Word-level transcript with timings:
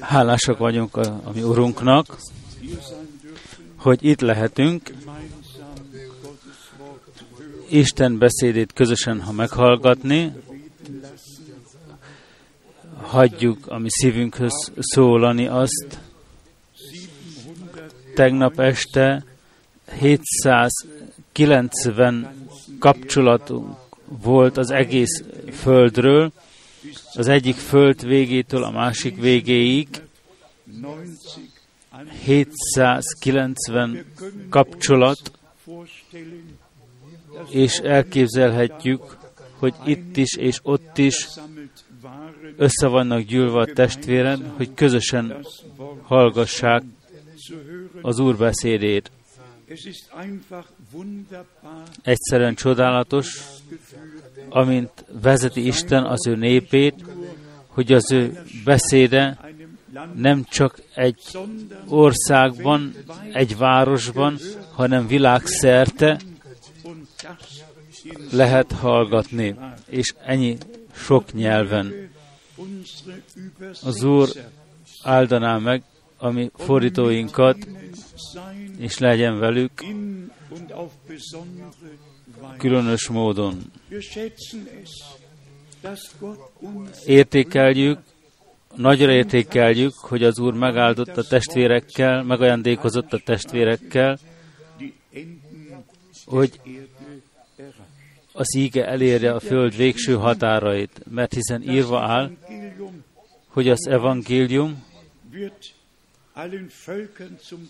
Hálásak 0.00 0.58
vagyunk 0.58 0.96
a, 0.96 1.20
a 1.24 1.30
mi 1.34 1.42
Urunknak, 1.42 2.16
hogy 3.76 4.04
itt 4.04 4.20
lehetünk, 4.20 4.90
Isten 7.68 8.18
beszédét 8.18 8.72
közösen, 8.72 9.20
ha 9.20 9.32
meghallgatni, 9.32 10.32
hagyjuk 13.02 13.66
a 13.66 13.78
mi 13.78 13.88
szívünkhöz 13.90 14.72
szólani 14.78 15.46
azt. 15.46 15.98
Tegnap 18.14 18.60
este 18.60 19.24
790 19.98 22.48
kapcsolatunk 22.78 23.76
volt 24.22 24.56
az 24.56 24.70
egész 24.70 25.22
földről, 25.52 26.32
az 27.14 27.28
egyik 27.28 27.56
föld 27.56 28.06
végétől 28.06 28.62
a 28.62 28.70
másik 28.70 29.20
végéig, 29.20 29.88
790 32.24 34.04
kapcsolat, 34.48 35.30
és 37.50 37.78
elképzelhetjük, 37.78 39.16
hogy 39.58 39.74
itt 39.84 40.16
is 40.16 40.36
és 40.36 40.58
ott 40.62 40.98
is 40.98 41.28
össze 42.56 42.86
vannak 42.86 43.20
gyűlve 43.20 43.58
a 43.58 43.72
testvéren, 43.72 44.52
hogy 44.56 44.74
közösen 44.74 45.46
hallgassák 46.02 46.82
az 48.02 48.18
Úr 48.18 48.36
beszédét. 48.36 49.10
Egyszerűen 52.02 52.54
csodálatos, 52.54 53.40
amint 54.56 55.04
vezeti 55.22 55.66
Isten 55.66 56.04
az 56.04 56.26
ő 56.26 56.36
népét, 56.36 57.04
hogy 57.66 57.92
az 57.92 58.12
ő 58.12 58.42
beszéde 58.64 59.38
nem 60.14 60.44
csak 60.50 60.80
egy 60.94 61.22
országban, 61.88 62.94
egy 63.32 63.56
városban, 63.56 64.38
hanem 64.72 65.06
világszerte 65.06 66.20
lehet 68.30 68.72
hallgatni, 68.72 69.54
és 69.86 70.14
ennyi 70.24 70.56
sok 70.92 71.32
nyelven. 71.32 71.92
Az 73.82 74.02
Úr 74.02 74.28
áldaná 75.02 75.58
meg 75.58 75.82
a 76.16 76.30
mi 76.30 76.50
fordítóinkat, 76.54 77.56
és 78.78 78.98
legyen 78.98 79.38
velük 79.38 79.70
különös 82.58 83.08
módon. 83.08 83.58
Értékeljük, 87.06 87.98
nagyra 88.74 89.12
értékeljük, 89.12 89.94
hogy 89.94 90.22
az 90.22 90.38
Úr 90.38 90.54
megáldott 90.54 91.16
a 91.16 91.22
testvérekkel, 91.22 92.22
megajándékozott 92.22 93.12
a 93.12 93.20
testvérekkel, 93.24 94.18
hogy 96.24 96.60
az 98.32 98.56
íge 98.56 98.86
elérje 98.86 99.32
a 99.32 99.40
föld 99.40 99.76
végső 99.76 100.14
határait, 100.14 101.02
mert 101.10 101.34
hiszen 101.34 101.62
írva 101.62 102.00
áll, 102.00 102.30
hogy 103.48 103.68
az 103.68 103.86
evangélium 103.86 104.84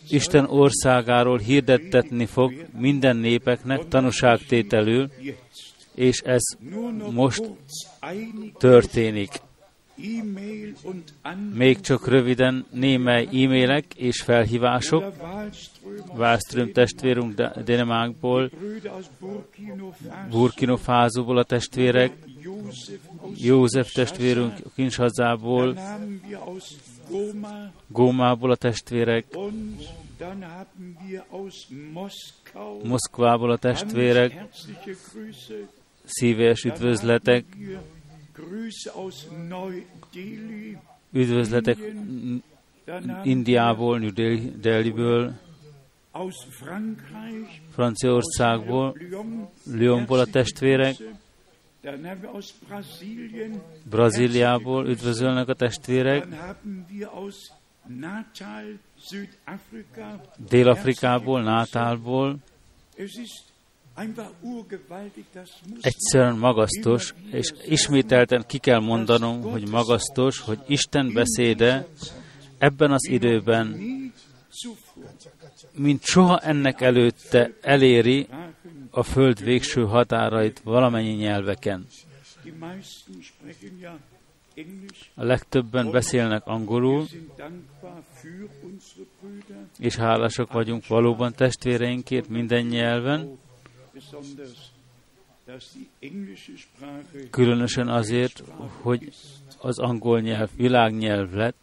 Isten 0.09 0.45
országáról 0.45 1.39
hirdettetni 1.39 2.27
fog 2.27 2.67
minden 2.79 3.17
népeknek 3.17 3.89
tanúságtételül, 3.89 5.11
és 5.95 6.21
ez 6.21 6.43
most 7.11 7.43
történik. 8.59 9.31
Még 11.55 11.81
csak 11.81 12.09
röviden 12.09 12.67
némely 12.71 13.25
e-mailek 13.25 13.85
és 13.95 14.23
felhívások. 14.23 15.13
Wallström 16.17 16.73
testvérünk 16.73 17.35
Dänemarkból, 17.65 18.51
Burkina 20.31 20.77
Fázóból 20.77 21.39
a 21.39 21.45
testvérek, 21.45 22.13
József 23.37 23.93
testvérünk 23.93 24.53
Kinshazából, 24.75 25.79
Gómából 27.87 28.51
a 28.51 28.57
testvérek, 28.57 29.25
Moszkvából 32.83 33.51
a 33.51 33.57
testvérek, 33.57 34.45
szíves 36.05 36.65
üdvözletek, 36.65 37.45
üdvözletek 41.13 41.79
Indiából, 43.23 43.99
New 43.99 44.13
Delhi-ből, 44.61 45.33
Franciaországból, 47.71 48.97
Lyonból 49.73 50.19
a 50.19 50.27
testvérek, 50.27 50.97
Brazíliából 53.85 54.89
üdvözölnek 54.89 55.49
a 55.49 55.55
testvérek, 55.55 56.27
Dél-Afrikából, 60.49 61.43
Nátálból. 61.43 62.37
Egyszerűen 65.81 66.37
magasztos, 66.37 67.15
és 67.31 67.53
ismételten 67.65 68.45
ki 68.47 68.59
kell 68.59 68.81
mondanom, 68.81 69.43
hogy 69.43 69.69
magasztos, 69.69 70.41
hogy 70.41 70.59
Isten 70.67 71.13
beszéde 71.13 71.87
ebben 72.59 72.91
az 72.93 73.09
időben, 73.09 73.77
mint 75.73 76.05
soha 76.05 76.39
ennek 76.39 76.81
előtte 76.81 77.51
eléri 77.61 78.27
a 78.97 79.03
föld 79.03 79.45
végső 79.45 79.85
határait 79.85 80.61
valamennyi 80.65 81.13
nyelveken. 81.13 81.87
A 85.15 85.25
legtöbben 85.25 85.91
beszélnek 85.91 86.47
angolul, 86.47 87.07
és 89.79 89.97
hálásak 89.97 90.53
vagyunk 90.53 90.87
valóban 90.87 91.33
testvéreinkért 91.33 92.29
minden 92.29 92.67
nyelven, 92.67 93.39
különösen 97.31 97.89
azért, 97.89 98.43
hogy 98.81 99.13
az 99.59 99.79
angol 99.79 100.21
nyelv 100.21 100.51
világnyelv 100.57 101.33
lett, 101.33 101.57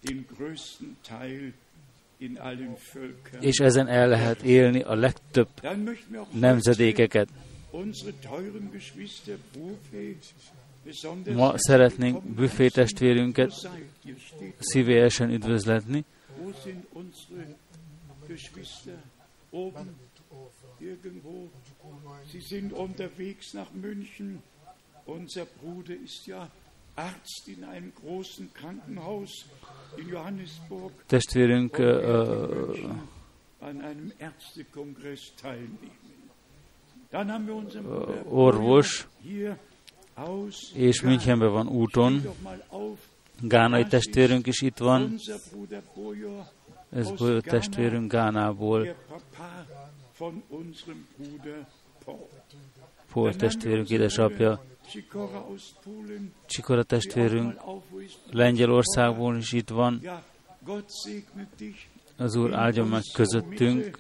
és 3.40 3.58
ezen 3.58 3.88
el 3.88 4.08
lehet 4.08 4.42
élni 4.42 4.82
a 4.82 4.94
legtöbb 4.94 5.48
nemzedékeket. 6.32 7.30
Ma 11.34 11.54
szeretnénk 11.58 12.24
büfé 12.24 12.68
testvérünket 12.68 13.70
szívélyesen 14.60 15.30
üdvözletni. 15.30 16.06
Sie 22.32 22.42
sind 22.42 22.72
unterwegs 22.72 23.54
nach 23.54 23.72
München. 23.72 24.42
Unser 25.06 25.46
Bruder 25.62 25.96
ist 26.04 26.28
ja 26.28 26.50
Arzt 26.96 27.48
in 27.48 27.64
einem 27.64 27.92
großen 28.04 28.50
Krankenhaus 28.54 29.46
in 29.98 30.08
Johannesburg. 30.08 30.92
Testvérünk 31.06 31.78
uh, 31.78 32.80
orvos, 38.30 39.08
és 40.74 41.02
Münchenben 41.02 41.52
van 41.52 41.68
úton. 41.68 42.22
Gánai 43.42 43.86
testvérünk 43.86 44.48
is 44.48 44.62
itt 44.62 44.78
van. 44.78 45.16
Ez 46.90 47.12
Bolyó 47.12 47.40
testvérünk 47.40 48.12
Gánából. 48.12 48.96
Paul 53.14 53.36
testvérünk 53.36 53.90
édesapja. 53.90 54.64
Csikora 56.46 56.84
testvérünk 56.84 57.62
Lengyelországból 58.32 59.38
is 59.38 59.52
itt 59.52 59.70
van. 59.70 60.02
Az 62.18 62.36
Úr 62.36 62.54
áldjon 62.54 62.88
meg 62.88 63.02
közöttünk. 63.14 64.00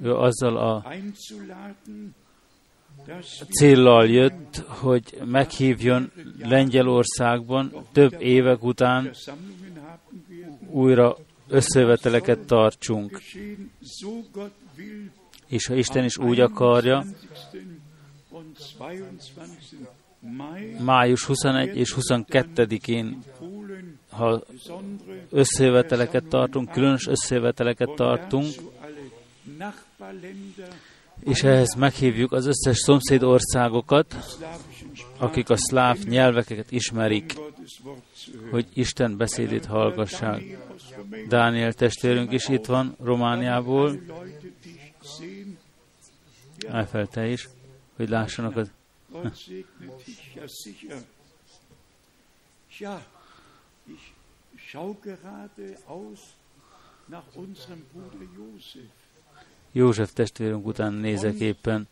Ő 0.00 0.14
azzal 0.14 0.56
a 0.56 0.92
céllal 3.50 4.06
jött, 4.06 4.56
hogy 4.56 5.18
meghívjon 5.24 6.12
Lengyelországban 6.38 7.72
több 7.92 8.20
évek 8.20 8.62
után 8.62 9.10
újra 10.70 11.16
összeveteleket 11.48 12.46
tartsunk. 12.46 13.20
És 15.52 15.66
ha 15.66 15.74
Isten 15.74 16.04
is 16.04 16.18
úgy 16.18 16.40
akarja, 16.40 17.04
május 20.84 21.24
21 21.24 21.76
és 21.76 21.94
22-én, 22.00 23.22
ha 24.10 24.42
összejöveteleket 25.30 26.24
tartunk, 26.24 26.70
különös 26.70 27.06
összejöveteleket 27.06 27.90
tartunk, 27.94 28.46
és 31.20 31.42
ehhez 31.42 31.74
meghívjuk 31.74 32.32
az 32.32 32.46
összes 32.46 32.78
szomszéd 32.78 33.22
országokat, 33.22 34.16
akik 35.18 35.50
a 35.50 35.56
szláv 35.56 35.98
nyelveket 35.98 36.70
ismerik, 36.70 37.34
hogy 38.50 38.66
Isten 38.74 39.16
beszédét 39.16 39.66
hallgassák. 39.66 40.42
Dániel 41.28 41.72
testvérünk 41.72 42.32
is 42.32 42.48
itt 42.48 42.66
van, 42.66 42.96
Romániából. 43.02 44.00
Elfel 46.72 47.06
te 47.06 47.26
is, 47.26 47.48
hogy 47.96 48.08
lássanak 48.08 48.56
az... 48.56 48.70
Ja, 52.78 53.06
ich 53.86 54.12
schau 54.56 54.94
gerade 55.00 55.78
aus 55.86 56.20
nach 57.06 57.36
unserem 57.36 57.84
Bruder 57.92 58.28
Josef. 58.36 58.90
József 59.72 60.12
testvérünk 60.12 60.66
után 60.66 60.92
nézek 60.92 61.38
éppen. 61.38 61.88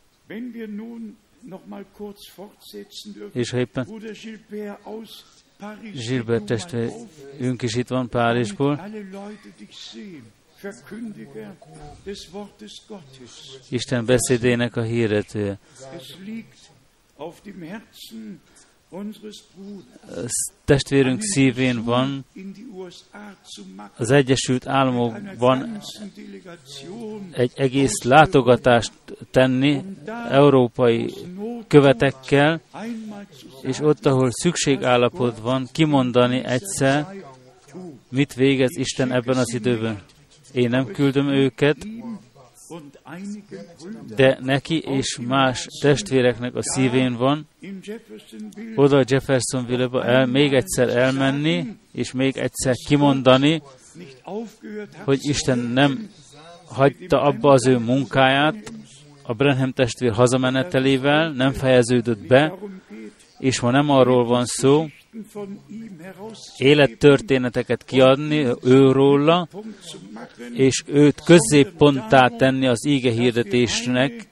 És 3.32 3.50
ha 3.50 3.58
éppen 3.58 3.86
Gilbert 5.92 6.44
testvérünk 6.44 7.62
is 7.62 7.74
itt 7.74 7.88
van 7.88 8.08
Párizsból, 8.08 8.80
Isten 13.68 14.04
beszédének 14.04 14.76
a 14.76 14.82
hirdetője 14.82 15.58
testvérünk 20.64 21.22
szívén 21.22 21.84
van, 21.84 22.24
az 23.96 24.10
Egyesült 24.10 24.66
Államokban 24.66 25.80
egy 27.32 27.52
egész 27.54 28.02
látogatást 28.02 28.92
tenni 29.30 29.84
európai 30.30 31.14
követekkel, 31.66 32.60
és 33.62 33.78
ott, 33.80 34.06
ahol 34.06 34.30
szükségállapot 34.30 35.38
van, 35.38 35.68
kimondani 35.72 36.44
egyszer, 36.44 37.06
mit 38.08 38.34
végez 38.34 38.76
Isten 38.76 39.12
ebben 39.12 39.36
az 39.36 39.54
időben. 39.54 40.02
Én 40.52 40.68
nem 40.68 40.86
küldöm 40.86 41.28
őket, 41.28 41.76
de 44.16 44.38
neki 44.40 44.78
és 44.78 45.18
más 45.26 45.66
testvéreknek 45.80 46.54
a 46.54 46.62
szívén 46.62 47.16
van, 47.16 47.48
oda 48.74 49.04
Jeffersonville-ba 49.06 50.04
el, 50.04 50.26
még 50.26 50.52
egyszer 50.52 50.88
elmenni, 50.88 51.76
és 51.92 52.12
még 52.12 52.36
egyszer 52.36 52.74
kimondani, 52.86 53.62
hogy 55.04 55.18
Isten 55.20 55.58
nem 55.58 56.10
hagyta 56.64 57.22
abba 57.22 57.52
az 57.52 57.66
ő 57.66 57.78
munkáját, 57.78 58.72
a 59.22 59.34
Brenham 59.34 59.72
testvér 59.72 60.12
hazamenetelével, 60.12 61.32
nem 61.32 61.52
fejeződött 61.52 62.26
be, 62.26 62.54
és 63.38 63.60
ma 63.60 63.70
nem 63.70 63.90
arról 63.90 64.24
van 64.24 64.44
szó, 64.44 64.86
élettörténeteket 66.56 67.84
kiadni 67.84 68.46
őróla, 68.62 69.48
és 70.54 70.82
őt 70.86 71.20
középponttá 71.24 72.28
tenni 72.28 72.66
az 72.66 72.86
íge 72.86 73.10
hirdetésnek, 73.10 74.28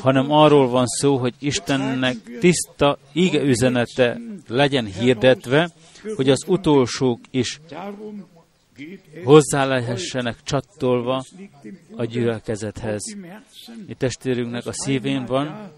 hanem 0.00 0.30
arról 0.30 0.68
van 0.68 0.86
szó, 0.86 1.16
hogy 1.16 1.34
Istennek 1.38 2.16
tiszta 2.40 2.98
íge 3.12 3.42
üzenete 3.42 4.20
legyen 4.48 4.84
hirdetve, 4.84 5.70
hogy 6.16 6.30
az 6.30 6.44
utolsók 6.46 7.20
is 7.30 7.60
hozzá 9.24 9.64
lehessenek 9.64 10.42
csattolva 10.42 11.24
a 11.96 12.04
gyülekezethez. 12.04 13.02
Mi 13.86 13.94
testvérünknek 13.94 14.66
a 14.66 14.72
szívén 14.72 15.24
van, 15.24 15.72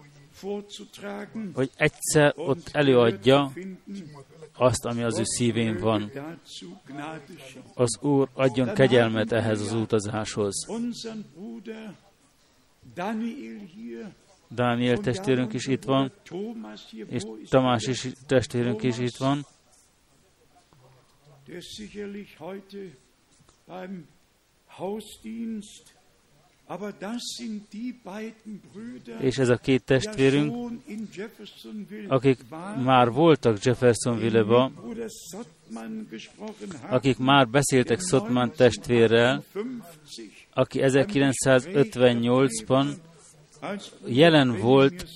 hogy 1.55 1.71
egyszer 1.77 2.33
ott 2.37 2.69
előadja 2.73 3.53
azt, 4.53 4.85
ami 4.85 5.03
az 5.03 5.19
ő 5.19 5.23
szívén 5.25 5.77
van. 5.79 6.13
Az 7.75 7.99
Úr 8.01 8.29
adjon 8.33 8.75
kegyelmet 8.75 9.33
ehhez 9.33 9.61
az 9.61 9.73
utazáshoz. 9.73 10.67
Dániel 14.49 14.99
testvérünk 14.99 15.53
is 15.53 15.67
itt 15.67 15.85
van, 15.85 16.13
és 17.09 17.23
Tamás 17.49 17.87
is 17.87 18.09
testvérünk 18.27 18.83
is 18.83 18.99
itt 18.99 19.17
van. 19.17 19.47
Hausdienst 24.67 25.96
és 29.21 29.39
ez 29.39 29.49
a 29.49 29.57
két 29.57 29.85
testvérünk, 29.85 30.73
akik 32.09 32.39
már 32.85 33.11
voltak 33.11 33.63
Jeffersonville-ba, 33.63 34.73
akik 36.89 37.19
már 37.19 37.49
beszéltek 37.49 38.01
Szotman 38.01 38.53
testvérrel, 38.53 39.45
aki 40.55 40.79
1958-ban 40.83 42.87
jelen 44.05 44.61
volt 44.61 45.07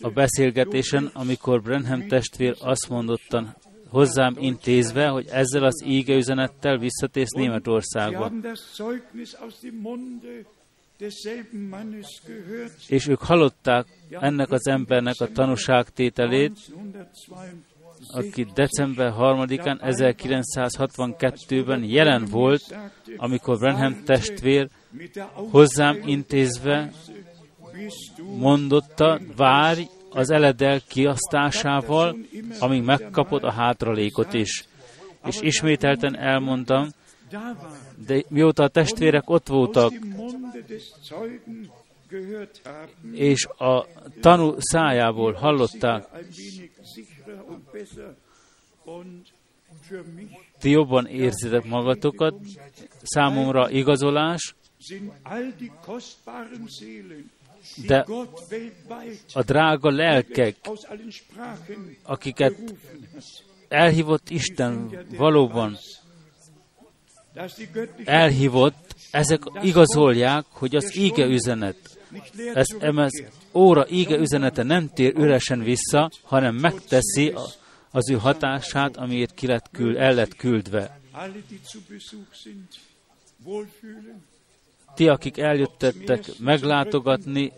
a 0.00 0.10
beszélgetésen, 0.10 1.10
amikor 1.12 1.62
Brenham 1.62 2.06
testvér 2.06 2.56
azt 2.60 2.88
mondottan 2.88 3.56
hozzám 3.88 4.36
intézve, 4.38 5.08
hogy 5.08 5.26
ezzel 5.26 5.64
az 5.64 5.84
íge 5.86 6.14
üzenettel 6.14 6.78
visszatész 6.78 7.30
Németországba 7.30 8.32
és 12.88 13.08
ők 13.08 13.22
hallották 13.22 13.86
ennek 14.10 14.50
az 14.50 14.66
embernek 14.66 15.14
a 15.18 15.32
tanúságtételét, 15.32 16.56
aki 18.12 18.46
december 18.54 19.12
3-án 19.18 19.78
1962-ben 19.82 21.84
jelen 21.84 22.24
volt, 22.24 22.76
amikor 23.16 23.58
Brenham 23.58 24.04
testvér 24.04 24.68
hozzám 25.50 26.00
intézve 26.04 26.92
mondotta, 28.38 29.20
várj 29.36 29.82
az 30.10 30.30
eledel 30.30 30.80
kiasztásával, 30.88 32.16
amíg 32.58 32.82
megkapod 32.82 33.44
a 33.44 33.52
hátralékot 33.52 34.34
is. 34.34 34.64
És 35.24 35.40
ismételten 35.40 36.18
elmondtam, 36.18 36.88
de 38.06 38.24
mióta 38.28 38.62
a 38.62 38.68
testvérek 38.68 39.30
ott 39.30 39.46
voltak, 39.46 39.92
és 43.12 43.46
a 43.46 43.86
tanú 44.20 44.54
szájából 44.58 45.32
hallották, 45.32 46.08
ti 50.58 50.70
jobban 50.70 51.06
érzitek 51.06 51.64
magatokat, 51.64 52.34
számomra 53.02 53.70
igazolás, 53.70 54.54
de 57.86 58.06
a 59.32 59.42
drága 59.42 59.90
lelkek, 59.90 60.56
akiket 62.02 62.74
elhívott 63.68 64.30
Isten 64.30 65.06
valóban 65.16 65.76
elhívott, 68.04 68.94
ezek 69.10 69.42
igazolják, 69.62 70.44
hogy 70.50 70.76
az 70.76 70.96
íge 70.96 71.26
üzenet, 71.26 71.76
ez, 72.54 72.66
ez 72.78 73.10
óra 73.52 73.88
íge 73.90 74.16
üzenete 74.16 74.62
nem 74.62 74.88
tér 74.88 75.14
üresen 75.16 75.62
vissza, 75.62 76.10
hanem 76.22 76.54
megteszi 76.54 77.34
az 77.90 78.10
ő 78.10 78.14
hatását, 78.14 78.96
amiért 78.96 79.34
ki 79.34 79.46
lett 79.46 79.70
küld, 79.70 79.96
el 79.96 80.14
lett 80.14 80.34
küldve. 80.34 81.00
Ti, 84.94 85.08
akik 85.08 85.38
eljöttettek 85.38 86.24
meglátogatni, 86.38 87.52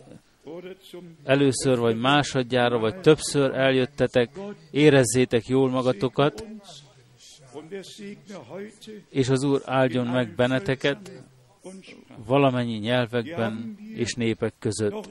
először 1.25 1.79
vagy 1.79 1.97
másodjára, 1.97 2.79
vagy 2.79 3.01
többször 3.01 3.55
eljöttetek, 3.55 4.31
érezzétek 4.71 5.47
jól 5.47 5.71
magatokat, 5.71 6.45
és 9.09 9.29
az 9.29 9.43
Úr 9.45 9.63
áldjon 9.65 10.07
meg 10.07 10.35
benneteket 10.35 11.23
valamennyi 12.25 12.77
nyelvekben 12.77 13.77
és 13.95 14.15
népek 14.15 14.55
között. 14.59 15.09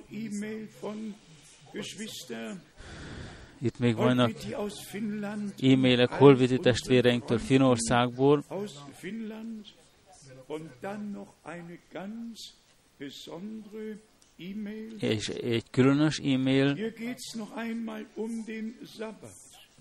Itt 3.61 3.79
még 3.79 3.95
vannak 3.95 4.31
e-mailek 5.61 6.09
holviti 6.09 6.57
testvéreinktől 6.57 7.37
Finországból, 7.37 8.43
és 14.99 15.27
egy 15.27 15.69
különös 15.69 16.19
e-mail. 16.19 16.77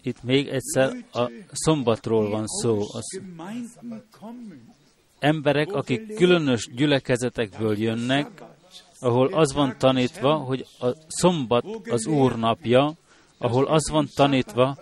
Itt 0.09 0.23
még 0.23 0.49
egyszer 0.49 1.05
a 1.13 1.31
szombatról 1.53 2.31
van 2.31 2.47
szó. 2.47 2.81
Az 2.93 3.21
emberek, 5.19 5.73
akik 5.73 6.15
különös 6.15 6.69
gyülekezetekből 6.75 7.79
jönnek, 7.79 8.43
ahol 9.01 9.35
az 9.35 9.53
van 9.53 9.75
tanítva, 9.79 10.35
hogy 10.35 10.67
a 10.81 10.87
szombat 11.09 11.65
az 11.89 12.07
Úr 12.07 12.37
napja, 12.37 12.95
ahol 13.39 13.67
az 13.67 13.89
van 13.91 14.09
tanítva, 14.15 14.79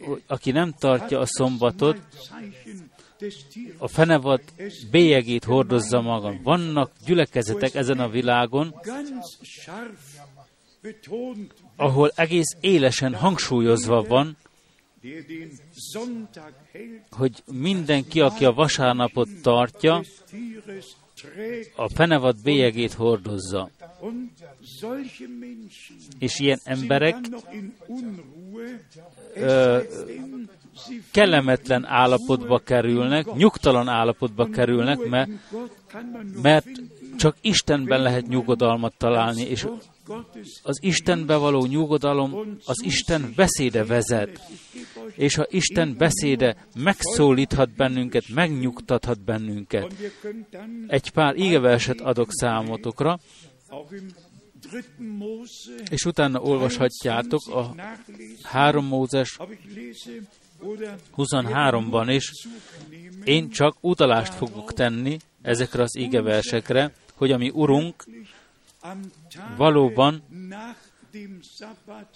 hogy 0.00 0.22
aki 0.26 0.50
nem 0.50 0.72
tartja 0.78 1.18
a 1.18 1.26
szombatot, 1.26 1.98
a 3.78 3.88
fenevad 3.88 4.40
bélyegét 4.90 5.44
hordozza 5.44 6.00
maga. 6.00 6.34
Vannak 6.42 6.92
gyülekezetek 7.06 7.74
ezen 7.74 7.98
a 7.98 8.08
világon, 8.08 8.74
ahol 11.76 12.12
egész 12.14 12.56
élesen 12.60 13.14
hangsúlyozva 13.14 14.02
van, 14.02 14.36
hogy 17.10 17.42
mindenki, 17.52 18.20
aki 18.20 18.44
a 18.44 18.52
vasárnapot 18.52 19.28
tartja, 19.42 20.02
a 21.76 21.88
fenevad 21.88 22.42
bélyegét 22.42 22.92
hordozza. 22.92 23.70
És 26.18 26.38
ilyen 26.38 26.60
emberek 26.64 27.16
ö, 29.34 29.80
kellemetlen 31.10 31.84
állapotba 31.84 32.58
kerülnek, 32.58 33.34
nyugtalan 33.34 33.88
állapotba 33.88 34.46
kerülnek, 34.46 35.08
mert, 35.08 35.30
mert 36.42 36.66
csak 37.16 37.36
Istenben 37.40 38.02
lehet 38.02 38.26
nyugodalmat 38.26 38.94
találni, 38.98 39.42
és 39.42 39.66
az 40.62 40.78
Istenbe 40.82 41.36
való 41.36 41.66
nyugodalom 41.66 42.58
az 42.64 42.82
Isten 42.84 43.32
beszéde 43.36 43.84
vezet. 43.84 44.40
És 45.14 45.34
ha 45.34 45.46
Isten 45.50 45.94
beszéde 45.98 46.66
megszólíthat 46.74 47.74
bennünket, 47.76 48.28
megnyugtathat 48.28 49.24
bennünket. 49.24 49.94
Egy 50.86 51.10
pár 51.10 51.36
ígeverset 51.36 52.00
adok 52.00 52.32
számotokra, 52.32 53.18
és 55.90 56.04
utána 56.04 56.40
olvashatjátok 56.40 57.40
a 57.48 57.74
3 58.42 58.86
Mózes 58.86 59.38
23-ban 61.16 62.06
is. 62.08 62.32
Én 63.24 63.50
csak 63.50 63.76
utalást 63.80 64.34
fogok 64.34 64.72
tenni 64.72 65.16
ezekre 65.42 65.82
az 65.82 65.96
ígeversekre, 65.98 66.92
hogy 67.14 67.32
ami 67.32 67.50
Urunk 67.54 68.04
valóban 69.56 70.22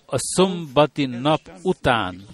a 0.07 0.17
szombati 0.19 1.07
nap 1.07 1.41
után 1.63 2.27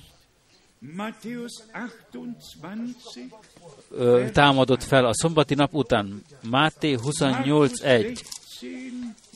támadott 4.32 4.82
fel 4.82 5.06
a 5.06 5.14
szombati 5.14 5.54
nap 5.54 5.74
után. 5.74 6.22
Máté 6.42 6.96
28.1, 7.02 8.20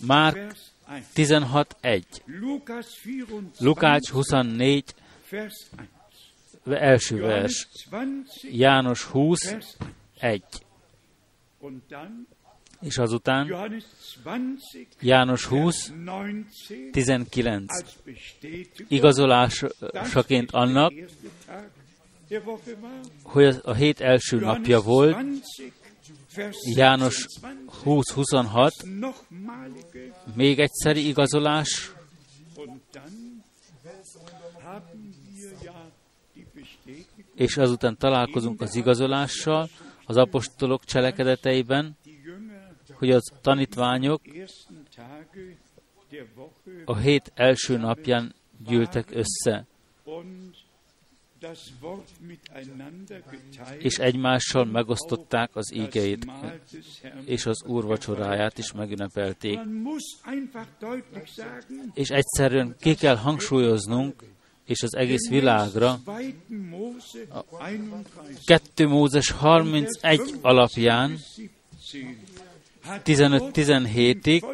Márk 0.07 0.55
16.1, 1.15 2.03
Lukács 3.59 4.11
24, 4.11 4.95
első 6.65 7.21
vers, 7.21 7.69
János 8.43 9.03
20, 9.05 9.77
1. 10.21 10.43
És 12.81 12.99
azután 12.99 13.73
János 15.01 15.45
20, 15.45 15.93
19. 16.93 17.73
Igazolásaként 18.89 20.51
annak, 20.51 20.93
hogy 23.23 23.61
a 23.63 23.75
hét 23.75 24.01
első 24.01 24.39
napja 24.39 24.81
volt, 24.81 25.17
János 26.75 27.27
20-26, 27.85 28.71
még 30.35 30.59
egyszeri 30.59 31.07
igazolás, 31.07 31.93
és 37.35 37.57
azután 37.57 37.97
találkozunk 37.97 38.61
az 38.61 38.75
igazolással 38.75 39.69
az 40.05 40.17
apostolok 40.17 40.85
cselekedeteiben, 40.85 41.97
hogy 43.01 43.11
az 43.11 43.33
tanítványok 43.41 44.21
a 46.85 46.97
hét 46.97 47.33
első 47.35 47.77
napján 47.77 48.35
gyűltek 48.67 49.11
össze, 49.11 49.67
és 53.79 53.99
egymással 53.99 54.65
megosztották 54.65 55.57
az 55.57 55.75
ígeit, 55.75 56.27
és 57.25 57.47
az 57.47 57.65
Úr 57.65 57.85
vacsoráját 57.85 58.59
is 58.59 58.73
megünnepelték. 58.73 59.59
És 61.95 62.09
egyszerűen 62.09 62.77
ki 62.81 62.95
kell 62.95 63.17
hangsúlyoznunk, 63.17 64.23
és 64.65 64.83
az 64.83 64.97
egész 64.97 65.29
világra 65.29 65.99
a 67.29 67.45
2 68.45 68.89
Mózes 68.89 69.31
31 69.31 70.21
alapján 70.41 71.19
15-17-ig 72.87 74.45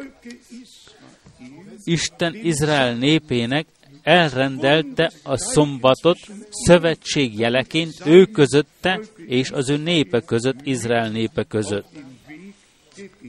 Isten 1.83 2.35
Izrael 2.35 2.95
népének 2.95 3.67
elrendelte 4.03 5.11
a 5.23 5.37
szombatot 5.37 6.17
szövetség 6.49 7.39
jeleként 7.39 8.05
ő 8.05 8.25
közötte 8.25 8.99
és 9.15 9.51
az 9.51 9.69
ő 9.69 9.77
népe 9.77 10.21
között, 10.21 10.59
Izrael 10.63 11.09
népe 11.09 11.43
között. 11.43 11.87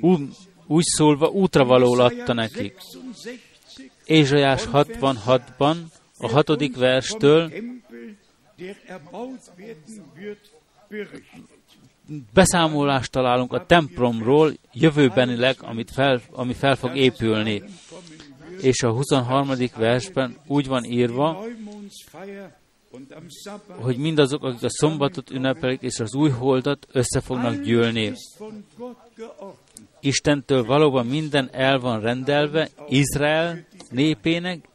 Úgy, 0.00 0.20
úgy 0.66 0.84
szólva 0.84 1.28
útra 1.28 1.64
való 1.64 1.92
adta 1.92 2.32
nekik. 2.32 2.76
Ézsajás 4.04 4.62
66-ban, 4.72 5.76
a 6.18 6.28
hatodik 6.28 6.76
verstől 6.76 7.52
beszámolást 12.32 13.10
találunk 13.10 13.52
a 13.52 13.66
templomról 13.66 14.52
jövőbenileg, 14.72 15.56
amit 15.60 15.90
fel, 15.90 16.20
ami 16.30 16.52
fel 16.52 16.76
fog 16.76 16.96
épülni. 16.96 17.62
És 18.60 18.82
a 18.82 18.92
23. 18.92 19.48
versben 19.76 20.36
úgy 20.46 20.66
van 20.66 20.84
írva, 20.84 21.44
hogy 23.66 23.96
mindazok, 23.96 24.44
akik 24.44 24.62
a 24.62 24.70
szombatot 24.70 25.30
ünnepelik 25.30 25.80
és 25.82 26.00
az 26.00 26.14
új 26.14 26.30
holdat 26.30 26.86
össze 26.92 27.20
fognak 27.20 27.62
gyűlni. 27.62 28.12
Istentől 30.00 30.64
valóban 30.64 31.06
minden 31.06 31.48
el 31.52 31.78
van 31.78 32.00
rendelve 32.00 32.68
Izrael 32.88 33.66
népének, 33.90 34.68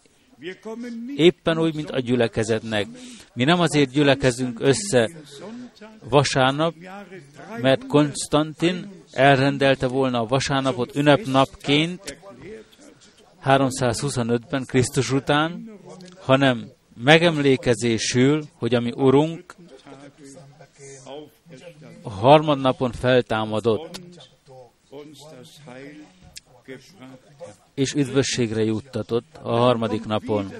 éppen 1.15 1.59
úgy, 1.59 1.75
mint 1.75 1.89
a 1.89 1.99
gyülekezetnek. 1.99 2.87
Mi 3.33 3.43
nem 3.43 3.59
azért 3.59 3.91
gyülekezünk 3.91 4.59
össze 4.59 5.09
vasárnap, 6.09 6.73
mert 7.61 7.87
Konstantin 7.87 9.03
elrendelte 9.11 9.87
volna 9.87 10.19
a 10.19 10.25
vasárnapot 10.25 10.95
ünnepnapként 10.95 12.17
325-ben 13.45 14.65
Krisztus 14.65 15.11
után, 15.11 15.79
hanem 16.19 16.71
megemlékezésül, 16.95 18.43
hogy 18.53 18.75
ami 18.75 18.91
Urunk 18.95 19.55
a 22.01 22.09
harmadnapon 22.09 22.91
feltámadott, 22.91 24.01
és 27.73 27.93
üdvösségre 27.93 28.63
juttatott 28.63 29.37
a 29.41 29.55
harmadik 29.55 30.05
napon. 30.05 30.53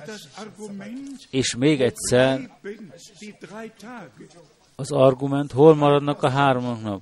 És 1.30 1.56
még 1.56 1.82
egyszer 1.82 2.58
az 4.83 4.91
argument, 4.91 5.51
hol 5.51 5.75
maradnak 5.75 6.23
a 6.23 6.29
három 6.29 6.79
nap? 6.83 7.01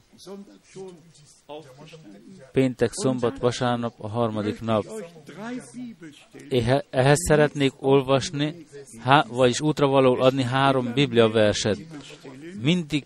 Péntek, 2.52 2.90
szombat, 2.92 3.40
vasárnap, 3.40 3.94
a 3.98 4.08
harmadik 4.08 4.62
nap. 4.62 4.84
Ehhez 6.90 7.18
szeretnék 7.28 7.74
olvasni, 7.80 8.66
há, 9.00 9.26
vagyis 9.30 9.62
útra 9.62 9.88
való 9.88 10.20
adni 10.20 10.44
három 10.44 10.94
bibliaverset. 10.94 11.78
Mindig 12.62 13.06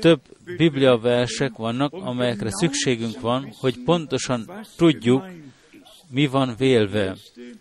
több 0.00 0.20
bibliaversek 0.56 1.56
vannak, 1.56 1.92
amelyekre 1.92 2.50
szükségünk 2.50 3.20
van, 3.20 3.52
hogy 3.60 3.82
pontosan 3.84 4.50
tudjuk, 4.76 5.24
mi 6.10 6.26
van 6.26 6.54
vélve. 6.58 7.16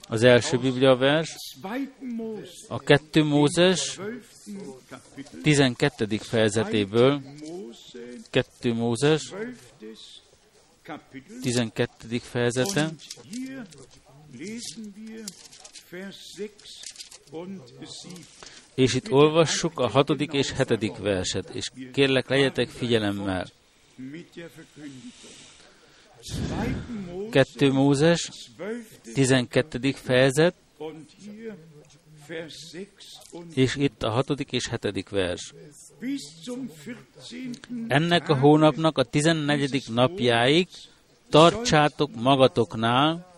Az 0.09 0.23
első 0.23 0.57
bibliavers, 0.57 1.35
a 2.67 2.79
kettő 2.79 3.23
Mózes 3.23 3.99
12. 5.43 6.17
fejezetéből, 6.17 7.21
2 8.29 8.73
Mózes, 8.73 9.33
12. 11.41 12.19
fejezete. 12.19 12.89
És 18.75 18.93
itt 18.93 19.11
olvassuk 19.11 19.79
a 19.79 19.87
hatodik 19.87 20.33
és 20.33 20.51
hetedik 20.51 20.97
verset, 20.97 21.49
és 21.49 21.69
kérlek, 21.93 22.29
legyetek 22.29 22.69
figyelemmel. 22.69 23.47
2 27.31 27.71
Mózes, 27.71 28.31
12. 29.13 29.91
fejezet, 29.91 30.55
és 33.53 33.75
itt 33.75 34.03
a 34.03 34.09
hatodik 34.09 34.51
és 34.51 34.67
hetedik 34.67 35.09
vers. 35.09 35.53
Ennek 37.87 38.29
a 38.29 38.37
hónapnak 38.39 38.97
a 38.97 39.03
tizennegyedik 39.03 39.89
napjáig 39.89 40.67
tartsátok 41.29 42.15
magatoknál, 42.15 43.35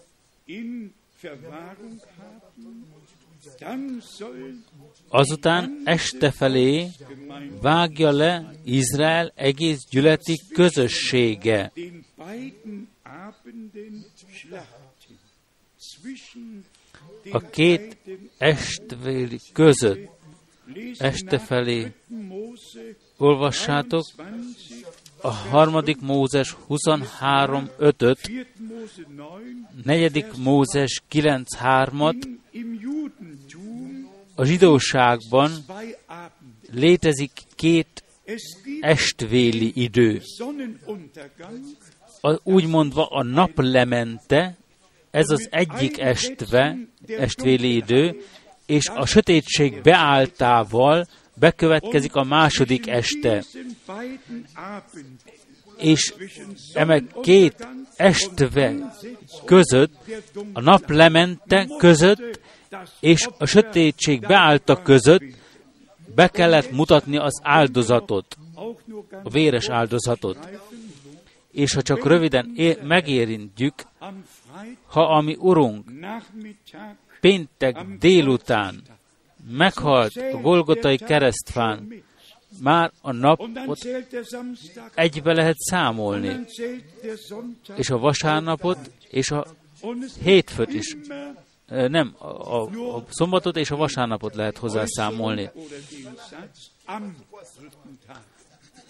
azután 5.08 5.82
este 5.84 6.32
felé 6.32 6.88
vágja 7.62 8.12
le 8.12 8.54
Izrael 8.64 9.32
egész 9.36 9.86
gyületi 9.90 10.42
közössége. 10.54 11.72
A 17.32 17.40
két 17.40 17.98
estvéli 18.38 19.40
között 19.54 20.10
este 20.98 21.40
felé 21.40 21.92
olvassátok 23.18 24.06
a 25.22 25.30
harmadik 25.30 26.02
Mózes 26.02 26.52
23 26.52 27.70
5 27.78 28.06
negyedik 29.84 30.26
Mózes 30.38 31.02
9 31.08 31.48
3-at, 31.64 32.28
a 34.36 34.44
zsidóságban 34.44 35.52
létezik 36.72 37.32
két 37.56 38.04
estvéli 38.82 39.72
idő. 39.76 40.22
A, 42.22 42.40
úgy 42.44 42.68
mondva 42.68 43.06
a 43.06 43.24
naplemente, 43.24 44.58
ez 45.12 45.30
az 45.30 45.48
egyik 45.52 46.00
estve, 46.00 46.78
estvéli 47.08 47.76
idő, 47.76 48.22
és 48.66 48.88
a 48.88 49.06
sötétség 49.06 49.82
beáltával 49.82 51.08
bekövetkezik 51.36 52.16
a 52.16 52.24
második 52.24 52.88
este. 52.88 53.44
És 55.78 56.14
eme 56.74 57.02
két 57.22 57.68
estve 57.96 58.96
között, 59.46 59.94
a 60.54 60.62
naplemente 60.62 61.68
között, 61.78 62.40
és 63.00 63.28
a 63.38 63.46
sötétség 63.46 64.20
beállta 64.20 64.82
között 64.82 65.24
be 66.16 66.28
kellett 66.28 66.72
mutatni 66.72 67.18
az 67.18 67.40
áldozatot, 67.44 68.38
a 69.24 69.30
véres 69.30 69.70
áldozatot. 69.70 70.50
És 71.52 71.74
ha 71.74 71.82
csak 71.82 72.06
röviden 72.06 72.52
é- 72.56 72.82
megérintjük, 72.84 73.74
ha 74.86 75.16
ami 75.16 75.36
Urunk 75.40 75.86
péntek 77.20 77.78
délután 78.00 78.82
meghalt 79.48 80.16
a 80.16 80.38
Golgotai 80.38 80.98
keresztfán, 80.98 82.04
már 82.62 82.92
a 83.02 83.12
napot 83.12 83.80
egybe 84.94 85.34
lehet 85.34 85.58
számolni, 85.58 86.46
és 87.76 87.90
a 87.90 87.98
vasárnapot, 87.98 88.92
és 89.10 89.32
a 89.32 89.46
hétfőt 90.22 90.74
is. 90.74 90.98
Nem, 91.68 92.16
a, 92.18 92.26
a, 92.28 92.62
a 92.96 93.04
szombatot 93.10 93.58
és 93.58 93.72
a 93.72 93.76
vasárnapot 93.76 94.36
lehet 94.36 94.58
hozzá 94.58 94.84
számolni. 94.86 95.50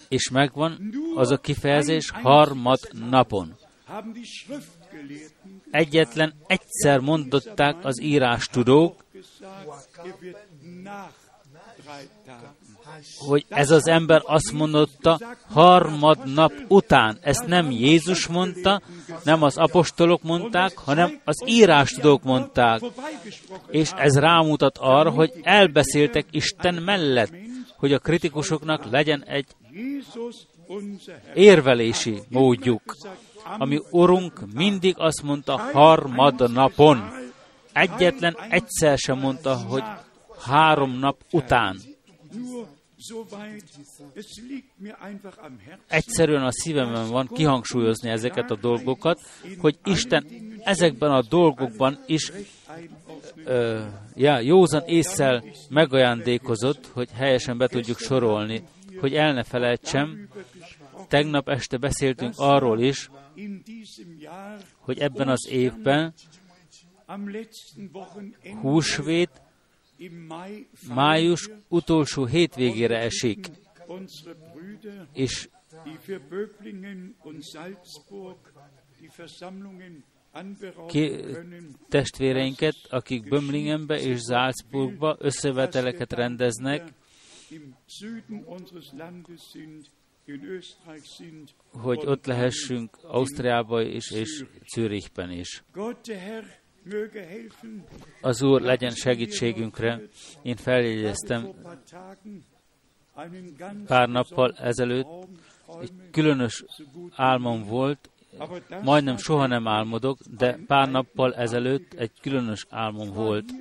És 0.08 0.30
megvan 0.30 0.94
az 1.14 1.30
a 1.30 1.38
kifejezés 1.38 2.10
harmad 2.10 2.78
napon 2.92 3.56
egyetlen 5.70 6.34
egyszer 6.46 6.98
mondották 6.98 7.76
az 7.82 8.02
írástudók, 8.02 9.04
hogy 13.18 13.44
ez 13.48 13.70
az 13.70 13.86
ember 13.86 14.22
azt 14.24 14.52
mondotta 14.52 15.20
harmad 15.48 16.32
nap 16.32 16.52
után. 16.68 17.18
Ezt 17.20 17.46
nem 17.46 17.70
Jézus 17.70 18.26
mondta, 18.26 18.80
nem 19.24 19.42
az 19.42 19.56
apostolok 19.56 20.22
mondták, 20.22 20.78
hanem 20.78 21.20
az 21.24 21.42
írástudók 21.46 22.22
mondták. 22.22 22.80
És 23.70 23.90
ez 23.96 24.18
rámutat 24.18 24.78
arra, 24.78 25.10
hogy 25.10 25.32
elbeszéltek 25.42 26.26
Isten 26.30 26.74
mellett, 26.74 27.32
hogy 27.76 27.92
a 27.92 27.98
kritikusoknak 27.98 28.90
legyen 28.90 29.24
egy 29.24 29.46
érvelési 31.34 32.20
módjuk 32.28 32.96
ami 33.58 33.80
Urunk 33.90 34.52
mindig 34.54 34.94
azt 34.98 35.22
mondta 35.22 35.56
harmad 35.56 36.52
napon. 36.52 37.10
Egyetlen 37.72 38.36
egyszer 38.50 38.98
sem 38.98 39.18
mondta, 39.18 39.54
hogy 39.56 39.82
három 40.40 40.98
nap 40.98 41.16
után. 41.30 41.76
Egyszerűen 45.88 46.42
a 46.42 46.52
szívemben 46.52 47.08
van 47.08 47.28
kihangsúlyozni 47.32 48.10
ezeket 48.10 48.50
a 48.50 48.56
dolgokat, 48.56 49.20
hogy 49.58 49.78
Isten 49.84 50.26
ezekben 50.64 51.10
a 51.10 51.22
dolgokban 51.22 51.98
is 52.06 52.32
ö, 53.44 53.84
ja, 54.14 54.40
józan 54.40 54.82
észsel 54.86 55.44
megajándékozott, 55.68 56.86
hogy 56.86 57.08
helyesen 57.10 57.58
be 57.58 57.66
tudjuk 57.66 57.98
sorolni, 57.98 58.62
hogy 59.00 59.14
el 59.14 59.32
ne 59.32 59.42
felejtsem, 59.42 60.28
tegnap 61.10 61.48
este 61.48 61.76
beszéltünk 61.76 62.34
arról 62.36 62.80
is, 62.80 63.10
hogy 64.78 64.98
ebben 64.98 65.28
az 65.28 65.48
évben 65.50 66.14
húsvét 68.60 69.42
május 70.94 71.50
utolsó 71.68 72.24
hétvégére 72.24 72.98
esik, 72.98 73.50
és 75.12 75.48
ki 80.86 81.10
testvéreinket, 81.88 82.76
akik 82.90 83.28
Bömlingenbe 83.28 84.00
és 84.00 84.20
Salzburgba 84.20 85.16
összeveteleket 85.18 86.12
rendeznek, 86.12 86.92
hogy 91.72 92.02
ott 92.06 92.26
lehessünk 92.26 92.96
Ausztriában 93.02 93.86
is, 93.86 94.10
és 94.10 94.44
Zürichben 94.74 95.30
is. 95.30 95.62
Az 98.20 98.42
Úr 98.42 98.60
legyen 98.60 98.90
segítségünkre. 98.90 100.00
Én 100.42 100.56
feljegyeztem 100.56 101.48
pár 103.86 104.08
nappal 104.08 104.52
ezelőtt, 104.52 105.06
egy 105.80 105.92
különös 106.10 106.64
álmom 107.10 107.64
volt, 107.64 108.10
majdnem 108.82 109.16
soha 109.16 109.46
nem 109.46 109.66
álmodok, 109.66 110.18
de 110.36 110.58
pár 110.66 110.90
nappal 110.90 111.34
ezelőtt 111.34 111.92
egy 111.92 112.12
különös 112.20 112.66
álmom 112.68 113.12
volt. 113.12 113.52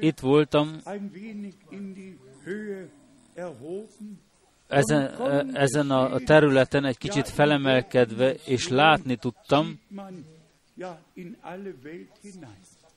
Itt 0.00 0.18
voltam 0.20 0.80
ezen, 4.72 5.56
ezen 5.56 5.90
a 5.90 6.18
területen 6.18 6.84
egy 6.84 6.98
kicsit 6.98 7.28
felemelkedve, 7.28 8.34
és 8.44 8.68
látni 8.68 9.16
tudtam, 9.16 9.80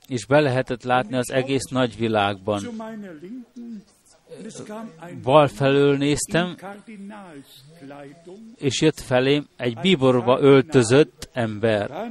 és 0.07 0.25
be 0.25 0.39
lehetett 0.39 0.83
látni 0.83 1.15
az 1.15 1.31
egész 1.31 1.65
nagyvilágban. 1.69 2.63
Bal 5.23 5.47
felől 5.47 5.97
néztem, 5.97 6.55
és 8.55 8.81
jött 8.81 8.99
felém 8.99 9.47
egy 9.57 9.77
bíborba 9.77 10.39
öltözött 10.39 11.29
ember. 11.33 12.09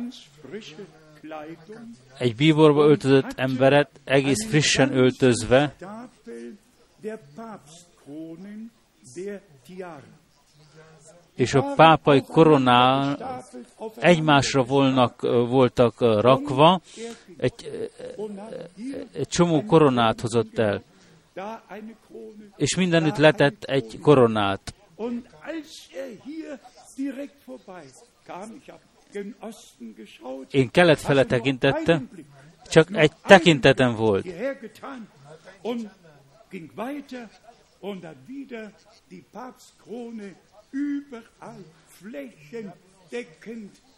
Egy 2.18 2.37
bíborba 2.37 2.85
öltözött 2.85 3.33
emberet 3.37 4.00
egész 4.05 4.46
frissen 4.46 4.96
öltözve, 4.96 5.74
és 11.35 11.55
a 11.55 11.72
pápai 11.77 12.22
koronál 12.22 13.18
egymásra 13.96 14.62
volnak, 14.64 15.20
voltak 15.48 16.00
rakva, 16.00 16.81
egy, 17.37 17.88
egy 19.12 19.29
csomó 19.29 19.64
koronát 19.64 20.20
hozott 20.20 20.59
el, 20.59 20.83
és 22.57 22.77
mindenütt 22.77 23.16
letett 23.16 23.62
egy 23.62 23.98
koronát. 24.00 24.74
Én 30.50 30.70
kelet 30.70 31.00
fele 31.00 31.24
tekintettem, 31.24 32.11
csak 32.68 32.88
egy 32.92 33.12
tekintetem 33.27 33.94
volt. 33.94 34.27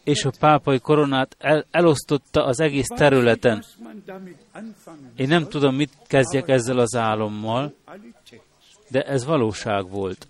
És 0.03 0.25
a 0.25 0.31
pápai 0.39 0.79
koronát 0.79 1.35
el, 1.39 1.65
elosztotta 1.71 2.45
az 2.45 2.59
egész 2.59 2.87
területen. 2.87 3.63
Én 5.15 5.27
nem 5.27 5.47
tudom, 5.47 5.75
mit 5.75 5.91
kezdjek 6.07 6.47
ezzel 6.47 6.77
az 6.77 6.95
álommal, 6.95 7.75
de 8.89 9.01
ez 9.01 9.25
valóság 9.25 9.89
volt. 9.89 10.27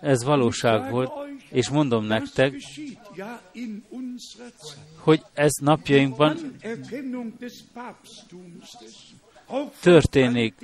Ez 0.00 0.24
valóság 0.24 0.90
volt, 0.90 1.12
és 1.50 1.68
mondom 1.68 2.04
nektek, 2.04 2.54
hogy 4.98 5.22
ez 5.34 5.52
napjainkban 5.60 6.36
történik. 9.80 10.54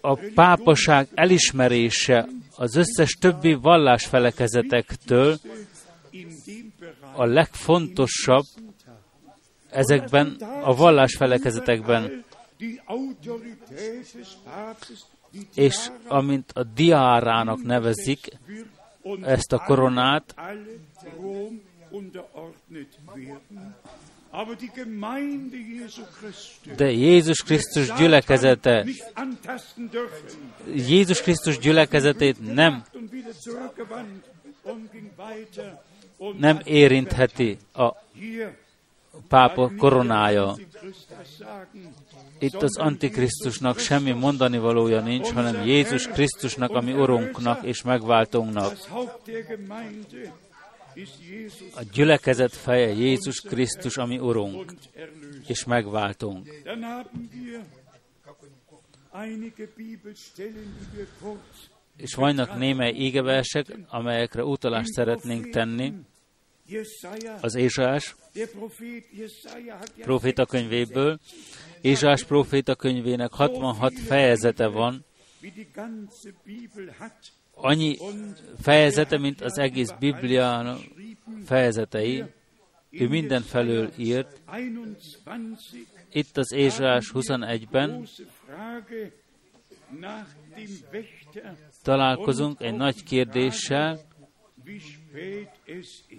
A 0.00 0.18
pápaság 0.34 1.08
elismerése 1.14 2.28
az 2.56 2.76
összes 2.76 3.10
többi 3.10 3.54
vallásfelekezetektől 3.54 5.38
a 7.12 7.24
legfontosabb 7.24 8.44
ezekben 9.70 10.36
a 10.62 10.74
vallásfelekezetekben, 10.74 12.24
és 15.54 15.90
amint 16.08 16.52
a 16.52 16.62
diárának 16.62 17.62
nevezik 17.62 18.38
ezt 19.22 19.52
a 19.52 19.58
koronát, 19.58 20.34
de 26.76 26.90
Jézus 26.90 27.42
Krisztus 27.42 27.92
gyülekezete, 27.92 28.86
Jézus 30.74 31.22
Krisztus 31.22 31.58
gyülekezetét 31.58 32.54
nem 32.54 32.84
nem 36.38 36.60
érintheti 36.64 37.58
a 37.72 37.92
pápa 39.28 39.70
koronája. 39.78 40.56
Itt 42.38 42.62
az 42.62 42.78
Antikrisztusnak 42.78 43.78
semmi 43.78 44.12
mondani 44.12 44.58
valója 44.58 45.00
nincs, 45.00 45.32
hanem 45.32 45.66
Jézus 45.66 46.06
Krisztusnak, 46.06 46.70
ami 46.70 46.92
Urunknak 46.92 47.62
és 47.62 47.82
megváltónknak. 47.82 48.76
A 51.74 51.82
gyülekezet 51.92 52.54
feje 52.54 52.88
Jézus 52.88 53.40
Krisztus, 53.40 53.96
ami 53.96 54.18
Urunk 54.18 54.72
és 55.46 55.64
megváltunk. 55.64 56.48
És 61.96 62.14
vannak 62.14 62.58
némely 62.58 62.92
égeversek, 62.92 63.66
amelyekre 63.88 64.44
utalást 64.44 64.92
szeretnénk 64.92 65.50
tenni 65.50 65.92
az 67.40 67.54
Ézsás 67.54 68.16
proféta 70.00 70.46
könyvéből. 70.46 71.18
Ézsás 71.80 72.24
proféta 72.24 72.74
könyvének 72.74 73.32
66 73.32 73.98
fejezete 73.98 74.66
van, 74.66 75.04
annyi 77.60 77.96
fejezete, 78.60 79.18
mint 79.18 79.40
az 79.40 79.58
egész 79.58 79.90
Biblia 79.98 80.76
fejezetei. 81.44 82.24
Ő 82.90 83.08
minden 83.08 83.42
felől 83.42 83.90
írt. 83.96 84.40
Itt 86.12 86.36
az 86.36 86.52
Ézsás 86.52 87.10
21-ben 87.14 88.08
találkozunk 91.82 92.60
egy 92.60 92.74
nagy 92.74 93.02
kérdéssel, 93.02 94.00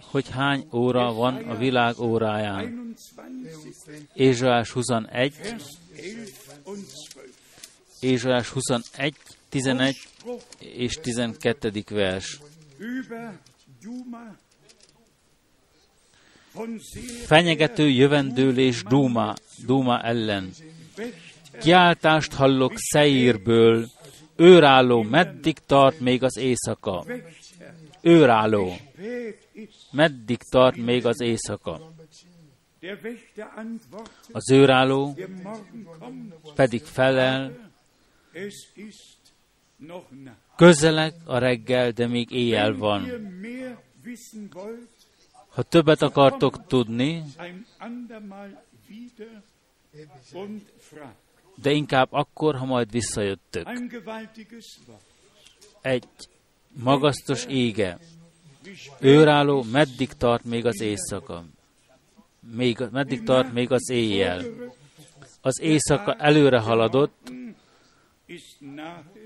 hogy 0.02 0.30
hány 0.30 0.68
óra 0.74 1.14
van 1.14 1.36
a 1.36 1.56
világ 1.56 2.00
óráján. 2.00 2.96
Ézsás 4.14 4.72
21, 4.72 5.34
Ézsás 8.00 8.50
21, 8.50 9.16
11 9.52 9.96
és 10.60 10.94
12. 11.02 11.84
vers. 11.90 12.40
Fenyegető 17.26 17.90
jövendőlés 17.90 18.84
Dúma, 18.84 19.34
Dúma 19.66 20.02
ellen. 20.02 20.52
Kiáltást 21.60 22.34
hallok 22.34 22.74
Szeírből, 22.76 23.88
őrálló, 24.36 25.02
meddig 25.02 25.58
tart 25.66 26.00
még 26.00 26.24
az 26.24 26.38
éjszaka? 26.38 27.06
őrálló. 28.02 28.76
Meddig 29.92 30.38
tart 30.50 30.76
még 30.76 31.06
az 31.06 31.22
éjszaka? 31.22 31.94
Az 34.32 34.52
őrálló 34.52 35.18
pedig 36.56 36.84
felel, 36.84 37.72
közeleg 40.56 41.14
a 41.26 41.38
reggel, 41.38 41.92
de 41.92 42.08
még 42.08 42.32
éjjel 42.32 42.74
van. 42.74 43.10
Ha 45.50 45.64
többet 45.64 46.02
akartok 46.02 46.68
tudni, 46.68 47.24
de 51.56 51.72
inkább 51.72 52.08
akkor, 52.12 52.56
ha 52.56 52.66
majd 52.66 52.92
visszajöttök. 52.92 53.68
Egy 55.82 56.08
magasztos 56.70 57.46
ége, 57.46 58.00
őrálló, 59.00 59.64
meddig 59.72 60.14
tart 60.14 60.44
még 60.44 60.66
az 60.66 60.82
éjszaka? 60.82 61.46
Még, 62.40 62.78
meddig 62.92 63.24
tart 63.24 63.54
még 63.54 63.72
az 63.72 63.90
éjjel? 63.90 64.44
Az 65.42 65.60
éjszaka 65.62 66.14
előre 66.14 66.60
haladott, 66.60 67.32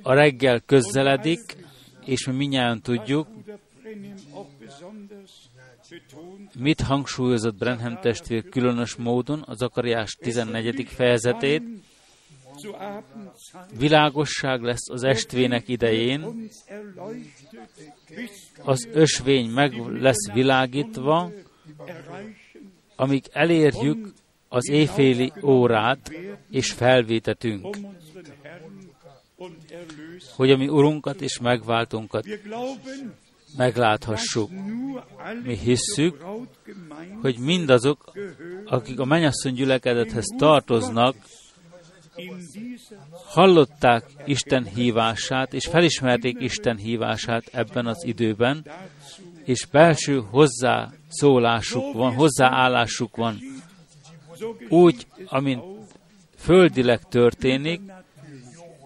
a 0.01 0.13
reggel 0.13 0.59
közeledik, 0.59 1.57
és 2.05 2.25
mi 2.25 2.33
minnyáján 2.33 2.81
tudjuk, 2.81 3.27
mit 6.59 6.81
hangsúlyozott 6.81 7.55
Brenham 7.55 7.99
testvér 8.01 8.49
különös 8.49 8.95
módon 8.95 9.43
az 9.45 9.61
Akariás 9.61 10.15
14. 10.19 10.87
fejezetét, 10.87 11.63
Világosság 13.77 14.61
lesz 14.61 14.89
az 14.89 15.03
estvének 15.03 15.67
idején, 15.67 16.49
az 18.63 18.87
ösvény 18.91 19.49
meg 19.49 19.73
lesz 19.99 20.31
világítva, 20.33 21.31
amíg 22.95 23.23
elérjük 23.31 24.13
az 24.49 24.69
éjféli 24.69 25.31
órát, 25.43 26.11
és 26.49 26.71
felvétetünk, 26.71 27.77
hogy 30.35 30.51
a 30.51 30.57
mi 30.57 30.67
Urunkat 30.67 31.21
és 31.21 31.39
megváltunkat 31.39 32.25
megláthassuk. 33.57 34.49
Mi 35.43 35.57
hisszük, 35.57 36.25
hogy 37.21 37.37
mindazok, 37.37 38.11
akik 38.65 38.99
a 38.99 39.05
mennyasszony 39.05 39.53
gyülekedethez 39.53 40.25
tartoznak, 40.37 41.15
hallották 43.25 44.05
Isten 44.25 44.65
hívását, 44.65 45.53
és 45.53 45.65
felismerték 45.65 46.35
Isten 46.39 46.77
hívását 46.77 47.43
ebben 47.51 47.85
az 47.85 48.03
időben, 48.05 48.65
és 49.43 49.65
belső 49.65 50.23
hozzászólásuk 50.29 51.93
van, 51.93 52.13
hozzáállásuk 52.13 53.15
van, 53.15 53.39
úgy, 54.69 55.07
amint 55.25 55.63
földileg 56.37 57.03
történik, 57.03 57.81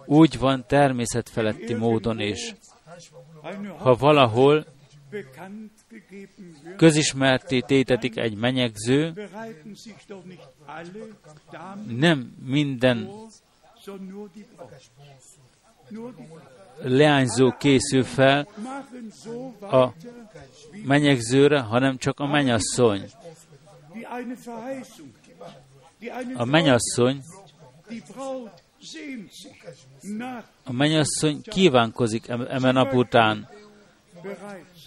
úgy 0.09 0.37
van 0.39 0.65
természetfeletti 0.67 1.73
módon 1.73 2.19
is. 2.19 2.55
Ha 3.77 3.95
valahol 3.95 4.65
közismerté 6.77 7.59
tétetik 7.59 8.17
egy 8.17 8.35
menyegző, 8.35 9.29
nem 11.87 12.35
minden 12.45 13.09
leányzó 16.81 17.51
készül 17.51 18.03
fel 18.03 18.47
a 19.61 19.93
menyegzőre, 20.85 21.59
hanem 21.59 21.97
csak 21.97 22.19
a 22.19 22.27
menyasszony. 22.27 23.09
A 26.35 26.45
menyasszony 26.45 27.23
a 30.63 30.71
menyasszony 30.71 31.41
kívánkozik 31.41 32.27
emen 32.27 32.73
nap 32.73 32.93
után, 32.93 33.49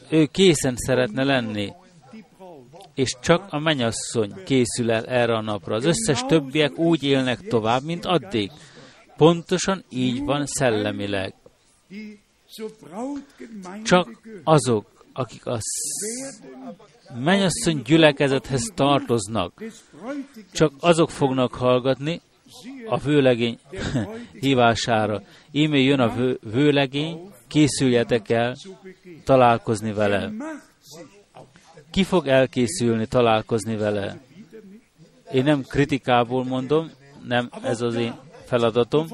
ő 0.09 0.27
készen 0.27 0.75
szeretne 0.77 1.25
lenni, 1.25 1.73
és 2.95 3.17
csak 3.21 3.47
a 3.51 3.59
menyasszony 3.59 4.45
készül 4.45 4.91
el 4.91 5.05
erre 5.07 5.37
a 5.37 5.41
napra. 5.41 5.75
Az 5.75 5.85
összes 5.85 6.25
többiek 6.27 6.79
úgy 6.79 7.03
élnek 7.03 7.41
tovább, 7.41 7.83
mint 7.83 8.05
addig. 8.05 8.51
Pontosan 9.17 9.85
így 9.89 10.25
van 10.25 10.47
szellemileg. 10.47 11.35
Csak 13.85 14.09
azok, 14.45 15.05
akik 15.13 15.47
a 15.47 15.59
mennyasszony 17.15 17.83
gyülekezethez 17.83 18.73
tartoznak, 18.75 19.63
csak 20.53 20.73
azok 20.81 21.11
fognak 21.11 21.55
hallgatni 21.55 22.21
a 22.89 22.99
vőlegény 22.99 23.59
hívására. 24.41 25.23
Íme 25.51 25.77
jön 25.77 26.01
a 26.01 26.15
vő, 26.15 26.39
vőlegény, 26.43 27.33
készüljetek 27.49 28.29
el 28.29 28.57
találkozni 29.25 29.93
vele. 29.93 30.33
Ki 31.91 32.03
fog 32.03 32.27
elkészülni 32.27 33.07
találkozni 33.07 33.77
vele? 33.77 34.21
Én 35.33 35.45
nem 35.45 35.63
kritikából 35.63 36.45
mondom, 36.45 36.91
nem 37.27 37.51
ez 37.63 37.81
az 37.81 37.95
én 37.95 38.15
feladatom, 38.45 39.07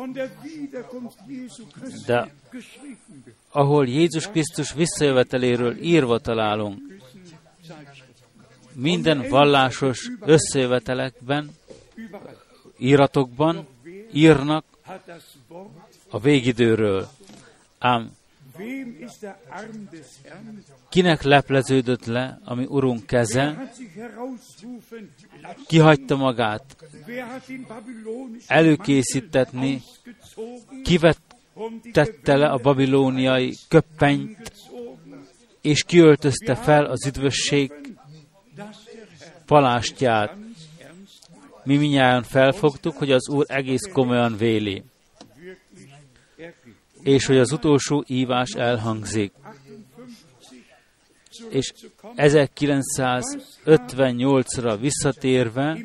de 2.06 2.32
ahol 3.50 3.86
Jézus 3.86 4.26
Krisztus 4.26 4.72
visszajöveteléről 4.72 5.76
írva 5.76 6.18
találunk, 6.18 6.78
minden 8.74 9.28
vallásos 9.28 10.10
összejövetelekben, 10.20 11.50
íratokban 12.78 13.66
írnak 14.12 14.64
a 16.10 16.18
végidőről. 16.18 17.08
Ám 17.78 18.16
kinek 20.88 21.22
lepleződött 21.22 22.04
le, 22.04 22.40
ami 22.44 22.64
Urunk 22.64 23.06
keze, 23.06 23.72
kihagyta 25.66 26.16
magát 26.16 26.76
előkészítetni, 28.46 29.82
kivettette 30.84 32.36
le 32.36 32.48
a 32.48 32.58
babilóniai 32.58 33.54
köppenyt, 33.68 34.52
és 35.60 35.82
kiöltözte 35.84 36.54
fel 36.54 36.84
az 36.84 37.06
üdvösség 37.06 37.72
palástját. 39.46 40.36
Mi 41.68 41.76
minnyáján 41.76 42.22
felfogtuk, 42.22 42.96
hogy 42.96 43.10
az 43.10 43.28
Úr 43.28 43.44
egész 43.48 43.88
komolyan 43.92 44.36
véli, 44.36 44.82
és 47.02 47.26
hogy 47.26 47.38
az 47.38 47.52
utolsó 47.52 48.04
ívás 48.06 48.50
elhangzik. 48.50 49.32
És 51.48 51.72
1958-ra 52.16 54.76
visszatérve, 54.80 55.78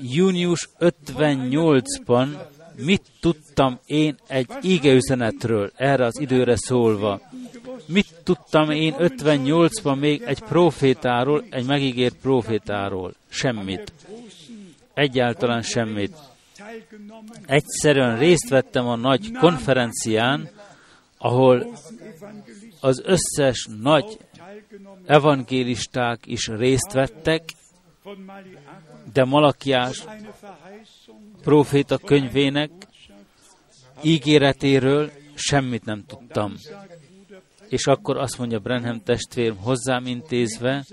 június 0.00 0.68
58-ban 0.78 2.46
mit 2.84 3.02
tudtam 3.20 3.78
én 3.86 4.16
egy 4.26 4.46
ígeüzenetről, 4.62 5.72
erre 5.76 6.04
az 6.04 6.20
időre 6.20 6.56
szólva. 6.56 7.20
Mit 7.86 8.14
tudtam 8.24 8.70
én 8.70 8.94
58-ban 8.98 9.98
még 9.98 10.22
egy 10.22 10.40
profétáról, 10.40 11.44
egy 11.50 11.66
megígért 11.66 12.16
profétáról? 12.16 13.14
Semmit. 13.28 13.92
Egyáltalán 14.94 15.62
semmit. 15.62 16.16
Egyszerűen 17.46 18.18
részt 18.18 18.48
vettem 18.48 18.86
a 18.86 18.96
nagy 18.96 19.32
konferencián, 19.32 20.50
ahol 21.18 21.66
az 22.80 23.02
összes 23.04 23.68
nagy 23.82 24.18
evangélisták 25.06 26.20
is 26.26 26.46
részt 26.46 26.92
vettek, 26.92 27.42
de 29.12 29.24
Malakiás 29.24 30.04
proféta 31.42 31.98
könyvének 31.98 32.70
ígéretéről 34.02 35.10
semmit 35.34 35.84
nem 35.84 36.04
tudtam. 36.06 36.54
És 37.68 37.86
akkor 37.86 38.16
azt 38.16 38.38
mondja 38.38 38.58
Brenham 38.58 39.02
testvérem 39.02 39.56
hozzám 39.56 40.06
intézve, 40.06 40.84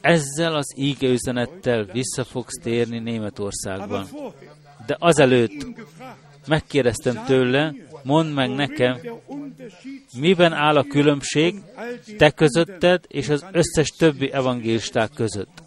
ezzel 0.00 0.54
az 0.54 0.74
ígeüzenettel 0.76 1.84
vissza 1.84 2.24
fogsz 2.24 2.58
térni 2.62 2.98
Németországban. 2.98 4.06
De 4.86 4.96
azelőtt 4.98 5.66
megkérdeztem 6.46 7.24
tőle, 7.24 7.74
mondd 8.02 8.28
meg 8.28 8.50
nekem, 8.50 8.98
miben 10.18 10.52
áll 10.52 10.76
a 10.76 10.84
különbség 10.84 11.54
te 12.16 12.30
közötted 12.30 13.04
és 13.08 13.28
az 13.28 13.46
összes 13.52 13.88
többi 13.88 14.32
evangélisták 14.32 15.10
között. 15.14 15.62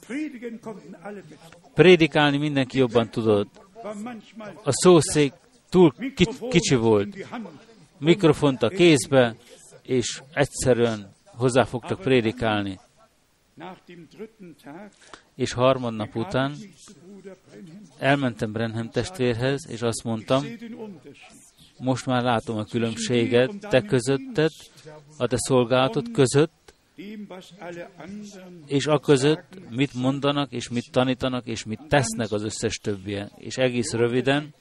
Prédikálni 1.74 2.38
mindenki 2.38 2.78
jobban 2.78 3.10
tudott. 3.10 3.62
A 4.64 4.72
szószék 4.72 5.34
túl 5.70 5.94
kicsi 6.50 6.76
volt. 6.76 7.28
Mikrofont 7.98 8.64
a 8.64 8.70
kézbe, 8.70 9.36
és 9.84 10.22
egyszerűen 10.34 11.14
hozzáfogtak 11.26 12.00
prédikálni. 12.00 12.80
És 15.36 15.54
harmadnap 15.54 16.16
után 16.16 16.56
elmentem 17.98 18.52
Brenham 18.52 18.90
testvérhez, 18.90 19.68
és 19.70 19.82
azt 19.82 20.04
mondtam, 20.04 20.46
most 21.84 22.06
már 22.06 22.24
látom 22.24 22.58
a 22.58 22.64
különbséget 22.64 23.52
te 23.60 23.82
közötted, 23.82 24.52
a 25.18 25.28
te 25.28 25.36
szolgálatod 25.38 26.12
között, 26.12 26.74
és 28.66 28.86
a 28.86 29.00
között 29.00 29.60
mit 29.70 29.94
mondanak, 29.94 30.52
és 30.52 30.70
mit 30.70 30.92
tanítanak, 30.92 31.46
és 31.46 31.64
mit 31.64 31.80
tesznek 31.88 32.32
az 32.32 32.44
összes 32.44 32.76
többien. 32.76 33.32
És 33.38 33.58
egész 33.58 33.92
röviden, 33.92 34.54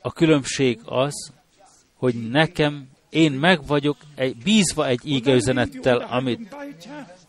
a 0.00 0.12
különbség 0.12 0.80
az, 0.84 1.32
hogy 1.94 2.28
nekem, 2.30 2.88
én 3.10 3.32
meg 3.32 3.66
vagyok 3.66 3.96
egy, 4.14 4.36
bízva 4.36 4.86
egy 4.86 5.00
ígeüzenettel, 5.04 5.98
amit 5.98 6.56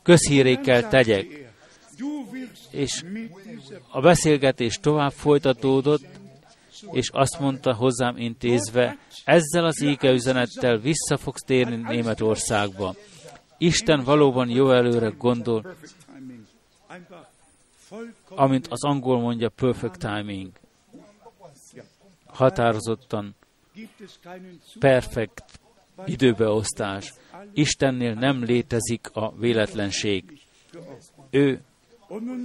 közhírékkel 0.04 0.90
tegyek. 0.90 1.52
És 2.72 3.04
a 3.92 4.02
beszélgetés 4.02 4.80
tovább 4.80 5.12
folytatódott, 5.12 6.22
és 6.92 7.10
azt 7.10 7.40
mondta 7.40 7.74
hozzám 7.74 8.18
intézve, 8.18 8.98
ezzel 9.26 9.66
az 9.66 9.82
égeüzenettel 9.82 10.78
vissza 10.78 11.18
fogsz 11.18 11.44
térni 11.44 11.76
Németországba. 11.76 12.96
Isten 13.58 14.04
valóban 14.04 14.50
jó 14.50 14.72
előre 14.72 15.08
gondol, 15.18 15.76
amint 18.30 18.68
az 18.68 18.84
angol 18.84 19.20
mondja, 19.20 19.50
perfect 19.50 20.00
timing. 20.00 20.52
Határozottan, 22.26 23.36
perfekt 24.80 25.44
időbeosztás. 26.06 27.14
Istennél 27.54 28.14
nem 28.14 28.44
létezik 28.44 29.10
a 29.14 29.34
véletlenség. 29.36 30.42
Ő 31.30 31.62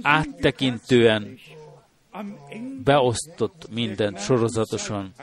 áttekintően 0.01 1.39
beosztott 2.83 3.67
mindent 3.71 4.19
sorozatosan, 4.19 5.13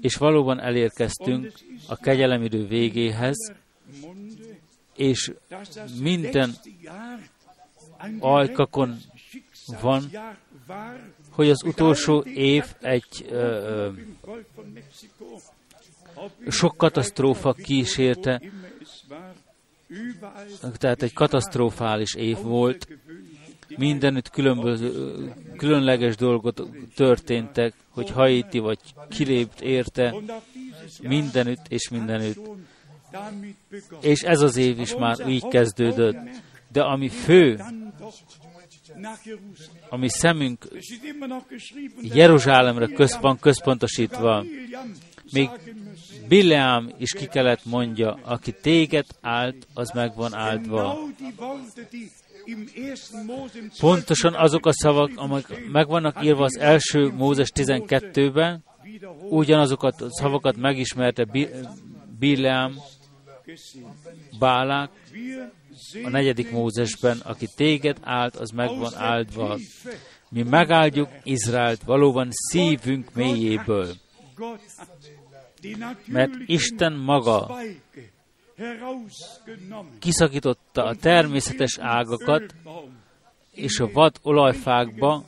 és 0.00 0.16
valóban 0.16 0.60
elérkeztünk 0.60 1.52
a 1.88 1.96
kegyelemidő 1.96 2.66
végéhez, 2.66 3.52
és 4.96 5.32
minden 6.00 6.54
ajkakon 8.18 8.96
van, 9.80 10.10
hogy 11.30 11.50
az 11.50 11.62
utolsó 11.64 12.20
év 12.20 12.64
egy 12.80 13.26
ö, 13.28 13.88
sok 16.48 16.76
katasztrófa 16.76 17.52
kísérte, 17.52 18.42
tehát 20.78 21.02
egy 21.02 21.12
katasztrofális 21.12 22.14
év 22.14 22.38
volt, 22.38 22.88
mindenütt 23.76 24.30
különböző, 24.30 25.12
különleges 25.56 26.16
dolgot 26.16 26.62
történtek, 26.94 27.74
hogy 27.90 28.10
Haiti 28.10 28.58
vagy 28.58 28.78
kilépт 29.08 29.60
érte, 29.60 30.14
mindenütt 31.02 31.66
és 31.68 31.88
mindenütt. 31.88 32.40
És 34.00 34.22
ez 34.22 34.40
az 34.40 34.56
év 34.56 34.80
is 34.80 34.94
már 34.96 35.28
így 35.28 35.48
kezdődött. 35.48 36.16
De 36.72 36.82
ami 36.82 37.08
fő, 37.08 37.60
ami 39.88 40.08
szemünk 40.08 40.68
Jeruzsálemre 42.02 42.86
központ, 42.86 43.40
központosítva, 43.40 44.44
Még 45.32 45.50
Bileám 46.28 46.92
is 46.98 47.12
ki 47.12 47.26
kellett 47.26 47.64
mondja, 47.64 48.18
aki 48.22 48.52
téged 48.52 49.06
ált, 49.20 49.66
az 49.74 49.90
meg 49.94 50.14
van 50.14 50.34
áldva. 50.34 50.98
Pontosan 53.78 54.34
azok 54.34 54.66
a 54.66 54.72
szavak, 54.72 55.10
amik 55.14 55.70
meg 55.72 55.86
vannak 55.86 56.24
írva 56.24 56.44
az 56.44 56.58
első 56.58 57.12
Mózes 57.12 57.50
12-ben, 57.54 58.64
ugyanazokat 59.28 60.00
a 60.00 60.06
szavakat 60.10 60.56
megismerte 60.56 61.26
Bileám, 62.18 62.74
Bálák, 64.38 64.90
a 66.04 66.08
negyedik 66.08 66.50
Mózesben, 66.50 67.18
aki 67.24 67.48
téged 67.56 67.96
ált, 68.02 68.36
az 68.36 68.50
meg 68.50 68.68
van 68.78 68.94
áldva. 68.94 69.58
Mi 70.28 70.42
megáldjuk 70.42 71.08
Izraelt 71.22 71.82
valóban 71.82 72.28
szívünk 72.30 73.14
mélyéből. 73.14 73.94
Mert 76.06 76.32
Isten 76.46 76.92
maga 76.92 77.58
kiszakította 79.98 80.84
a 80.84 80.94
természetes 80.94 81.78
ágakat, 81.80 82.54
és 83.52 83.80
a 83.80 83.90
vad 83.92 84.18
olajfákba, 84.22 85.24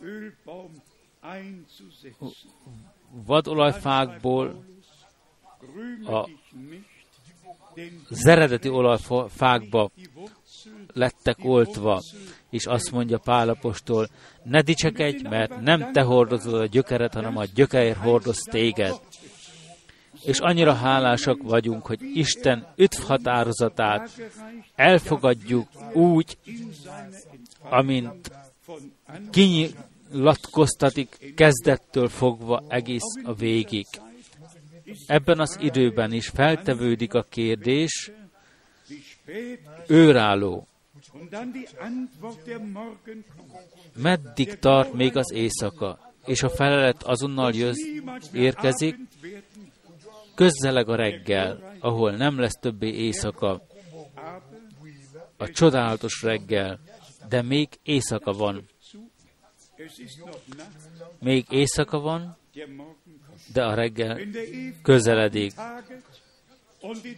vad 3.27 3.49
olajfákból 3.49 4.65
a 6.07 6.29
az 8.11 8.27
eredeti 8.27 8.69
olajfákba 8.69 9.91
lettek 10.93 11.37
oltva, 11.43 12.01
és 12.51 12.67
azt 12.67 12.91
mondja 12.91 13.19
Pálapostól, 13.19 14.09
ne 14.43 14.63
dicsekedj, 14.63 15.29
mert 15.29 15.61
nem 15.61 15.93
te 15.93 16.03
hordozod 16.03 16.61
a 16.61 16.67
gyökeret, 16.67 17.15
hanem 17.15 17.37
a 17.37 17.45
gyökerér 17.45 17.97
hordoz 17.97 18.43
téged. 18.43 19.01
És 20.25 20.39
annyira 20.39 20.73
hálásak 20.73 21.43
vagyunk, 21.43 21.87
hogy 21.87 22.03
Isten 22.15 22.67
üdv 22.77 23.13
elfogadjuk 24.75 25.69
úgy, 25.93 26.39
amint 27.63 28.31
kinyilatkoztatik 29.31 31.35
kezdettől 31.35 32.09
fogva 32.09 32.65
egész 32.69 33.15
a 33.23 33.35
végig. 33.35 33.87
Ebben 35.07 35.39
az 35.39 35.59
időben 35.61 36.13
is 36.13 36.29
feltevődik 36.29 37.15
a 37.15 37.23
kérdés, 37.23 38.11
őrálló. 39.87 40.67
Meddig 43.95 44.59
tart 44.59 44.93
még 44.93 45.17
az 45.17 45.33
éjszaka? 45.33 46.13
És 46.25 46.43
a 46.43 46.49
felelet 46.49 47.03
azonnal 47.03 47.55
jöz, 47.55 47.79
érkezik, 48.33 48.97
közzeleg 50.39 50.89
a 50.89 50.95
reggel, 50.95 51.77
ahol 51.81 52.11
nem 52.11 52.39
lesz 52.39 52.59
többé 52.61 52.89
éjszaka. 52.89 53.63
A 55.37 55.51
csodálatos 55.51 56.23
reggel, 56.23 56.79
de 57.29 57.43
még 57.43 57.69
éjszaka 57.83 58.33
van. 58.33 58.69
Még 61.21 61.47
éjszaka 61.51 62.01
van, 62.01 62.37
de 63.53 63.65
a 63.65 63.75
reggel 63.75 64.21
közeledik. 64.83 65.53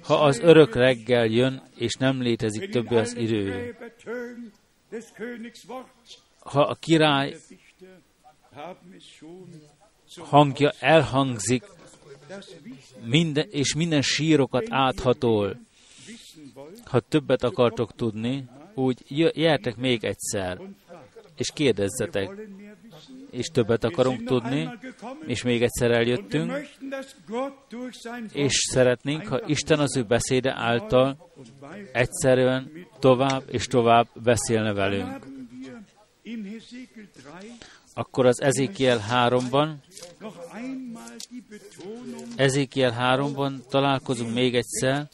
Ha 0.03 0.25
az 0.25 0.39
örök 0.39 0.75
reggel 0.75 1.25
jön, 1.25 1.63
és 1.77 1.95
nem 1.95 2.23
létezik 2.23 2.71
többé 2.71 2.97
az 2.97 3.17
idő, 3.17 3.77
ha 6.39 6.61
a 6.61 6.75
király 6.75 7.37
hangja 10.19 10.73
elhangzik, 10.79 11.65
minden, 13.05 13.47
és 13.51 13.75
minden 13.75 14.03
sírokat 14.03 14.67
áthatol, 14.69 15.61
ha 16.85 17.01
többet 17.01 17.43
akartok 17.43 17.95
tudni, 17.95 18.49
úgy 18.75 19.03
jöjjetek 19.09 19.77
még 19.77 20.05
egyszer, 20.05 20.61
és 21.37 21.51
kérdezzetek, 21.55 22.31
és 23.31 23.47
többet 23.47 23.85
akarunk 23.85 24.25
tudni, 24.25 24.69
és 25.27 25.43
még 25.43 25.63
egyszer 25.63 25.91
eljöttünk, 25.91 26.53
és 28.33 28.53
szeretnénk, 28.53 29.27
ha 29.27 29.41
Isten 29.47 29.79
az 29.79 29.97
ő 29.97 30.03
beszéde 30.03 30.55
által 30.57 31.31
egyszerűen 31.93 32.71
tovább 32.99 33.43
és 33.51 33.67
tovább 33.67 34.07
beszélne 34.23 34.73
velünk. 34.73 35.27
Akkor 37.95 38.27
az 38.27 38.41
Ezékiel 38.41 39.05
3-ban, 39.11 39.75
Ezékiel 42.37 42.97
3-ban 42.99 43.67
találkozunk 43.69 44.35
még 44.35 44.55
egyszer 44.55 45.09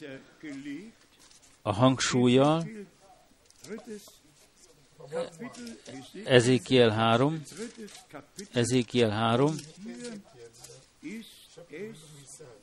a 1.63 1.73
hangsúlyjal, 1.73 2.69
Ezékiel 6.25 6.91
3, 6.91 7.43
Ezékiel 8.53 9.11
3, 9.11 9.55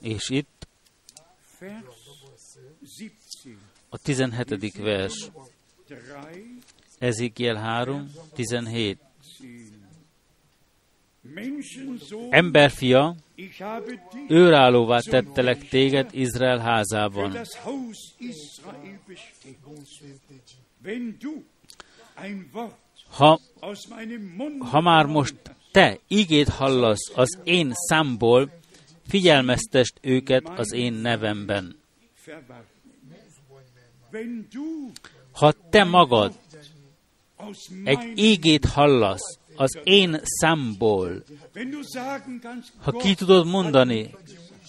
és 0.01 0.29
itt 0.29 0.67
a 3.89 3.97
17. 3.97 4.77
vers. 4.77 5.29
Ezékiel 6.97 7.55
3, 7.55 8.11
17. 8.33 8.99
Emberfia, 12.29 13.15
őrállóvá 14.27 14.99
tettelek 14.99 15.67
téged 15.67 16.09
Izrael 16.11 16.57
házában. 16.57 17.37
Ha, 23.09 23.39
ha 24.59 24.81
már 24.81 25.05
most 25.05 25.35
te 25.71 25.99
igét 26.07 26.47
hallasz 26.47 27.11
az 27.15 27.39
én 27.43 27.71
számból, 27.73 28.49
figyelmeztest 29.07 29.93
őket 30.01 30.49
az 30.59 30.73
én 30.73 30.93
nevemben. 30.93 31.75
Ha 35.31 35.51
te 35.69 35.83
magad 35.83 36.33
egy 37.83 38.11
ígét 38.15 38.65
hallasz 38.65 39.37
az 39.55 39.79
én 39.83 40.19
számból, 40.23 41.23
ha 42.81 42.91
ki 42.91 43.15
tudod 43.15 43.47
mondani, 43.47 44.15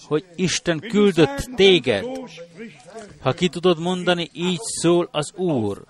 hogy 0.03 0.25
Isten 0.35 0.79
küldött 0.79 1.49
téged, 1.55 2.05
ha 3.21 3.33
ki 3.33 3.49
tudod 3.49 3.79
mondani, 3.79 4.29
így 4.33 4.59
szól 4.59 5.09
az 5.11 5.33
Úr, 5.35 5.85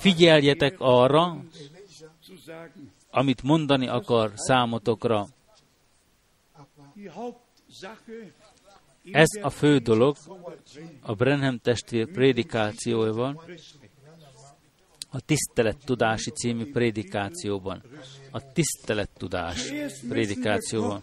Figyeljetek 0.00 0.74
arra, 0.78 1.44
amit 3.10 3.42
mondani 3.42 3.88
akar 3.88 4.32
számotokra. 4.34 5.26
Ez 9.12 9.28
a 9.42 9.50
fő 9.50 9.78
dolog 9.78 10.16
a 11.02 11.14
Brenham 11.14 11.58
testvér 11.58 12.10
prédikációjában, 12.10 13.40
a 15.10 15.20
Tisztelettudási 15.20 16.30
című 16.30 16.70
prédikációban. 16.70 17.82
A 18.30 18.52
Tisztelettudás 18.52 19.72
prédikációban. 20.08 21.02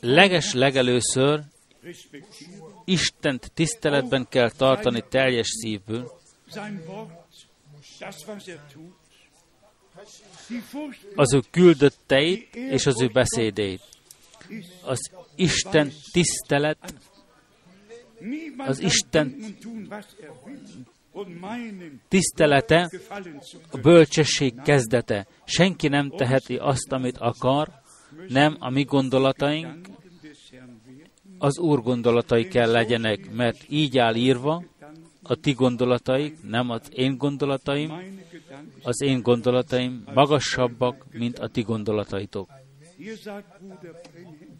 Leges 0.00 0.52
legelőször 0.52 1.40
Istent 2.84 3.50
tiszteletben 3.54 4.26
kell 4.28 4.50
tartani 4.50 5.04
teljes 5.08 5.46
szívből, 5.48 6.18
az 11.14 11.34
ő 11.34 11.40
küldötteit 11.50 12.54
és 12.54 12.86
az 12.86 13.02
ő 13.02 13.08
beszédét. 13.08 13.82
Az 14.82 15.10
Isten 15.34 15.92
tisztelet, 16.12 16.94
az 18.56 18.78
Isten 18.78 19.56
tisztelete, 22.08 22.90
a 23.70 23.78
bölcsesség 23.78 24.54
kezdete. 24.62 25.26
Senki 25.44 25.88
nem 25.88 26.10
teheti 26.10 26.56
azt, 26.56 26.92
amit 26.92 27.18
akar, 27.18 27.68
nem 28.28 28.56
a 28.58 28.70
mi 28.70 28.82
gondolataink, 28.82 29.88
az 31.38 31.58
Úr 31.58 31.82
gondolatai 31.82 32.48
kell 32.48 32.70
legyenek, 32.70 33.30
mert 33.32 33.64
így 33.68 33.98
áll 33.98 34.14
írva, 34.14 34.64
a 35.22 35.34
ti 35.34 35.52
gondolataik, 35.52 36.36
nem 36.42 36.70
az 36.70 36.82
én 36.94 37.16
gondolataim, 37.16 37.92
az 38.82 39.02
én 39.02 39.22
gondolataim 39.22 40.04
magasabbak, 40.14 41.06
mint 41.12 41.38
a 41.38 41.48
ti 41.48 41.62
gondolataitok. 41.62 42.48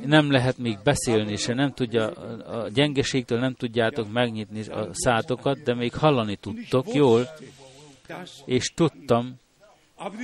nem 0.04 0.30
lehet 0.30 0.58
még 0.58 0.78
beszélni 0.84 1.36
se, 1.36 1.54
nem 1.54 1.72
tudja, 1.72 2.10
a 2.10 2.68
gyengeségtől 2.68 3.38
nem 3.38 3.54
tudjátok 3.54 4.12
megnyitni 4.12 4.66
a 4.66 4.88
szátokat, 4.92 5.62
de 5.62 5.74
még 5.74 5.94
hallani 5.94 6.36
tudtok 6.36 6.94
jól, 6.94 7.28
és 8.44 8.72
tudtam, 8.74 9.38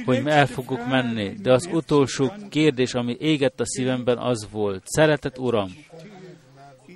hogy 0.05 0.23
el 0.27 0.47
fogok 0.47 0.87
menni. 0.87 1.29
De 1.29 1.53
az 1.53 1.69
utolsó 1.73 2.33
kérdés, 2.49 2.95
ami 2.95 3.17
égett 3.21 3.61
a 3.61 3.67
szívemben, 3.67 4.19
az 4.19 4.49
volt, 4.51 4.83
szeretett 4.87 5.39
Uram, 5.39 5.71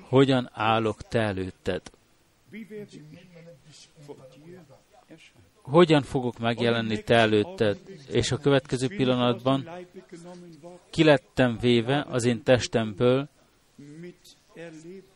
hogyan 0.01 0.49
állok 0.53 1.01
Te 1.01 1.19
előtted? 1.19 1.81
hogyan 5.61 6.01
fogok 6.01 6.39
megjelenni 6.39 7.03
te 7.03 7.15
előtted, 7.15 7.77
és 8.07 8.31
a 8.31 8.37
következő 8.37 8.87
pillanatban 8.87 9.69
kilettem 10.89 11.57
véve 11.61 12.05
az 12.09 12.25
én 12.25 12.43
testemből, 12.43 13.27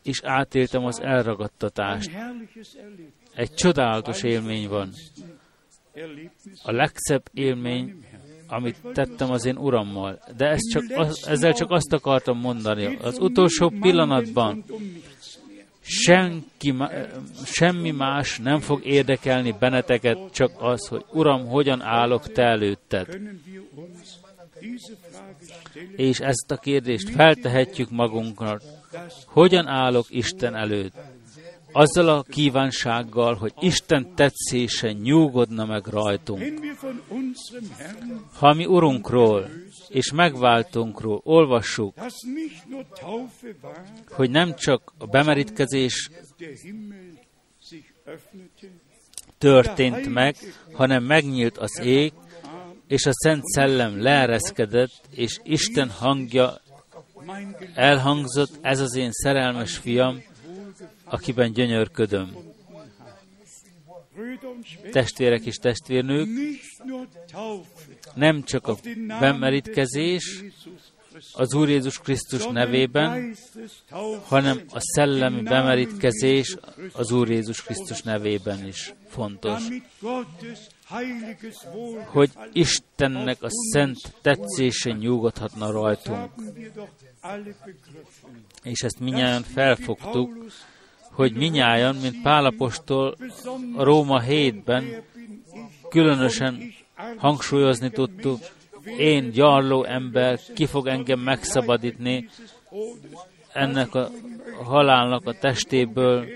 és 0.03 0.21
átéltem 0.23 0.85
az 0.85 1.01
elragadtatást. 1.01 2.11
Egy 3.35 3.53
csodálatos 3.53 4.23
élmény 4.23 4.67
van. 4.67 4.89
A 6.63 6.71
legszebb 6.71 7.23
élmény, 7.33 8.05
amit 8.47 8.77
tettem 8.93 9.31
az 9.31 9.45
én 9.45 9.57
urammal. 9.57 10.19
De 10.37 10.45
ezt 10.45 10.69
csak, 10.71 10.83
ezzel 11.27 11.53
csak 11.53 11.71
azt 11.71 11.93
akartam 11.93 12.39
mondani. 12.39 12.97
Az 13.01 13.19
utolsó 13.19 13.73
pillanatban 13.81 14.63
senki, 15.81 16.73
semmi 17.45 17.91
más 17.91 18.39
nem 18.39 18.59
fog 18.59 18.85
érdekelni 18.85 19.55
benneteket, 19.59 20.17
csak 20.31 20.51
az, 20.57 20.87
hogy 20.87 21.05
Uram, 21.11 21.47
hogyan 21.47 21.81
állok 21.81 22.31
te 22.31 22.43
előtted. 22.43 23.19
És 25.95 26.19
ezt 26.19 26.51
a 26.51 26.57
kérdést 26.57 27.09
feltehetjük 27.09 27.89
magunknak. 27.89 28.61
Hogyan 29.25 29.67
állok 29.67 30.05
Isten 30.09 30.55
előtt? 30.55 30.93
Azzal 31.77 32.09
a 32.09 32.23
kívánsággal, 32.23 33.35
hogy 33.35 33.53
Isten 33.59 34.15
tetszése 34.15 34.91
nyugodna 34.91 35.65
meg 35.65 35.85
rajtunk. 35.85 36.43
Ha 38.33 38.53
mi 38.53 38.65
Urunkról 38.65 39.49
és 39.87 40.11
megváltunkról 40.11 41.21
olvassuk, 41.23 41.93
hogy 44.09 44.29
nem 44.29 44.55
csak 44.55 44.93
a 44.97 45.05
bemerítkezés 45.05 46.09
történt 49.37 50.13
meg, 50.13 50.35
hanem 50.71 51.03
megnyílt 51.03 51.57
az 51.57 51.79
ég, 51.79 52.13
és 52.87 53.05
a 53.05 53.13
Szent 53.13 53.43
Szellem 53.43 54.01
leereszkedett, 54.01 55.01
és 55.09 55.39
Isten 55.43 55.89
hangja 55.89 56.61
elhangzott, 57.73 58.51
ez 58.61 58.79
az 58.79 58.95
én 58.95 59.11
szerelmes 59.11 59.77
fiam, 59.77 60.23
akiben 61.15 61.51
gyönyörködöm. 61.51 62.35
Testvérek 64.91 65.45
és 65.45 65.55
testvérnők, 65.55 66.27
nem 68.13 68.43
csak 68.43 68.67
a 68.67 68.77
bemerítkezés 69.19 70.43
az 71.33 71.53
Úr 71.53 71.69
Jézus 71.69 71.99
Krisztus 71.99 72.45
nevében, 72.45 73.35
hanem 74.25 74.61
a 74.69 74.79
szellemi 74.79 75.41
bemerítkezés 75.41 76.57
az 76.93 77.11
Úr 77.11 77.29
Jézus 77.29 77.63
Krisztus 77.63 78.01
nevében 78.01 78.67
is 78.67 78.93
fontos. 79.07 79.63
Hogy 82.05 82.31
Istennek 82.53 83.43
a 83.43 83.47
szent 83.49 83.97
tetszése 84.21 84.91
nyugodhatna 84.91 85.71
rajtunk. 85.71 86.31
És 88.63 88.79
ezt 88.81 88.99
minnyáján 88.99 89.43
felfogtuk, 89.43 90.45
hogy 91.15 91.33
minnyáján, 91.33 91.95
mint 91.95 92.21
Pálapostól 92.21 93.17
Róma 93.77 94.21
7-ben 94.27 95.03
különösen 95.89 96.73
hangsúlyozni 97.17 97.89
tudtuk, 97.89 98.39
én 98.97 99.29
gyarló 99.29 99.83
ember, 99.83 100.39
ki 100.53 100.65
fog 100.65 100.87
engem 100.87 101.19
megszabadítni 101.19 102.29
ennek 103.53 103.95
a 103.95 104.09
halálnak 104.63 105.27
a 105.27 105.37
testéből, 105.39 106.27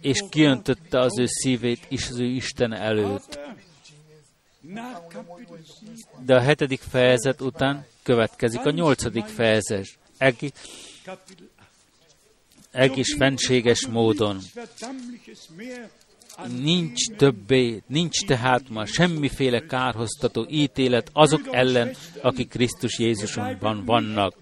és 0.00 0.24
kiöntötte 0.30 1.00
az 1.00 1.18
ő 1.18 1.24
szívét 1.26 1.86
is 1.88 2.08
az 2.08 2.18
ő 2.18 2.24
Isten 2.24 2.72
előtt. 2.72 3.40
De 6.24 6.34
a 6.34 6.40
hetedik 6.40 6.80
fejezet 6.80 7.40
után 7.40 7.86
következik 8.02 8.64
a 8.64 8.70
nyolcadik 8.70 9.24
fejezet. 9.24 9.98
Egész, 10.20 10.52
egész 12.70 13.16
fenséges 13.16 13.86
módon. 13.86 14.38
Nincs 16.60 17.06
többé, 17.16 17.82
nincs 17.86 18.24
tehát 18.26 18.68
már 18.68 18.86
semmiféle 18.86 19.60
kárhoztató 19.66 20.46
ítélet 20.50 21.10
azok 21.12 21.40
ellen, 21.50 21.94
akik 22.22 22.48
Krisztus 22.48 22.98
Jézusonban 22.98 23.84
vannak. 23.84 24.34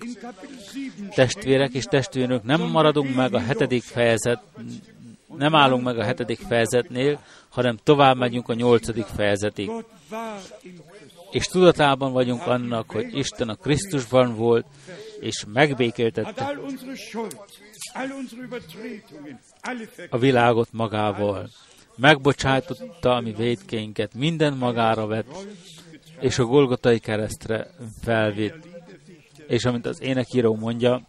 Testvérek 1.14 1.72
és 1.72 1.84
testvérnök, 1.84 2.42
nem 2.42 2.60
maradunk 2.60 3.14
meg 3.14 3.34
a 3.34 3.40
hetedik 3.40 3.82
fejezet, 3.82 4.42
nem 5.36 5.54
állunk 5.54 5.84
meg 5.84 5.98
a 5.98 6.04
hetedik 6.04 6.38
fejezetnél, 6.38 7.20
hanem 7.48 7.78
tovább 7.82 8.16
megyünk 8.16 8.48
a 8.48 8.54
nyolcadik 8.54 9.06
fejezetig. 9.06 9.70
És 11.30 11.46
tudatában 11.46 12.12
vagyunk 12.12 12.46
annak, 12.46 12.90
hogy 12.90 13.16
Isten 13.16 13.48
a 13.48 13.54
Krisztusban 13.54 14.36
volt, 14.36 14.66
és 15.20 15.44
megbékéltette 15.52 16.58
a 20.10 20.18
világot 20.18 20.68
magával. 20.72 21.48
Megbocsájtotta 21.96 23.14
a 23.14 23.20
mi 23.20 23.32
védkeinket, 23.32 24.14
minden 24.14 24.56
magára 24.56 25.06
vett, 25.06 25.46
és 26.20 26.38
a 26.38 26.44
Golgotai 26.44 26.98
keresztre 26.98 27.70
felvitt. 28.02 28.68
És 29.46 29.64
amint 29.64 29.86
az 29.86 30.00
énekíró 30.00 30.54
mondja, 30.54 31.08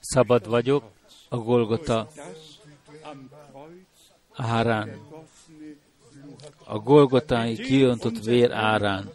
szabad 0.00 0.48
vagyok 0.48 0.84
a 1.28 1.36
Golgota 1.36 2.08
árán, 4.32 5.00
a 6.64 6.78
Golgotai 6.78 7.54
kiöntott 7.54 8.24
vér 8.24 8.52
árán, 8.52 9.10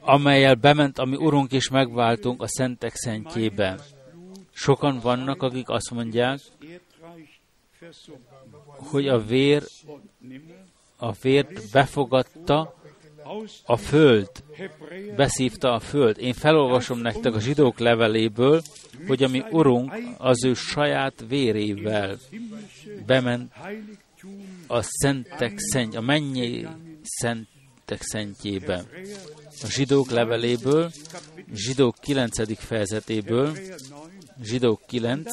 amelyel 0.00 0.54
bement 0.54 0.98
a 0.98 1.04
mi 1.04 1.16
Urunk 1.16 1.52
és 1.52 1.68
megváltunk 1.68 2.42
a 2.42 2.48
Szentek 2.48 2.94
Szentjébe. 2.94 3.78
Sokan 4.52 4.98
vannak, 4.98 5.42
akik 5.42 5.68
azt 5.68 5.90
mondják, 5.90 6.40
hogy 8.76 9.08
a 9.08 9.18
vér, 9.18 9.62
a 10.96 11.12
vért 11.12 11.70
befogadta 11.72 12.76
a 13.64 13.76
föld, 13.76 14.30
beszívta 15.16 15.72
a 15.72 15.78
föld. 15.78 16.18
Én 16.18 16.32
felolvasom 16.32 16.98
nektek 16.98 17.34
a 17.34 17.40
zsidók 17.40 17.78
leveléből, 17.78 18.62
hogy 19.06 19.22
a 19.22 19.28
mi 19.28 19.44
Urunk 19.50 19.96
az 20.18 20.44
ő 20.44 20.54
saját 20.54 21.24
vérével 21.28 22.18
bement 23.06 23.52
a 24.66 24.82
szentek 24.82 25.52
szent, 25.56 25.94
a 25.94 26.00
mennyi 26.00 26.66
szentek 27.88 28.02
szentjébe. 28.02 28.84
A 29.62 29.66
zsidók 29.66 30.10
leveléből, 30.10 30.90
zsidók 31.54 31.96
9. 32.00 32.58
fejezetéből, 32.58 33.56
zsidók 34.42 34.86
9, 34.86 35.30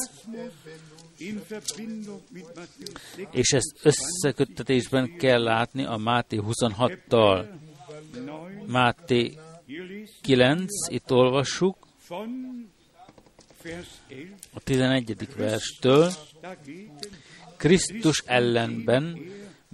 és 3.32 3.52
ezt 3.52 3.76
összeköttetésben 3.84 5.18
kell 5.18 5.44
látni 5.44 5.86
a 5.86 5.98
Máté 5.98 6.40
26-tal. 6.42 7.46
Máté 8.68 9.38
9, 10.22 10.72
itt 10.88 11.12
olvassuk, 11.12 11.88
a 14.54 14.60
11. 14.64 15.28
verstől, 15.36 16.12
Krisztus 17.58 18.24
ellenben, 18.26 19.18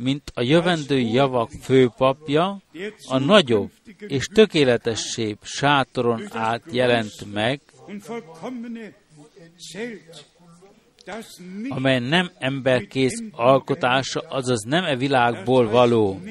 mint 0.02 0.32
a 0.34 0.42
jövendő 0.42 1.00
javak 1.00 1.50
főpapja, 1.62 2.62
a 3.08 3.18
nagyobb 3.18 3.72
és 4.08 4.26
tökéletesség 4.26 5.38
sátoron 5.42 6.28
át 6.30 6.64
jelent 6.72 7.34
meg, 7.34 7.62
amely 11.70 12.00
nem 12.00 12.32
emberkész 12.40 13.22
alkotása, 13.32 14.20
azaz 14.20 14.62
nem 14.62 14.84
e 14.84 14.96
világból 14.96 15.70
való. 15.70 16.22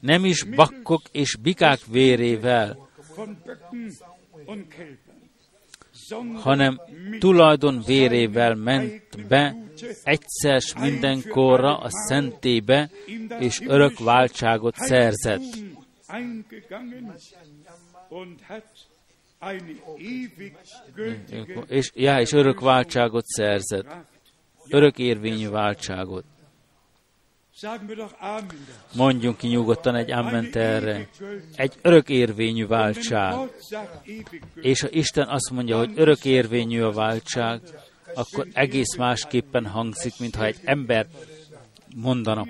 Nem 0.00 0.24
is 0.24 0.44
bakkok 0.44 1.02
és 1.12 1.36
bikák 1.36 1.78
vérével, 1.86 2.88
hanem 6.34 6.80
tulajdon 7.18 7.82
vérével 7.86 8.54
ment 8.54 9.26
be 9.28 9.56
egyszer 10.02 10.62
mindenkorra 10.80 11.78
a 11.78 11.88
szentébe, 11.90 12.90
és 13.38 13.60
örök 13.66 13.98
váltságot 13.98 14.74
szerzett 14.74 15.42
és, 21.66 21.90
ja, 21.94 22.20
és 22.20 22.32
örök 22.32 22.60
váltságot 22.60 23.26
szerzett. 23.26 23.86
Örök 24.68 24.98
érvényű 24.98 25.48
váltságot. 25.48 26.24
Mondjunk 28.94 29.36
ki 29.36 29.46
nyugodtan 29.46 29.94
egy 29.94 30.10
amment 30.10 30.56
erre. 30.56 31.08
Egy 31.54 31.74
örök 31.82 32.08
érvényű 32.08 32.66
váltság. 32.66 33.34
És 34.54 34.80
ha 34.80 34.88
Isten 34.90 35.28
azt 35.28 35.50
mondja, 35.50 35.78
hogy 35.78 35.92
örök 35.94 36.24
érvényű 36.24 36.82
a 36.82 36.92
váltság, 36.92 37.60
akkor 38.14 38.46
egész 38.52 38.96
másképpen 38.96 39.66
hangzik, 39.66 40.12
mintha 40.18 40.44
egy 40.44 40.58
ember 40.64 41.06
mondana 41.96 42.46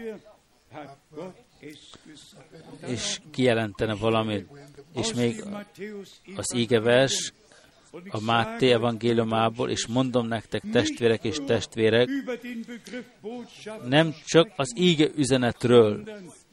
és 2.86 3.20
kijelentene 3.30 3.94
valamit. 3.94 4.48
És 4.94 5.14
még 5.14 5.44
az 6.36 6.54
ígevers 6.54 7.32
a 8.08 8.20
Máté 8.20 8.72
evangéliumából, 8.72 9.70
és 9.70 9.86
mondom 9.86 10.26
nektek, 10.26 10.62
testvérek 10.72 11.24
és 11.24 11.36
testvérek, 11.46 12.08
nem 13.88 14.14
csak 14.26 14.52
az 14.56 14.72
íge 14.76 15.08
üzenetről, 15.16 16.08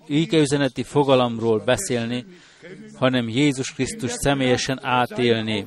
íge 0.08 0.40
üzeneti 0.40 0.84
fogalomról 0.84 1.60
beszélni, 1.60 2.26
hanem 2.96 3.30
Jézus 3.30 3.74
Krisztus 3.74 4.12
személyesen 4.12 4.80
átélni 4.82 5.66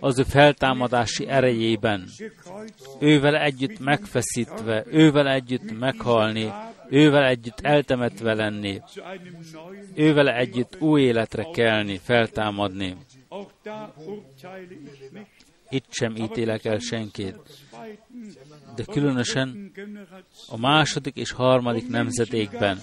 az 0.00 0.18
ő 0.18 0.22
feltámadási 0.22 1.28
erejében, 1.28 2.08
ővel 3.00 3.36
együtt 3.36 3.78
megfeszítve, 3.78 4.84
ővel 4.90 5.28
együtt 5.28 5.78
meghalni, 5.78 6.52
ővel 6.88 7.24
együtt 7.24 7.60
eltemetve 7.60 8.34
lenni, 8.34 8.80
ővel 9.94 10.28
együtt 10.28 10.80
új 10.80 11.02
életre 11.02 11.46
kelni, 11.52 12.00
feltámadni. 12.02 12.96
Itt 15.68 15.86
sem 15.90 16.16
ítélek 16.16 16.64
el 16.64 16.78
senkit, 16.78 17.36
de 18.74 18.84
különösen 18.84 19.72
a 20.48 20.56
második 20.56 21.16
és 21.16 21.30
harmadik 21.30 21.88
nemzedékben, 21.88 22.80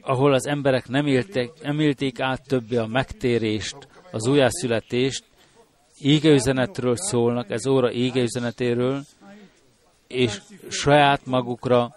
ahol 0.00 0.32
az 0.32 0.46
emberek 0.46 0.88
nem, 0.88 1.06
éltek, 1.06 1.50
nem 1.62 1.80
élték 1.80 2.20
át 2.20 2.46
többé 2.46 2.76
a 2.76 2.86
megtérést, 2.86 3.76
az 4.10 4.26
újjászületést, 4.26 5.24
égeüzenetről 5.98 6.96
szólnak, 6.96 7.50
ez 7.50 7.66
óra 7.66 7.92
égeüzenetéről, 7.92 9.02
és 10.06 10.40
saját 10.68 11.26
magukra 11.26 11.96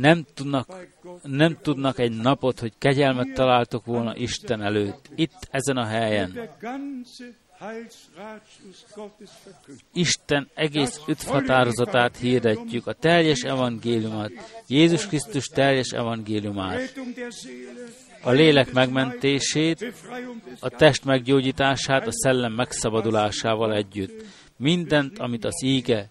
nem 0.00 0.24
tudnak, 0.34 0.88
nem 1.22 1.58
tudnak 1.62 1.98
egy 1.98 2.12
napot, 2.12 2.60
hogy 2.60 2.72
kegyelmet 2.78 3.34
találtok 3.34 3.84
volna 3.84 4.16
Isten 4.16 4.62
előtt, 4.62 5.10
itt 5.14 5.48
ezen 5.50 5.76
a 5.76 5.84
helyen. 5.84 6.48
Isten 9.92 10.48
egész 10.54 11.00
határozatát 11.26 12.16
hirdetjük, 12.16 12.86
a 12.86 12.92
teljes 12.92 13.42
evangéliumát, 13.42 14.32
Jézus 14.66 15.06
Krisztus 15.06 15.46
teljes 15.46 15.90
evangéliumát, 15.90 16.94
a 18.22 18.30
lélek 18.30 18.72
megmentését, 18.72 19.94
a 20.60 20.68
test 20.68 21.04
meggyógyítását, 21.04 22.06
a 22.06 22.12
szellem 22.12 22.52
megszabadulásával 22.52 23.74
együtt. 23.74 24.24
Mindent, 24.56 25.18
amit 25.18 25.44
az 25.44 25.62
íge 25.64 26.10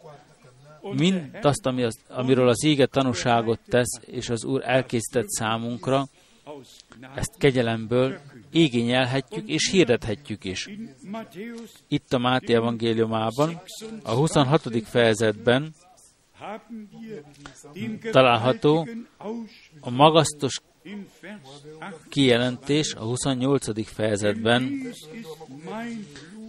mindazt, 0.81 1.65
ami 1.65 1.83
az, 1.83 1.99
amiről 2.07 2.47
az 2.47 2.63
ége 2.63 2.85
tanúságot 2.85 3.59
tesz, 3.67 3.99
és 4.05 4.29
az 4.29 4.45
Úr 4.45 4.61
elkészített 4.65 5.29
számunkra, 5.29 6.07
ezt 7.15 7.37
kegyelemből 7.37 8.19
igényelhetjük 8.51 9.49
és 9.49 9.69
hirdethetjük 9.69 10.43
is. 10.43 10.69
Itt 11.87 12.13
a 12.13 12.17
Máté 12.17 12.53
evangéliumában, 12.53 13.61
a 14.03 14.11
26. 14.11 14.87
fejezetben 14.87 15.73
található 18.11 18.87
a 19.79 19.89
magasztos 19.89 20.61
kijelentés 22.09 22.93
a 22.93 23.03
28. 23.03 23.85
fejezetben, 23.87 24.81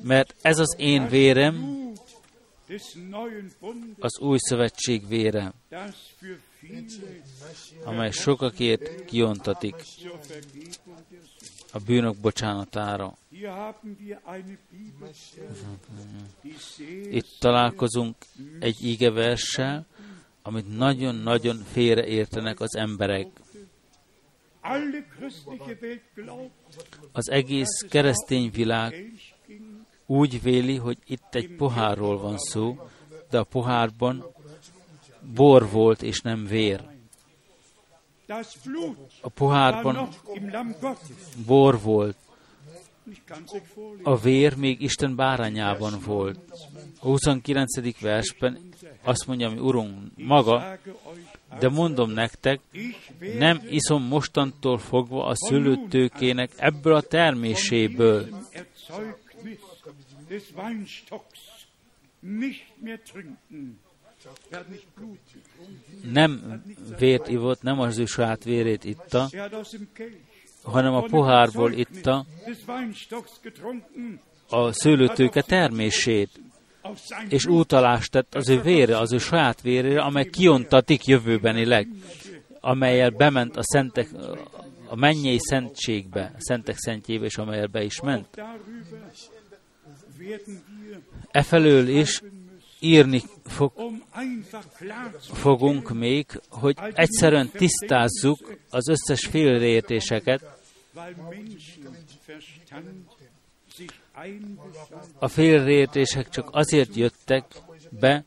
mert 0.03 0.35
ez 0.43 0.59
az 0.59 0.74
én 0.78 1.09
vérem, 1.09 1.82
az 3.99 4.18
új 4.20 4.39
szövetség 4.41 5.09
vére, 5.09 5.53
amely 7.85 8.11
sokakért 8.11 9.05
kiontatik 9.05 9.75
a 11.73 11.79
bűnök 11.79 12.16
bocsánatára. 12.16 13.16
Itt 17.11 17.29
találkozunk 17.39 18.16
egy 18.61 18.85
ígeverssel, 18.85 19.87
amit 20.43 20.77
nagyon-nagyon 20.77 21.57
félreértenek 21.57 22.61
az 22.61 22.77
emberek. 22.77 23.27
Az 27.12 27.31
egész 27.31 27.87
keresztény 27.89 28.51
világ 28.51 29.12
úgy 30.13 30.43
véli, 30.43 30.77
hogy 30.77 30.99
itt 31.07 31.35
egy 31.35 31.55
pohárról 31.57 32.19
van 32.19 32.39
szó, 32.39 32.89
de 33.31 33.39
a 33.39 33.45
pohárban 33.45 34.25
bor 35.35 35.71
volt 35.71 36.03
és 36.03 36.21
nem 36.21 36.45
vér. 36.45 36.85
A 39.21 39.29
pohárban 39.29 40.09
bor 41.47 41.81
volt. 41.81 42.17
A 44.03 44.17
vér 44.17 44.57
még 44.57 44.81
Isten 44.81 45.17
bárányában 45.17 45.99
volt. 46.05 46.39
A 47.01 47.07
29. 47.07 48.01
versben 48.01 48.59
azt 49.03 49.27
mondja, 49.27 49.51
mi 49.51 49.59
Urunk 49.59 49.99
maga, 50.17 50.79
de 51.59 51.69
mondom 51.69 52.11
nektek, 52.11 52.61
nem 53.39 53.63
iszom 53.69 54.03
mostantól 54.03 54.79
fogva 54.79 55.27
a 55.27 55.35
szülőtőkének 55.35 56.51
ebből 56.57 56.95
a 56.95 57.01
terméséből, 57.01 58.29
des 60.33 60.45
Weinstocks 60.57 61.41
nicht 62.20 62.64
mehr 62.80 62.99
trinken. 63.03 63.80
Nem 66.12 66.62
vért 66.99 67.28
ivott, 67.28 67.62
nem 67.62 67.80
az 67.80 67.99
ő 67.99 68.05
saját 68.05 68.45
vérét 68.45 68.85
itta, 68.85 69.28
hanem 70.62 70.95
a 70.95 71.03
pohárból 71.03 71.72
itta 71.72 72.26
a 74.49 74.72
szőlőtőke 74.72 75.43
termését, 75.43 76.41
és 77.28 77.47
útalást 77.47 78.11
tett 78.11 78.35
az 78.35 78.49
ő 78.49 78.61
vére, 78.61 78.99
az 78.99 79.12
ő 79.12 79.18
saját 79.18 79.61
vérére, 79.61 80.01
amely 80.01 80.24
kiontatik 80.24 81.05
jövőbenileg, 81.05 81.89
amelyel 82.61 83.11
bement 83.11 83.57
a 83.57 83.62
szentek, 83.62 84.09
a 84.87 84.97
mennyei 84.97 85.39
szentségbe, 85.39 86.33
a 86.35 86.41
szentek 86.41 86.76
szentjébe, 86.76 87.24
és 87.24 87.37
amelyel 87.37 87.66
be 87.66 87.83
is 87.83 88.01
ment. 88.01 88.28
Efelől 91.31 91.89
is 91.89 92.23
írni 92.81 93.23
fog, 93.45 93.73
fogunk 95.20 95.93
még, 95.93 96.27
hogy 96.49 96.77
egyszerűen 96.95 97.51
tisztázzuk 97.51 98.59
az 98.70 98.89
összes 98.89 99.27
félreértéseket, 99.27 100.61
a 105.18 105.29
félreértések 105.29 106.29
csak 106.29 106.49
azért 106.53 106.95
jöttek 106.97 107.45
be, 107.91 108.25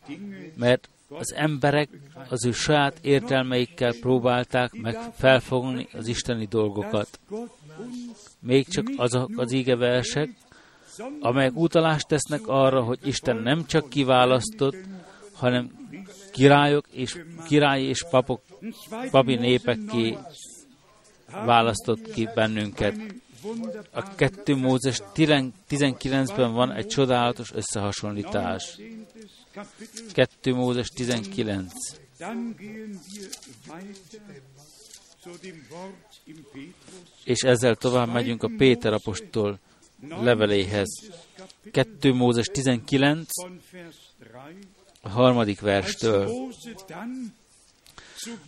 mert 0.56 0.90
az 1.10 1.34
emberek 1.34 1.90
az 2.30 2.46
ő 2.46 2.52
saját 2.52 3.00
értelmeikkel 3.02 3.94
próbálták 4.00 4.74
meg 4.74 4.98
felfogni 5.18 5.88
az 5.94 6.08
isteni 6.08 6.46
dolgokat. 6.46 7.20
Még 8.40 8.68
csak 8.68 8.88
azok 8.96 9.32
az 9.36 9.52
ígeversek, 9.52 10.30
amelyek 11.20 11.56
utalást 11.56 12.08
tesznek 12.08 12.48
arra, 12.48 12.82
hogy 12.82 13.00
Isten 13.04 13.38
nem 13.38 13.66
csak 13.66 13.90
kiválasztott, 13.90 14.76
hanem 15.34 15.72
királyok 16.32 16.86
és 16.92 17.22
királyi 17.48 17.86
és 17.86 18.06
papok, 18.10 18.42
papi 19.12 19.36
népekké 19.36 20.18
választott 21.32 22.12
ki 22.12 22.30
bennünket. 22.36 22.96
A 23.92 24.16
2 24.16 24.56
Mózes 24.56 25.02
19-ben 25.16 26.54
van 26.54 26.72
egy 26.72 26.88
csodálatos 26.88 27.52
összehasonlítás. 27.54 28.78
2 30.14 30.54
Mózes 30.54 30.88
19. 30.88 31.74
És 37.24 37.40
ezzel 37.40 37.76
tovább 37.76 38.08
megyünk 38.14 38.44
a 38.44 38.50
Péter 38.58 38.94
apostol 38.94 39.60
leveléhez. 40.10 41.12
2 41.72 42.14
Mózes 42.14 42.46
19, 42.46 43.28
a 45.02 45.10
harmadik 45.10 45.62
verstől. 45.62 46.30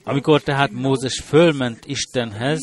Amikor 0.03 0.41
tehát 0.41 0.71
Mózes 0.71 1.19
fölment 1.19 1.85
Istenhez, 1.85 2.59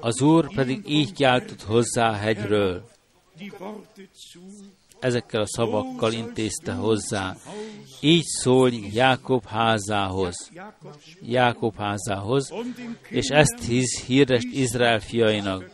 az 0.00 0.20
Úr 0.20 0.54
pedig 0.54 0.82
így 0.86 1.12
kiáltott 1.12 1.62
hozzá 1.62 2.10
a 2.10 2.14
hegyről. 2.14 2.88
Ezekkel 5.00 5.40
a 5.40 5.46
szavakkal 5.46 6.12
intézte 6.12 6.72
hozzá. 6.72 7.36
Így 8.00 8.24
szólj 8.24 8.88
Jákob 8.92 9.46
házához. 9.46 10.50
Jákob 11.22 11.76
házához, 11.76 12.52
és 13.08 13.28
ezt 13.28 13.64
hisz 13.66 14.00
hirdest 14.04 14.48
Izrael 14.52 15.00
fiainak. 15.00 15.70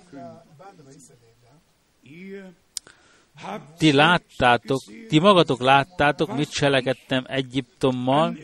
Ti 3.78 3.92
láttátok, 3.92 4.80
ti 5.08 5.18
magatok 5.18 5.60
láttátok, 5.60 6.36
mit 6.36 6.50
cselekedtem 6.50 7.24
Egyiptommal, 7.26 8.36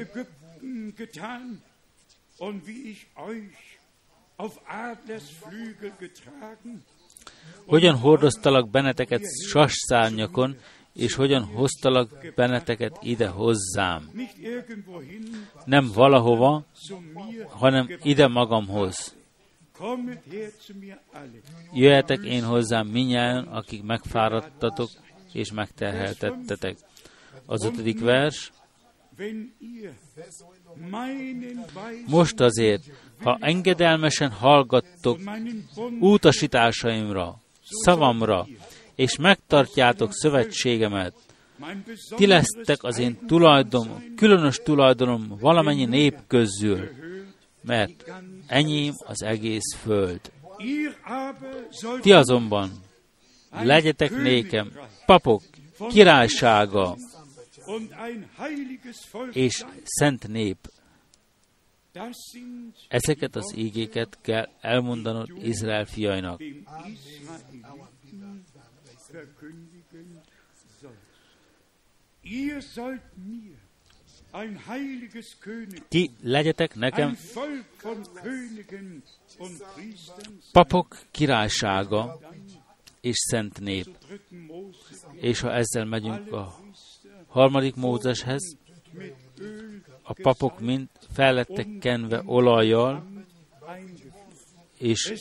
hogyan 7.66 7.96
hordoztalak 7.96 8.70
benneteket 8.70 9.22
sasszárnyakon, 9.48 10.56
és 10.92 11.14
hogyan 11.14 11.44
hoztalak 11.44 12.32
benneteket 12.34 12.98
ide 13.02 13.28
hozzám. 13.28 14.10
Nem 15.64 15.90
valahova, 15.94 16.64
hanem 17.48 17.98
ide 18.02 18.26
magamhoz. 18.28 19.19
Jöhetek 21.72 22.24
én 22.24 22.44
hozzám 22.44 22.86
minnyáján, 22.86 23.44
akik 23.44 23.82
megfáradtatok 23.82 24.90
és 25.32 25.52
megterheltettetek. 25.52 26.76
Az 27.46 27.64
ötödik 27.64 28.00
vers. 28.00 28.52
Most 32.06 32.40
azért, 32.40 32.82
ha 33.22 33.38
engedelmesen 33.40 34.30
hallgattok 34.30 35.20
útasításaimra, 36.00 37.40
szavamra, 37.62 38.46
és 38.94 39.16
megtartjátok 39.16 40.12
szövetségemet, 40.12 41.14
ti 42.16 42.26
lesztek 42.26 42.82
az 42.82 42.98
én 42.98 43.18
tulajdonom, 43.26 44.14
különös 44.16 44.56
tulajdonom 44.56 45.36
valamennyi 45.40 45.84
nép 45.84 46.18
közül, 46.26 46.88
mert 47.62 48.12
enyém 48.50 48.92
az 48.98 49.22
egész 49.22 49.74
föld. 49.82 50.20
Ti 52.00 52.12
azonban 52.12 52.70
legyetek 53.50 54.10
nékem 54.10 54.72
papok, 55.06 55.42
királysága 55.88 56.96
és 59.32 59.64
szent 59.84 60.28
nép. 60.28 60.70
Ezeket 62.88 63.36
az 63.36 63.54
ígéket 63.56 64.18
kell 64.22 64.48
elmondanod 64.60 65.28
Izrael 65.42 65.84
fiainak. 65.84 66.40
Ihr 72.22 72.62
sollt 72.62 73.02
mir 73.16 73.59
ti 75.88 76.10
legyetek 76.22 76.74
nekem 76.74 77.16
papok 80.52 80.98
királysága 81.10 82.18
és 83.00 83.16
szent 83.16 83.60
nép. 83.60 83.86
És 85.14 85.40
ha 85.40 85.52
ezzel 85.52 85.84
megyünk 85.84 86.32
a 86.32 86.60
harmadik 87.26 87.74
Mózeshez, 87.74 88.56
a 90.02 90.12
papok 90.22 90.60
mind 90.60 90.88
fellettek 91.12 91.66
kenve 91.80 92.22
olajjal, 92.24 93.06
és 94.78 95.12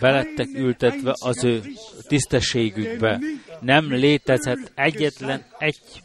belettek 0.00 0.48
ültetve 0.54 1.12
az 1.14 1.44
ő 1.44 1.62
tisztességükbe. 2.06 3.20
Nem 3.60 3.92
létezett 3.92 4.72
egyetlen 4.74 5.44
egy 5.58 6.02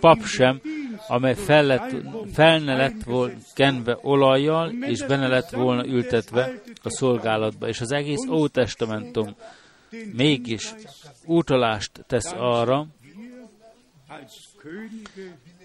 pap 0.00 0.24
sem, 0.24 0.60
amely 1.08 1.34
fel, 1.34 1.66
lett, 1.66 1.94
fel 2.32 2.58
ne 2.58 2.76
lett 2.76 3.02
volna 3.02 3.34
kenve 3.54 3.98
olajjal, 4.02 4.72
és 4.80 5.06
benne 5.06 5.28
lett 5.28 5.50
volna 5.50 5.86
ültetve 5.86 6.60
a 6.82 6.90
szolgálatba. 6.90 7.68
És 7.68 7.80
az 7.80 7.92
egész 7.92 8.26
Ótestamentum 8.28 9.34
mégis 10.12 10.74
utalást 11.24 11.90
tesz 12.06 12.32
arra, 12.36 12.86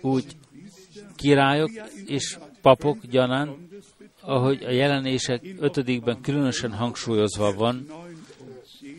úgy 0.01 0.25
királyok 1.15 1.71
és 2.05 2.37
papok 2.61 3.05
gyanánt, 3.05 3.57
ahogy 4.21 4.63
a 4.63 4.71
jelenések 4.71 5.41
ötödikben 5.59 6.21
különösen 6.21 6.73
hangsúlyozva 6.73 7.53
van, 7.53 7.87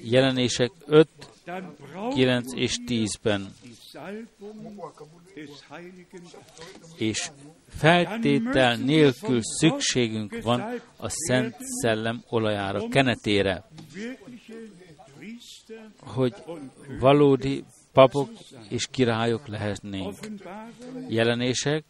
jelenések 0.03 0.70
5, 0.87 1.09
9 2.14 2.53
és 2.55 2.76
10-ben 2.87 3.55
és 6.96 7.30
feltétel 7.68 8.76
nélkül 8.76 9.40
szükségünk 9.42 10.42
van 10.42 10.61
a 10.96 11.09
Szent 11.09 11.57
Szellem 11.61 12.22
olajára, 12.28 12.88
kenetére, 12.88 13.64
hogy 16.01 16.34
valódi 16.99 17.64
papok 17.92 18.30
és 18.68 18.86
királyok 18.86 19.46
lehetnénk. 19.46 20.14
Jelenések, 21.09 21.84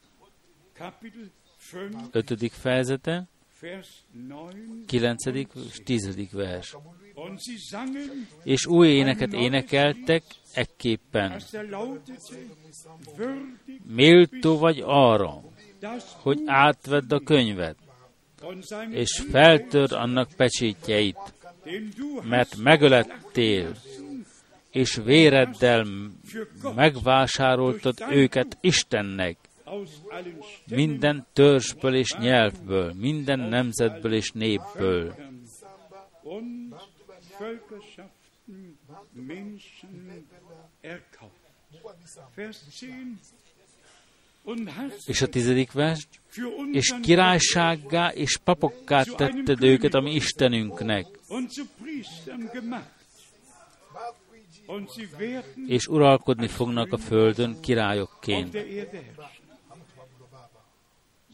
5. 2.10 2.52
fejezete, 2.52 3.28
9. 4.86 5.26
és 5.26 5.80
10. 5.84 6.32
vers. 6.32 6.76
És 8.42 8.66
új 8.66 8.88
éneket 8.88 9.32
énekeltek 9.32 10.22
ekképpen. 10.52 11.40
Méltó 13.86 14.58
vagy 14.58 14.82
arra, 14.84 15.40
hogy 16.22 16.42
átvedd 16.46 17.12
a 17.12 17.20
könyvet, 17.20 17.76
és 18.90 19.24
feltörd 19.30 19.92
annak 19.92 20.28
pecsétjeit, 20.36 21.34
mert 22.22 22.56
megölettél, 22.56 23.74
és 24.70 24.94
véreddel 25.04 25.86
megvásároltad 26.74 27.96
őket 28.10 28.58
Istennek, 28.60 29.36
minden 30.70 31.26
törzsből 31.32 31.94
és 31.94 32.14
nyelvből, 32.18 32.92
minden 32.96 33.38
nemzetből 33.38 34.12
és 34.12 34.30
népből. 34.30 35.14
És 45.06 45.22
a 45.22 45.28
tizedik 45.28 45.72
vers, 45.72 46.08
és 46.72 46.94
királysággá 47.02 48.12
és 48.12 48.36
papokká 48.44 49.02
tetted 49.02 49.62
őket 49.62 49.94
a 49.94 50.00
mi 50.00 50.14
Istenünknek. 50.14 51.06
és 55.66 55.86
uralkodni 55.86 56.48
fognak 56.48 56.92
a 56.92 56.98
földön 56.98 57.60
királyokként. 57.60 58.56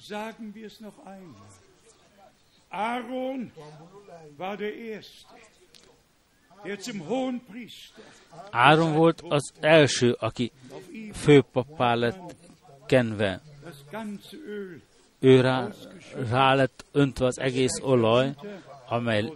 Sagen 0.09 0.53
wir 0.55 0.65
es 0.65 0.79
noch 0.79 0.99
einmal. 1.07 1.47
Aaron 2.69 3.53
war 4.37 4.57
der 4.57 4.75
Erste, 4.75 5.35
Áron 8.51 8.95
volt 8.95 9.23
az 9.29 9.53
első, 9.61 10.17
aki 10.19 10.53
főpappá 11.13 11.95
lett 11.95 12.35
kenve. 12.87 13.41
Ő 15.19 15.41
rá, 15.41 15.69
rá 16.31 16.55
lett 16.55 16.85
öntve 16.93 17.27
az 17.27 17.39
egész 17.39 17.81
olaj, 17.83 18.35
amely 18.89 19.33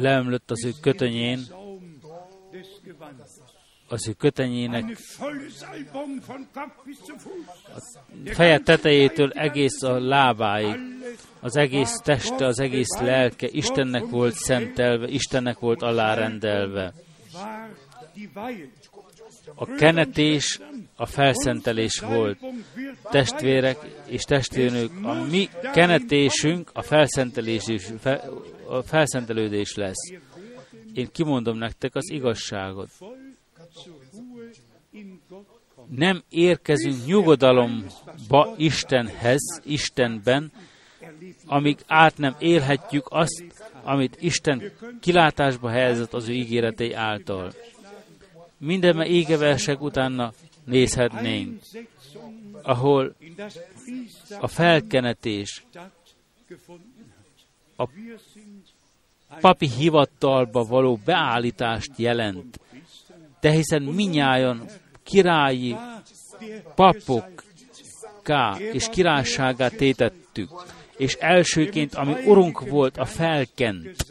leömlött 0.00 0.50
az 0.50 0.64
ő 0.64 0.72
kötönyén, 0.80 1.40
az 3.88 4.08
ő 4.08 4.12
kötenyének 4.12 4.96
a 8.24 8.32
feje 8.32 8.58
tetejétől 8.58 9.30
egész 9.30 9.82
a 9.82 9.98
lábáig, 10.00 10.76
az 11.40 11.56
egész 11.56 12.00
teste, 12.04 12.46
az 12.46 12.60
egész 12.60 12.98
lelke 13.00 13.48
Istennek 13.50 14.04
volt 14.10 14.34
szentelve, 14.34 15.08
Istennek 15.08 15.58
volt 15.58 15.82
alárendelve. 15.82 16.92
A 19.54 19.66
kenetés 19.66 20.60
a 20.96 21.06
felszentelés 21.06 22.00
volt. 22.00 22.38
Testvérek 23.02 23.76
és 24.06 24.22
testvérnők, 24.22 24.90
a 25.02 25.12
mi 25.12 25.48
kenetésünk 25.72 26.70
a 26.72 26.82
felszentelés 26.82 27.64
a 28.68 28.82
felszentelődés 28.82 29.74
lesz. 29.74 30.12
Én 30.92 31.08
kimondom 31.12 31.58
nektek 31.58 31.94
az 31.94 32.10
igazságot. 32.10 32.88
Nem 35.88 36.22
érkezünk 36.28 37.06
nyugodalomba 37.06 38.54
Istenhez, 38.56 39.60
Istenben, 39.64 40.52
amíg 41.46 41.78
át 41.86 42.18
nem 42.18 42.36
élhetjük 42.38 43.06
azt, 43.08 43.44
amit 43.82 44.16
Isten 44.20 44.72
kilátásba 45.00 45.68
helyezett 45.68 46.12
az 46.12 46.28
ő 46.28 46.32
ígéretei 46.32 46.92
által. 46.92 47.52
Minden 48.58 49.02
égeversek 49.02 49.82
utána 49.82 50.32
nézhetnénk, 50.64 51.60
ahol 52.62 53.14
a 54.40 54.46
felkenetés 54.46 55.64
a 57.76 57.88
papi 59.40 59.68
hivatalba 59.68 60.64
való 60.64 60.98
beállítást 61.04 61.90
jelent. 61.96 62.60
De 63.40 63.50
hiszen 63.50 63.82
minnyáján 63.82 64.64
királyi 65.02 65.76
papok 66.74 67.44
és 68.72 68.88
királyságát 68.88 69.76
tétettük 69.76 70.50
és 70.98 71.14
elsőként, 71.14 71.94
ami 71.94 72.14
Urunk 72.26 72.68
volt, 72.68 72.96
a 72.96 73.04
felkent, 73.04 74.06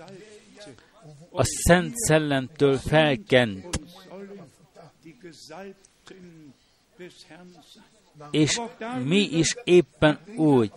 a 1.32 1.44
Szent 1.44 1.96
Szellemtől 1.96 2.78
felkent, 2.78 3.80
és 8.32 8.62
mi 9.04 9.20
is 9.20 9.56
éppen 9.64 10.20
úgy 10.36 10.72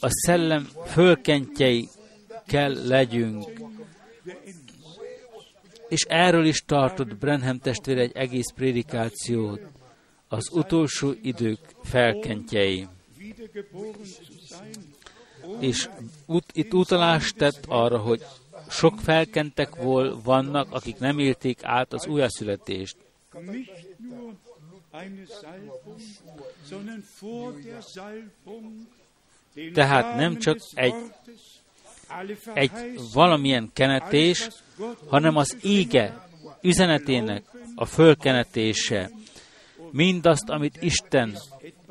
a 0.00 0.08
szellem 0.08 0.68
fölkentjei 0.86 1.88
kell 2.46 2.86
legyünk. 2.86 3.44
És 5.90 6.04
erről 6.08 6.46
is 6.46 6.62
tartott 6.66 7.16
Brenham 7.16 7.58
testvér 7.58 7.98
egy 7.98 8.12
egész 8.14 8.50
prédikációt, 8.54 9.60
az 10.28 10.50
utolsó 10.52 11.12
idők 11.22 11.58
felkentjei 11.82 12.86
és 15.58 15.88
ut, 16.26 16.44
itt 16.52 16.74
utalást 16.74 17.36
tett 17.36 17.64
arra, 17.68 17.98
hogy 17.98 18.24
sok 18.68 19.00
felkentek 19.00 19.74
vol, 19.74 20.20
vannak, 20.22 20.72
akik 20.72 20.98
nem 20.98 21.18
élték 21.18 21.58
át 21.62 21.92
az 21.92 22.06
újjászületést. 22.06 22.96
Tehát 29.72 30.16
nem 30.16 30.38
csak 30.38 30.58
egy, 30.74 30.94
egy 32.54 32.70
valamilyen 33.12 33.70
kenetés, 33.74 34.48
hanem 35.08 35.36
az 35.36 35.56
ége 35.62 36.28
üzenetének 36.62 37.42
a 37.74 37.84
fölkenetése, 37.84 39.10
mindazt, 39.90 40.48
amit 40.48 40.78
Isten 40.80 41.36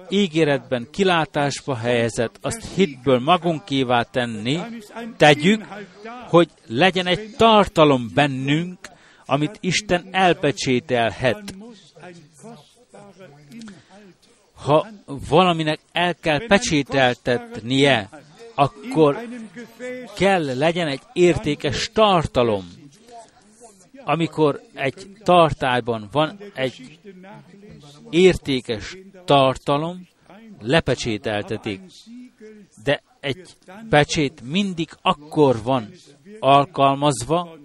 ígéretben 0.10 0.88
kilátásba 0.92 1.76
helyezett, 1.76 2.38
azt 2.42 2.74
hitből 2.76 3.20
magunkévá 3.20 4.02
tenni, 4.02 4.60
tegyük, 5.18 5.66
hogy 6.28 6.50
legyen 6.68 7.08
egy 7.08 7.36
tartalom 7.38 8.12
bennünk, 8.14 8.78
amit 9.26 9.58
Isten 9.60 10.08
elpecsételhet. 10.12 11.54
Ha 14.54 14.88
valaminek 15.30 15.80
el 15.92 16.16
kell 16.16 16.48
pecsételtetnie, 16.48 18.10
akkor 18.60 19.18
kell 20.16 20.58
legyen 20.58 20.88
egy 20.88 21.02
értékes 21.14 21.90
tartalom. 21.94 22.68
Amikor 24.04 24.62
egy 24.74 25.08
tartályban 25.24 26.08
van 26.12 26.38
egy 26.54 27.00
értékes 28.10 28.98
tartalom, 29.26 30.08
lepecsételtetik. 30.62 31.82
De 32.84 33.04
egy 33.20 33.50
pecsét 33.90 34.42
mindig 34.42 34.90
akkor 35.02 35.64
van 35.64 35.90
alkalmazva, 36.40 37.58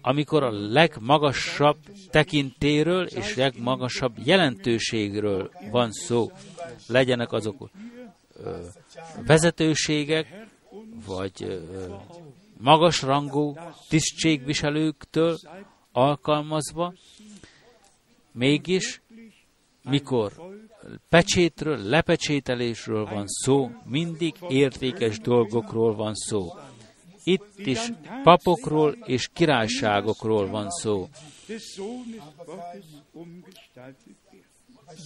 amikor 0.00 0.42
a 0.42 0.50
legmagasabb 0.50 1.78
tekintéről 2.10 3.06
és 3.06 3.34
legmagasabb 3.36 4.14
jelentőségről 4.24 5.50
van 5.70 5.92
szó. 5.92 6.30
Legyenek 6.86 7.32
azok 7.32 7.70
ö, 8.42 8.58
vezetőségek, 9.26 10.46
vagy 11.06 11.62
magasrangú 12.58 13.54
tisztségviselőktől 13.88 15.38
alkalmazva, 15.92 16.94
mégis 18.32 19.02
mikor 19.82 20.32
pecsétről, 21.08 21.78
lepecsételésről 21.78 23.04
van 23.04 23.26
szó, 23.26 23.70
mindig 23.84 24.34
értékes 24.48 25.18
dolgokról 25.18 25.94
van 25.94 26.14
szó. 26.14 26.52
Itt 27.24 27.58
is 27.58 27.92
papokról 28.22 28.92
és 29.04 29.28
királyságokról 29.32 30.46
van 30.48 30.70
szó. 30.70 31.08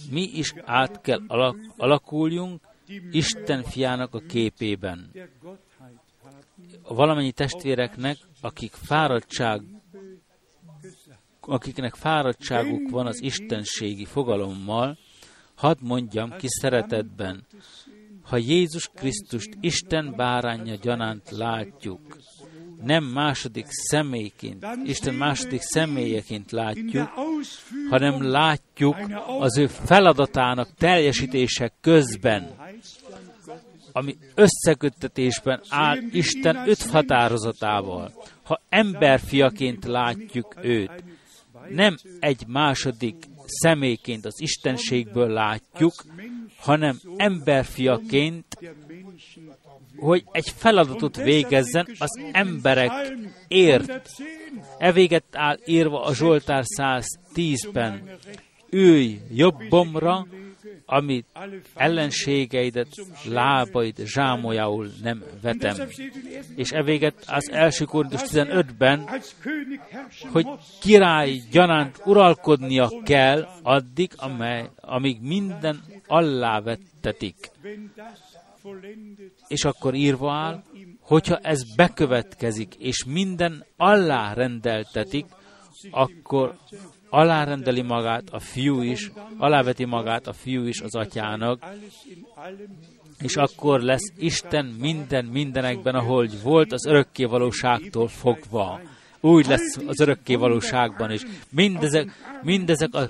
Mi 0.09 0.21
is 0.21 0.53
át 0.65 1.01
kell 1.01 1.21
alak- 1.27 1.73
alakuljunk 1.77 2.61
Isten 3.11 3.63
fiának 3.63 4.13
a 4.13 4.19
képében. 4.19 5.11
Valamennyi 6.83 7.31
testvéreknek, 7.31 8.17
akik 8.41 8.71
fáradtság 8.71 9.61
akiknek 11.41 11.95
fáradtságuk 11.95 12.89
van 12.89 13.05
az 13.05 13.21
istenségi 13.21 14.05
fogalommal, 14.05 14.97
hadd 15.55 15.77
mondjam 15.81 16.35
ki 16.37 16.47
szeretetben, 16.47 17.45
ha 18.23 18.37
Jézus 18.37 18.89
Krisztust 18.95 19.57
Isten 19.59 20.13
bárányja 20.15 20.75
gyanánt 20.75 21.29
látjuk, 21.29 22.17
nem 22.83 23.03
második 23.03 23.65
személyként, 23.69 24.65
Isten 24.83 25.13
második 25.13 25.61
személyeként 25.61 26.51
látjuk, 26.51 27.09
hanem 27.89 28.23
látjuk 28.23 28.95
az 29.39 29.57
ő 29.57 29.67
feladatának 29.67 30.73
teljesítése 30.73 31.71
közben, 31.81 32.60
ami 33.91 34.17
összeköttetésben 34.35 35.61
áll 35.69 35.97
Isten 36.11 36.67
öt 36.67 36.81
határozatával. 36.81 38.13
Ha 38.43 38.61
emberfiaként 38.69 39.85
látjuk 39.85 40.55
őt, 40.61 41.03
nem 41.69 41.97
egy 42.19 42.43
második 42.47 43.15
személyként 43.45 44.25
az 44.25 44.41
Istenségből 44.41 45.27
látjuk, 45.27 45.93
hanem 46.57 46.99
emberfiaként, 47.15 48.45
hogy 49.97 50.23
egy 50.31 50.49
feladatot 50.55 51.15
végezzen 51.15 51.87
az 51.99 52.19
emberek 52.31 52.91
ért. 53.47 54.07
E 54.77 54.91
véget 54.91 55.25
áll 55.31 55.57
írva 55.65 56.03
a 56.03 56.13
Zsoltár 56.13 56.63
110-ben. 56.77 58.09
Ülj 58.69 59.19
jobbomra, 59.33 60.27
amit 60.91 61.25
ellenségeidet 61.75 62.87
lábaid 63.29 63.95
zsámolyául 64.05 64.91
nem 65.01 65.23
vetem. 65.41 65.75
És 66.55 66.71
evéget 66.71 67.23
az 67.27 67.51
első 67.51 67.85
Korintus 67.85 68.21
15-ben, 68.23 69.09
hogy 70.31 70.47
király 70.81 71.41
gyanánt 71.51 72.01
uralkodnia 72.05 72.91
kell 73.03 73.47
addig, 73.61 74.11
amely, 74.15 74.69
amíg 74.75 75.21
minden 75.21 75.83
allávettetik. 76.07 77.35
És 79.47 79.65
akkor 79.65 79.93
írva 79.93 80.33
áll, 80.33 80.63
hogyha 80.99 81.37
ez 81.37 81.75
bekövetkezik, 81.75 82.75
és 82.75 83.03
minden 83.05 83.65
alárendeltetik, 83.77 85.25
akkor 85.91 86.57
alárendeli 87.11 87.81
magát 87.81 88.23
a 88.31 88.39
fiú 88.39 88.81
is, 88.81 89.11
aláveti 89.37 89.85
magát 89.85 90.27
a 90.27 90.33
fiú 90.33 90.63
is 90.63 90.81
az 90.81 90.95
atyának, 90.95 91.65
és 93.19 93.35
akkor 93.35 93.81
lesz 93.81 94.11
Isten 94.17 94.65
minden 94.65 95.25
mindenekben, 95.25 95.95
ahol 95.95 96.27
volt 96.43 96.71
az 96.71 96.85
örökké 96.85 97.23
valóságtól 97.23 98.07
fogva. 98.07 98.79
Úgy 99.19 99.47
lesz 99.47 99.77
az 99.87 99.99
örökké 99.99 100.35
valóságban 100.35 101.11
is. 101.11 101.21
Mindezek, 101.49 102.11
mindezek 102.41 102.93
a 102.93 103.09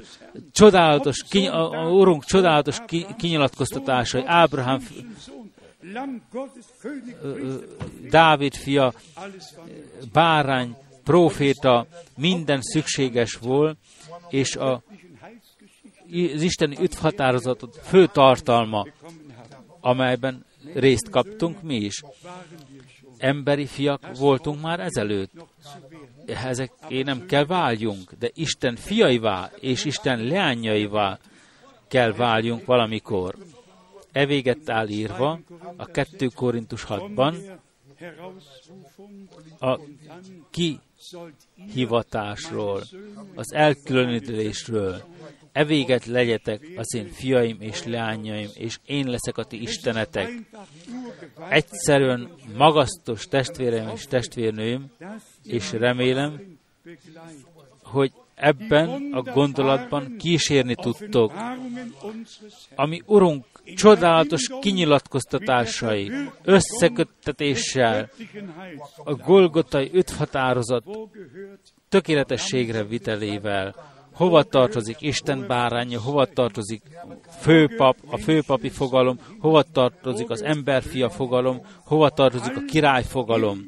csodálatos, 0.51 1.23
a, 1.31 1.85
a 1.85 1.91
Urunk 1.91 2.23
csodálatos 2.23 2.77
kinyilatkoztatásai, 3.17 4.23
Ábrahám, 4.25 4.79
Dávid 8.09 8.55
fia, 8.55 8.93
bárány, 10.13 10.75
proféta, 11.11 11.87
minden 12.17 12.61
szükséges 12.61 13.33
volt, 13.33 13.77
és 14.29 14.55
a, 14.55 14.83
az 16.33 16.41
isteni 16.41 16.77
üdvhatározatot 16.81 17.79
fő 17.83 18.07
tartalma, 18.07 18.87
amelyben 19.79 20.45
részt 20.73 21.09
kaptunk 21.09 21.61
mi 21.61 21.75
is. 21.75 22.01
Emberi 23.17 23.65
fiak 23.65 24.17
voltunk 24.17 24.61
már 24.61 24.79
ezelőtt. 24.79 25.31
Ezek 26.25 26.71
nem 27.03 27.25
kell 27.25 27.45
váljunk, 27.45 28.11
de 28.19 28.29
Isten 28.33 28.75
fiaivá 28.75 29.51
és 29.59 29.85
Isten 29.85 30.19
leányjaivá 30.23 31.19
kell 31.87 32.11
váljunk 32.11 32.65
valamikor. 32.65 33.35
E 34.11 34.25
véget 34.25 34.69
áll 34.69 34.87
írva 34.87 35.39
a 35.77 35.85
2 35.85 36.27
Korintus 36.35 36.85
6-ban 36.89 37.35
a 39.59 39.79
ki 40.49 40.79
hivatásról, 41.73 42.83
az 43.35 43.53
elkülönítésről. 43.53 45.03
E 45.51 45.65
véget 45.65 46.05
legyetek 46.05 46.67
az 46.75 46.95
én 46.95 47.07
fiaim 47.07 47.57
és 47.59 47.83
leányaim, 47.83 48.49
és 48.53 48.79
én 48.85 49.07
leszek 49.07 49.37
a 49.37 49.43
ti 49.43 49.61
istenetek. 49.61 50.29
Egyszerűen 51.49 52.31
magasztos 52.57 53.27
testvérem 53.27 53.89
és 53.95 54.05
testvérnőim, 54.05 54.91
és 55.43 55.71
remélem, 55.71 56.59
hogy 57.83 58.11
ebben 58.35 59.11
a 59.13 59.21
gondolatban 59.21 60.15
kísérni 60.17 60.75
tudtok, 60.75 61.33
ami 62.75 63.01
Urunk 63.05 63.45
csodálatos 63.75 64.49
kinyilatkoztatásai, 64.61 66.11
összeköttetéssel, 66.43 68.09
a 69.03 69.13
Golgotai 69.13 69.89
öthatározat 69.93 70.83
tökéletességre 71.89 72.83
vitelével, 72.83 73.75
hova 74.13 74.43
tartozik 74.43 75.01
Isten 75.01 75.47
báránya, 75.47 76.01
hova 76.01 76.25
tartozik 76.25 76.81
főpap, 77.39 77.97
a 78.07 78.17
főpapi 78.17 78.69
fogalom, 78.69 79.19
hova 79.39 79.63
tartozik 79.63 80.29
az 80.29 80.41
emberfia 80.43 81.09
fogalom, 81.09 81.61
hova 81.85 82.09
tartozik 82.09 82.55
a 82.55 82.61
király 82.67 83.03
fogalom. 83.03 83.67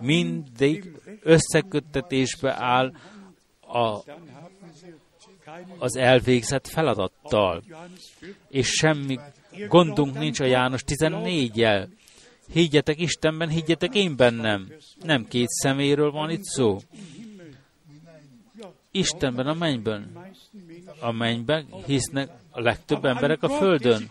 Mindig 0.00 0.92
összeköttetésbe 1.22 2.54
áll 2.58 2.92
a, 3.60 4.02
az 5.78 5.96
elvégzett 5.96 6.66
feladattal. 6.66 7.62
És 8.48 8.68
semmi 8.68 9.18
gondunk 9.68 10.18
nincs 10.18 10.40
a 10.40 10.44
János 10.44 10.82
14-jel. 10.86 11.86
Higgyetek 12.52 13.00
Istenben, 13.00 13.48
higgyetek 13.48 13.94
én 13.94 14.16
bennem. 14.16 14.72
Nem 15.02 15.28
két 15.28 15.48
szeméről 15.48 16.10
van 16.10 16.30
itt 16.30 16.44
szó. 16.44 16.78
Istenben, 18.90 19.46
a 19.46 19.54
mennyben. 19.54 20.12
A 21.00 21.12
mennyben 21.12 21.66
hisznek 21.86 22.28
a 22.50 22.60
legtöbb 22.60 23.04
emberek 23.04 23.42
a 23.42 23.48
Földön. 23.48 24.10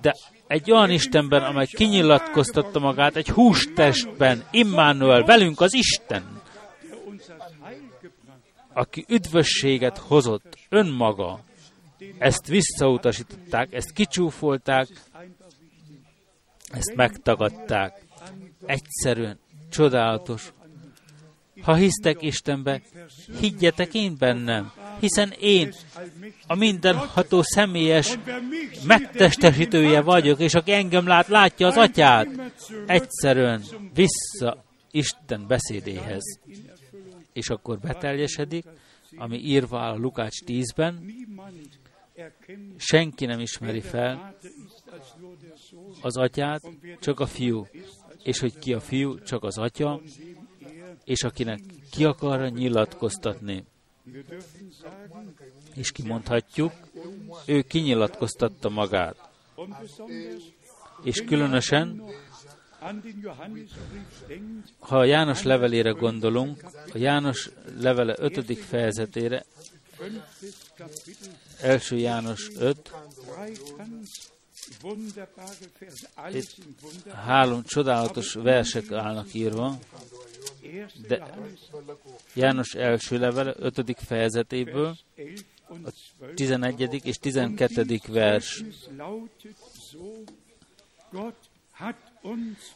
De 0.00 0.14
egy 0.46 0.70
olyan 0.70 0.90
Istenben, 0.90 1.42
amely 1.42 1.66
kinyilatkoztatta 1.66 2.78
magát 2.78 3.16
egy 3.16 3.28
hústestben, 3.28 4.44
Immanuel, 4.50 5.22
velünk 5.22 5.60
az 5.60 5.74
Isten 5.74 6.42
aki 8.74 9.04
üdvösséget 9.08 9.98
hozott 9.98 10.58
önmaga, 10.68 11.40
ezt 12.18 12.46
visszautasították, 12.46 13.72
ezt 13.72 13.92
kicsúfolták, 13.92 14.88
ezt 16.70 16.94
megtagadták. 16.94 18.02
Egyszerűen 18.66 19.38
csodálatos. 19.70 20.52
Ha 21.62 21.74
hisztek 21.74 22.22
Istenbe, 22.22 22.82
higgyetek 23.40 23.94
én 23.94 24.16
bennem, 24.18 24.72
hiszen 25.00 25.32
én 25.40 25.74
a 26.46 26.54
mindenható 26.54 27.42
személyes 27.42 28.18
megtestesítője 28.86 30.00
vagyok, 30.00 30.40
és 30.40 30.54
aki 30.54 30.72
engem 30.72 31.06
lát, 31.06 31.28
látja 31.28 31.66
az 31.66 31.76
atyát. 31.76 32.28
Egyszerűen 32.86 33.62
vissza 33.94 34.64
Isten 34.90 35.46
beszédéhez 35.46 36.40
és 37.34 37.48
akkor 37.48 37.78
beteljesedik, 37.78 38.64
ami 39.16 39.38
írva 39.38 39.88
a 39.88 39.96
Lukács 39.96 40.42
10-ben, 40.46 41.04
senki 42.76 43.26
nem 43.26 43.40
ismeri 43.40 43.80
fel 43.80 44.36
az 46.00 46.16
atyát, 46.16 46.62
csak 47.00 47.20
a 47.20 47.26
fiú, 47.26 47.66
és 48.22 48.40
hogy 48.40 48.58
ki 48.58 48.72
a 48.72 48.80
fiú, 48.80 49.18
csak 49.18 49.42
az 49.42 49.58
atya, 49.58 50.00
és 51.04 51.22
akinek 51.22 51.60
ki 51.90 52.04
akar 52.04 52.50
nyilatkoztatni. 52.50 53.64
És 55.74 55.92
kimondhatjuk, 55.92 56.72
ő 57.46 57.62
kinyilatkoztatta 57.62 58.68
magát. 58.68 59.30
És 61.02 61.24
különösen 61.24 62.02
ha 64.78 64.98
a 64.98 65.04
János 65.04 65.42
levelére 65.42 65.90
gondolunk, 65.90 66.64
a 66.92 66.98
János 66.98 67.50
levele 67.78 68.14
5. 68.18 68.58
fejezetére, 68.58 69.44
első 71.60 71.96
János 71.96 72.50
5, 72.58 72.92
itt 76.32 76.54
három 77.14 77.62
csodálatos 77.62 78.34
versek 78.34 78.92
állnak 78.92 79.34
írva, 79.34 79.78
de 81.08 81.22
János 82.34 82.74
első 82.74 83.18
levele 83.18 83.54
5. 83.58 83.96
fejezetéből, 84.06 84.96
a 85.84 85.90
11. 86.34 87.00
és 87.04 87.16
12. 87.16 88.00
vers. 88.08 88.64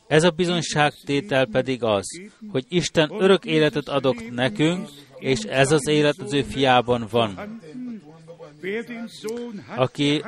Ez 0.07 0.23
a 0.23 0.31
bizonyságtétel 0.31 1.47
pedig 1.47 1.83
az, 1.83 2.21
hogy 2.51 2.65
Isten 2.69 3.11
örök 3.23 3.45
életet 3.45 3.89
adok 3.89 4.31
nekünk, 4.31 4.89
és 5.19 5.41
ez 5.41 5.73
az 5.73 5.87
élet 5.87 6.19
az 6.19 6.33
ő 6.33 6.43
fiában 6.43 7.07
van. 7.11 7.61
Aki, 9.77 10.23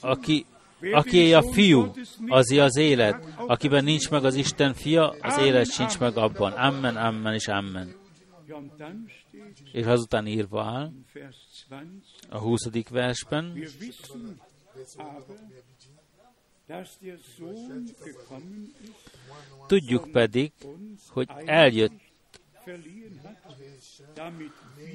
aki, 0.00 0.46
aki 0.92 1.34
a 1.34 1.42
fiú, 1.42 1.92
az 2.26 2.50
az 2.50 2.76
élet. 2.76 3.26
Akiben 3.36 3.84
nincs 3.84 4.10
meg 4.10 4.24
az 4.24 4.34
Isten 4.34 4.74
fia, 4.74 5.14
az 5.20 5.38
élet 5.38 5.70
sincs 5.70 5.98
meg 5.98 6.16
abban. 6.16 6.52
Amen, 6.52 6.96
amen 6.96 7.34
és 7.34 7.48
amen. 7.48 7.94
És 9.72 9.84
azután 9.84 10.26
írva 10.26 10.64
áll 10.64 10.92
a 12.28 12.38
20. 12.38 12.70
versben, 12.90 13.52
Tudjuk 19.66 20.10
pedig, 20.12 20.52
hogy 21.08 21.28
eljött 21.44 21.92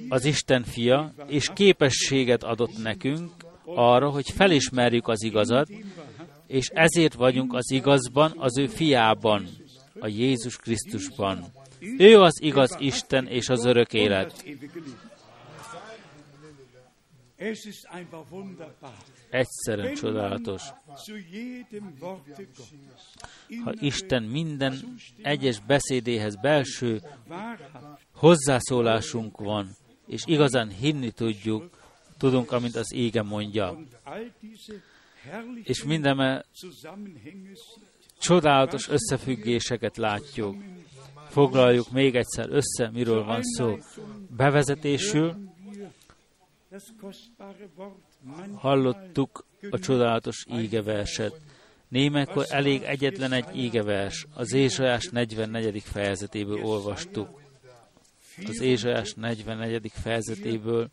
az 0.10 0.26
Isten 0.26 0.64
fia, 0.64 1.14
és 1.28 1.50
képességet 1.54 2.44
adott 2.44 2.82
nekünk 2.84 3.32
arra, 3.66 4.10
hogy 4.10 4.30
felismerjük 4.30 5.08
az 5.08 5.24
igazat, 5.24 5.70
és 6.48 6.68
ezért 6.74 7.14
vagyunk 7.14 7.54
az 7.54 7.72
igazban, 7.72 8.34
az 8.38 8.58
ő 8.58 8.68
fiában, 8.68 9.48
a 10.00 10.08
Jézus 10.08 10.58
Krisztusban. 10.58 11.46
Ő 11.98 12.20
az 12.22 12.42
igaz 12.42 12.76
Isten 12.80 13.28
és 13.28 13.50
az 13.50 13.66
örök 13.66 13.94
élet. 13.94 14.46
Egyszerűen 19.30 19.94
csodálatos. 19.96 20.62
Ha 23.64 23.74
Isten 23.80 24.24
minden 24.24 24.98
egyes 25.22 25.60
beszédéhez 25.60 26.36
belső 26.36 27.02
hozzászólásunk 28.14 29.38
van, 29.38 29.70
és 30.08 30.22
igazán 30.26 30.70
hinni 30.70 31.12
tudjuk, 31.12 31.78
tudunk, 32.18 32.52
amint 32.52 32.76
az 32.76 32.94
ége 32.94 33.22
mondja. 33.22 33.78
És 35.64 35.84
minden 35.84 36.46
csodálatos 38.20 38.90
összefüggéseket 38.90 39.98
látjuk. 39.98 40.56
Foglaljuk 41.30 41.92
még 41.92 42.16
egyszer 42.16 42.50
össze, 42.50 42.90
miről 42.92 43.24
van 43.24 43.44
szó. 43.44 43.78
Bevezetésül 44.36 45.49
hallottuk 48.54 49.46
a 49.70 49.80
csodálatos 49.80 50.46
ígeverset. 50.52 51.42
Némekkor 51.88 52.46
elég 52.50 52.82
egyetlen 52.82 53.32
egy 53.32 53.56
ígevers, 53.56 54.28
az 54.34 54.54
Ézsajás 54.54 55.08
44. 55.08 55.82
fejezetéből 55.82 56.64
olvastuk. 56.64 57.42
Az 58.46 58.62
Ézsajás 58.62 59.14
44. 59.14 59.92
fejezetéből 59.92 60.90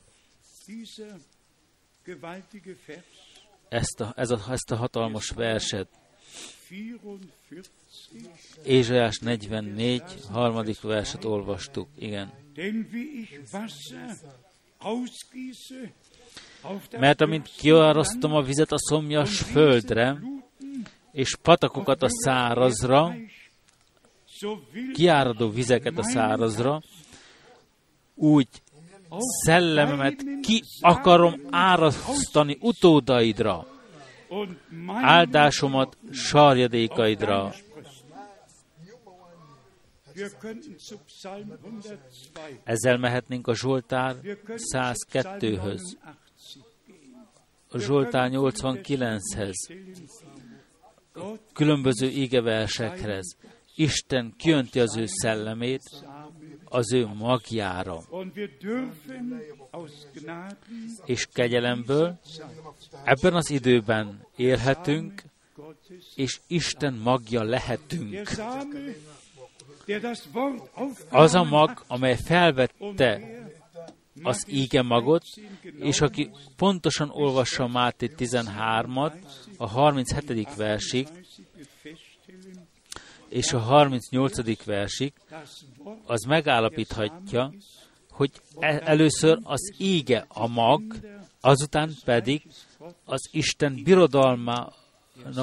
ezt 3.68 4.00
a, 4.00 4.12
ez 4.16 4.30
a, 4.30 4.40
ezt 4.50 4.70
a 4.70 4.76
hatalmas 4.76 5.30
verset. 5.30 5.88
Ézsajás 8.64 9.18
44, 9.18 10.02
harmadik 10.30 10.80
verset 10.80 11.24
olvastuk, 11.24 11.88
igen. 11.98 12.32
Mert 16.98 17.20
amint 17.20 17.50
kiárasztom 17.56 18.32
a 18.34 18.42
vizet 18.42 18.72
a 18.72 18.78
szomjas 18.78 19.38
földre, 19.38 20.18
és 21.12 21.36
patakokat 21.42 22.02
a 22.02 22.08
szárazra, 22.08 23.14
kiáradó 24.92 25.50
vizeket 25.50 25.98
a 25.98 26.02
szárazra, 26.02 26.82
úgy 28.14 28.48
szellememet 29.44 30.24
ki 30.42 30.62
akarom 30.80 31.40
árasztani 31.50 32.58
utódaidra, 32.60 33.66
áldásomat 34.86 35.96
sarjadékaidra. 36.12 37.54
Ezzel 42.64 42.96
mehetnénk 42.98 43.46
a 43.46 43.54
Zsoltár 43.54 44.16
102-höz, 44.46 45.82
a 47.70 47.78
Zsoltár 47.78 48.30
89-hez, 48.32 49.54
különböző 51.52 52.08
égeversekhez. 52.08 53.36
Isten 53.74 54.34
kiönti 54.36 54.80
az 54.80 54.96
ő 54.96 55.06
szellemét, 55.06 55.82
az 56.64 56.92
ő 56.92 57.06
magjára. 57.06 58.02
És 61.04 61.26
kegyelemből 61.32 62.18
ebben 63.04 63.34
az 63.34 63.50
időben 63.50 64.26
élhetünk, 64.36 65.22
és 66.14 66.40
Isten 66.46 66.94
magja 66.94 67.42
lehetünk. 67.42 68.30
Az 71.11 71.34
a 71.34 71.43
mag, 71.43 71.84
amely 71.87 72.16
felvette 72.16 73.20
az 74.22 74.45
íge 74.49 74.82
magot, 74.82 75.24
és 75.78 76.01
aki 76.01 76.30
pontosan 76.57 77.11
olvassa 77.11 77.66
Máté 77.66 78.11
13-at, 78.16 79.12
a 79.57 79.66
37. 79.68 80.55
versig, 80.55 81.09
és 83.28 83.53
a 83.53 83.59
38. 83.59 84.64
versig, 84.64 85.12
az 86.07 86.22
megállapíthatja, 86.22 87.53
hogy 88.11 88.30
e- 88.59 88.82
először 88.84 89.39
az 89.43 89.72
íge 89.78 90.24
a 90.28 90.47
mag, 90.47 90.82
azután 91.41 91.91
pedig 92.05 92.43
az 93.05 93.28
Isten 93.30 93.82
birodalmának 93.84 94.72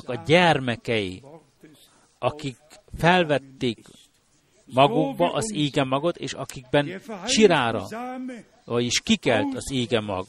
a 0.05 0.23
gyermekei, 0.25 1.23
akik 2.19 2.57
felvették 2.97 3.85
magukba 4.73 5.33
az 5.33 5.53
íge 5.53 5.83
magot, 5.83 6.17
és 6.17 6.33
akikben 6.33 7.01
csirára, 7.25 7.87
vagyis 8.65 8.99
kikelt 8.99 9.55
az 9.55 9.71
íge 9.71 9.99
mag. 9.99 10.25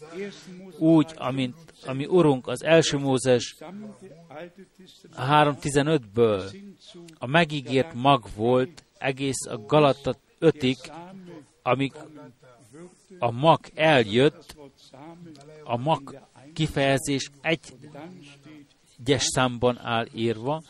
Úgy, 0.79 1.13
amint 1.17 1.55
ami 1.87 2.07
Urunk 2.07 2.47
az 2.47 2.65
első 2.65 2.99
Mózes 2.99 3.57
3.15-ből 5.17 6.57
a 7.19 7.27
megígért 7.27 7.95
mag 7.95 8.25
volt 8.37 8.85
egész 8.99 9.47
a 9.47 9.59
Galata 9.67 10.15
5-ig, 10.41 10.77
amíg 11.63 11.93
a 13.19 13.31
mag 13.31 13.61
eljött, 13.75 14.57
a 15.65 15.77
mag 15.77 16.21
kifejezés 16.55 17.31
egy 17.41 17.61
egyes 18.99 19.25
számban 19.25 19.79
áll 19.79 20.07
írva, 20.15 20.63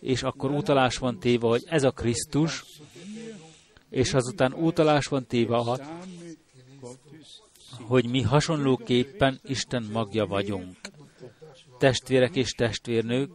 és 0.00 0.22
akkor 0.22 0.50
utalás 0.50 0.96
van 0.96 1.18
téve, 1.18 1.46
hogy 1.46 1.64
ez 1.66 1.82
a 1.82 1.90
Krisztus, 1.90 2.64
és 3.90 4.14
azután 4.14 4.52
utalás 4.52 5.06
van 5.06 5.26
téve, 5.26 5.78
hogy 7.80 8.08
mi 8.08 8.22
hasonlóképpen 8.22 9.40
Isten 9.44 9.88
magja 9.92 10.26
vagyunk. 10.26 10.76
Testvérek 11.78 12.36
és 12.36 12.50
testvérnők, 12.50 13.30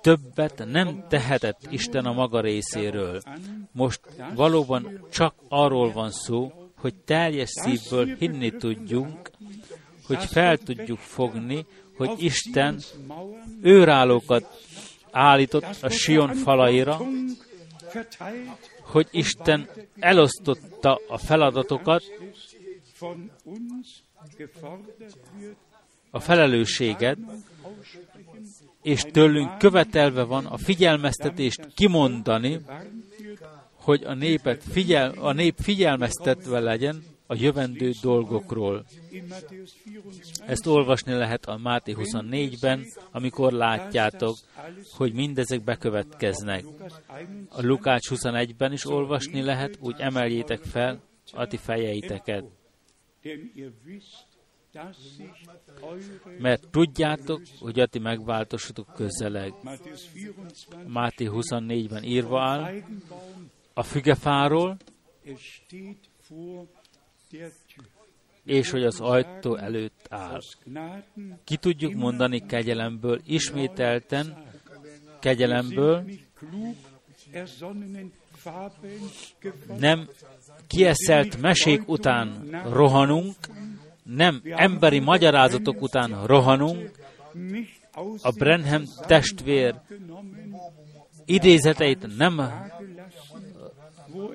többet 0.00 0.64
nem 0.66 1.04
tehetett 1.08 1.60
Isten 1.70 2.04
a 2.04 2.12
maga 2.12 2.40
részéről. 2.40 3.22
Most 3.72 4.00
valóban 4.34 5.06
csak 5.10 5.34
arról 5.48 5.92
van 5.92 6.10
szó, 6.10 6.52
hogy 6.76 6.94
teljes 6.94 7.50
szívből 7.50 8.16
hinni 8.16 8.50
tudjunk, 8.50 9.30
hogy 10.06 10.24
fel 10.24 10.58
tudjuk 10.58 10.98
fogni, 10.98 11.66
hogy 11.96 12.22
Isten 12.22 12.80
őrállókat 13.62 14.60
állított 15.10 15.82
a 15.82 15.88
Sion 15.88 16.34
falaira, 16.34 17.00
hogy 18.92 19.08
Isten 19.10 19.68
elosztotta 19.98 21.00
a 21.08 21.18
feladatokat, 21.18 22.02
a 26.10 26.20
felelősséget, 26.20 27.18
és 28.82 29.02
tőlünk 29.02 29.58
követelve 29.58 30.22
van 30.22 30.46
a 30.46 30.56
figyelmeztetést 30.56 31.66
kimondani, 31.74 32.60
hogy 33.74 34.04
a, 34.04 34.14
népet 34.14 34.62
figyel, 34.70 35.10
a 35.18 35.32
nép 35.32 35.54
figyelmeztetve 35.58 36.60
legyen 36.60 37.11
a 37.32 37.34
jövendő 37.38 37.92
dolgokról. 38.02 38.84
Ezt 40.46 40.66
olvasni 40.66 41.12
lehet 41.12 41.44
a 41.44 41.56
Máté 41.56 41.94
24-ben, 41.98 42.84
amikor 43.10 43.52
látjátok, 43.52 44.36
hogy 44.96 45.12
mindezek 45.12 45.64
bekövetkeznek. 45.64 46.64
A 47.48 47.62
Lukács 47.62 48.08
21-ben 48.10 48.72
is 48.72 48.84
olvasni 48.84 49.42
lehet, 49.42 49.78
úgy 49.80 49.94
emeljétek 49.98 50.62
fel 50.62 51.00
a 51.32 51.46
ti 51.46 51.56
fejeiteket. 51.56 52.44
Mert 56.38 56.68
tudjátok, 56.70 57.42
hogy 57.58 57.80
a 57.80 57.86
ti 57.86 57.98
megváltosatok 57.98 58.92
közeleg. 58.94 59.52
Máté 60.86 61.28
24-ben 61.30 62.02
írva 62.04 62.40
áll, 62.40 62.74
a 63.74 63.82
fügefáról, 63.82 64.76
és 68.44 68.70
hogy 68.70 68.84
az 68.84 69.00
ajtó 69.00 69.56
előtt 69.56 70.06
áll. 70.08 70.40
Ki 71.44 71.56
tudjuk 71.56 71.94
mondani 71.94 72.46
kegyelemből, 72.46 73.20
ismételten 73.26 74.44
kegyelemből, 75.20 76.04
nem 79.78 80.08
kieszelt 80.66 81.40
mesék 81.40 81.88
után 81.88 82.48
rohanunk, 82.70 83.36
nem 84.02 84.40
emberi 84.44 84.98
magyarázatok 84.98 85.82
után 85.82 86.26
rohanunk, 86.26 86.90
a 88.22 88.30
Brenham 88.30 88.82
testvér 89.06 89.74
idézeteit 91.24 92.16
nem 92.16 92.40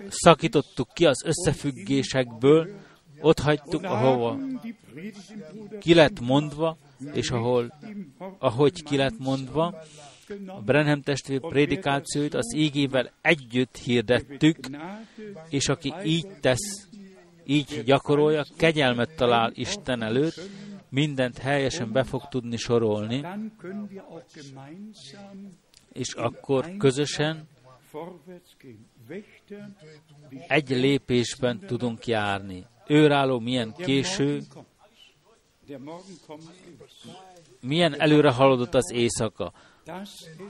szakítottuk 0.09 0.93
ki 0.93 1.05
az 1.05 1.23
összefüggésekből, 1.25 2.69
ott 3.21 3.39
hagytuk, 3.39 3.83
ahova 3.83 4.37
ki 5.79 5.93
lett 5.93 6.19
mondva, 6.19 6.77
és 7.13 7.29
ahol, 7.29 7.73
ahogy 8.37 8.83
ki 8.83 8.97
lett 8.97 9.17
mondva, 9.17 9.81
a 10.47 10.61
Brenham 10.61 11.01
testvér 11.01 11.39
prédikációit 11.39 12.33
az 12.33 12.53
ígével 12.55 13.11
együtt 13.21 13.77
hirdettük, 13.77 14.57
és 15.49 15.69
aki 15.69 15.93
így 16.03 16.27
tesz, 16.41 16.87
így 17.45 17.83
gyakorolja, 17.85 18.45
kegyelmet 18.57 19.15
talál 19.15 19.51
Isten 19.53 20.01
előtt, 20.01 20.49
mindent 20.89 21.37
helyesen 21.37 21.91
be 21.91 22.03
fog 22.03 22.27
tudni 22.29 22.57
sorolni, 22.57 23.25
és 25.93 26.13
akkor 26.13 26.77
közösen 26.77 27.47
egy 30.47 30.69
lépésben 30.69 31.59
tudunk 31.59 32.07
járni. 32.07 32.65
Őrálló 32.87 33.39
milyen 33.39 33.73
késő, 33.77 34.41
milyen 37.61 37.99
előre 37.99 38.31
haladott 38.31 38.73
az 38.73 38.91
éjszaka. 38.91 39.53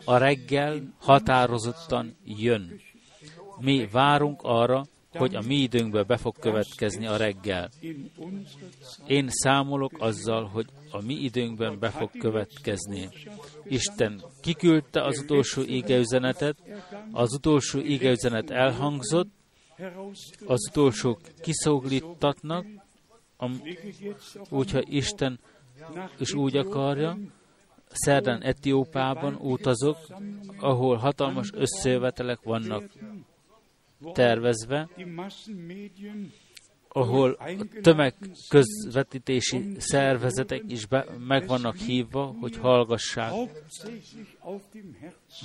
A 0.06 0.18
reggel 0.18 0.94
határozottan 1.00 2.18
jön. 2.24 2.82
Mi 3.60 3.88
várunk 3.92 4.42
arra, 4.44 4.86
hogy 5.18 5.36
a 5.36 5.42
mi 5.42 5.56
időnkben 5.56 6.04
be 6.08 6.18
fog 6.18 6.36
következni 6.40 7.08
a 7.08 7.18
reggel. 7.18 7.70
Én 9.08 9.28
számolok 9.30 9.92
azzal, 9.98 10.46
hogy 10.46 10.66
a 10.92 11.02
mi 11.02 11.14
időnkben 11.14 11.80
be 11.80 11.90
fog 11.90 12.10
következni. 12.20 13.10
Isten 13.64 14.24
kiküldte 14.42 15.04
az 15.04 15.20
utolsó 15.20 15.62
égeüzenetet, 15.62 16.58
az 17.12 17.34
utolsó 17.34 17.80
égeüzenet 17.80 18.50
elhangzott, 18.50 19.30
az 20.46 20.68
utolsók 20.70 21.20
kiszolgítatnak, 21.42 22.66
úgyha 24.50 24.82
Isten 24.86 25.40
is 26.20 26.34
úgy 26.34 26.58
akarja, 26.58 27.18
szerdán 27.90 28.42
Etiópában 28.42 29.36
utazok, 29.36 29.98
ahol 30.60 30.96
hatalmas 30.96 31.50
összejövetelek 31.54 32.42
vannak 32.42 32.84
tervezve, 34.14 34.90
ahol 36.98 37.32
a 37.39 37.45
tömegközvetítési 37.82 39.76
szervezetek 39.78 40.64
is 40.68 40.86
be, 40.86 41.06
meg 41.28 41.48
vannak 41.48 41.76
hívva, 41.76 42.36
hogy 42.39 42.58
hallgassák 42.58 43.34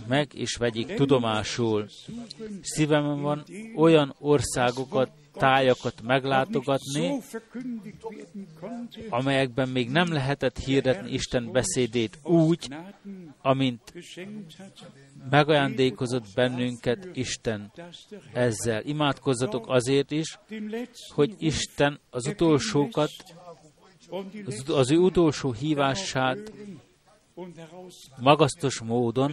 meg 0.09 0.35
és 0.35 0.57
vegyék 0.57 0.95
tudomásul. 0.95 1.87
Szívemben 2.63 3.21
van 3.21 3.45
olyan 3.77 4.15
országokat, 4.19 5.11
tájakat 5.33 6.03
meglátogatni, 6.03 7.21
amelyekben 9.09 9.69
még 9.69 9.91
nem 9.91 10.13
lehetett 10.13 10.59
hirdetni 10.59 11.13
Isten 11.13 11.53
beszédét 11.53 12.19
úgy, 12.23 12.69
amint 13.43 13.93
megajándékozott 15.31 16.27
bennünket 16.35 17.09
Isten 17.13 17.73
ezzel. 18.33 18.83
Imádkozzatok 18.85 19.69
azért 19.69 20.11
is, 20.11 20.39
hogy 21.15 21.35
Isten 21.39 22.01
az 22.11 22.27
utolsókat, 22.27 23.11
az 24.67 24.91
ő 24.91 24.97
utolsó 24.97 25.53
hívását 25.53 26.53
magasztos 28.21 28.81
módon 28.81 29.33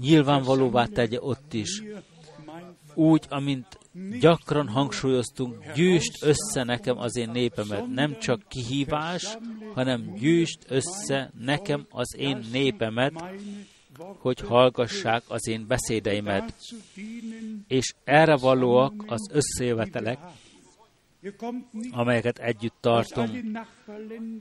nyilvánvalóvá 0.00 0.86
tegye 0.86 1.20
ott 1.20 1.52
is. 1.52 1.82
Úgy, 2.94 3.24
amint 3.28 3.78
gyakran 4.20 4.68
hangsúlyoztunk, 4.68 5.72
gyűjtsd 5.74 6.14
össze 6.20 6.62
nekem 6.64 6.98
az 6.98 7.16
én 7.16 7.30
népemet. 7.30 7.86
Nem 7.86 8.18
csak 8.18 8.48
kihívás, 8.48 9.38
hanem 9.74 10.14
gyűjtsd 10.18 10.58
össze 10.68 11.30
nekem 11.40 11.86
az 11.90 12.16
én 12.16 12.44
népemet, 12.52 13.12
hogy 14.18 14.40
hallgassák 14.40 15.22
az 15.28 15.48
én 15.48 15.66
beszédeimet. 15.66 16.54
És 17.68 17.94
erre 18.04 18.36
valóak 18.36 19.04
az 19.06 19.30
összejövetelek, 19.32 20.18
amelyeket 21.90 22.38
együtt 22.38 22.76
tartom. 22.80 23.26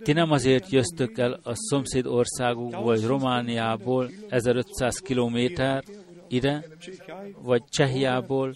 Ti 0.03 0.11
nem 0.11 0.31
azért 0.31 0.69
jöztök 0.69 1.17
el 1.17 1.39
a 1.43 1.51
szomszéd 1.53 2.05
országokból, 2.05 2.83
vagy 2.83 3.05
Romániából 3.05 4.11
1500 4.29 4.97
kilométer 4.97 5.83
ide, 6.31 6.65
vagy 7.41 7.63
Csehiából, 7.69 8.53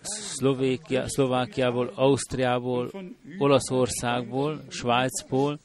Szlovékia, 0.00 1.08
Szlovákiából, 1.08 1.92
Ausztriából, 1.94 2.90
Olaszországból, 3.38 4.64
Svájcból. 4.68 5.58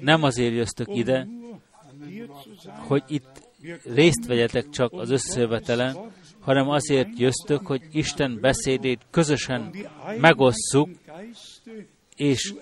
Nem 0.00 0.22
azért 0.22 0.54
jöztök 0.54 0.88
ide, 0.96 1.26
hogy 2.66 3.02
itt 3.06 3.48
részt 3.84 4.26
vegyetek 4.26 4.68
csak 4.68 4.92
az 4.92 5.10
összejövetelen, 5.10 5.96
hanem 6.40 6.68
azért 6.68 7.18
jöztök, 7.18 7.66
hogy 7.66 7.82
Isten 7.90 8.38
beszédét 8.40 9.00
közösen 9.10 9.74
megosszuk, 10.20 10.88
és 12.16 12.54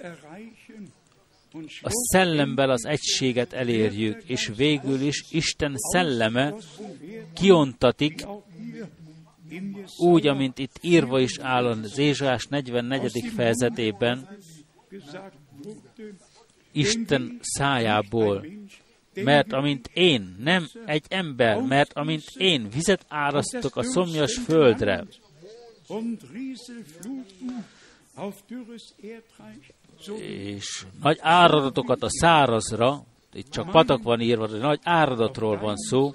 a 1.83 1.91
szellemmel 1.91 2.71
az 2.71 2.87
egységet 2.87 3.53
elérjük, 3.53 4.23
és 4.27 4.51
végül 4.57 5.01
is 5.01 5.25
Isten 5.31 5.75
szelleme 5.77 6.55
kiontatik, 7.35 8.27
úgy, 9.97 10.27
amint 10.27 10.59
itt 10.59 10.79
írva 10.81 11.21
is 11.21 11.39
áll 11.39 11.67
az 11.67 11.99
Ézsás 11.99 12.47
44. 12.47 13.33
fejezetében, 13.35 14.39
Isten 16.73 17.39
szájából, 17.41 18.47
mert 19.15 19.53
amint 19.53 19.91
én, 19.95 20.37
nem 20.39 20.69
egy 20.87 21.05
ember, 21.09 21.61
mert 21.61 21.93
amint 21.93 22.25
én 22.37 22.69
vizet 22.69 23.05
árasztok 23.09 23.77
a 23.77 23.83
szomjas 23.83 24.39
földre, 24.39 25.05
és 30.19 30.87
nagy 31.03 31.19
áradatokat 31.21 32.03
a 32.03 32.11
szárazra, 32.11 33.05
itt 33.33 33.51
csak 33.51 33.71
patak 33.71 34.03
van 34.03 34.21
írva, 34.21 34.47
de 34.47 34.59
nagy 34.59 34.81
áradatról 34.83 35.59
van 35.59 35.77
szó, 35.77 36.15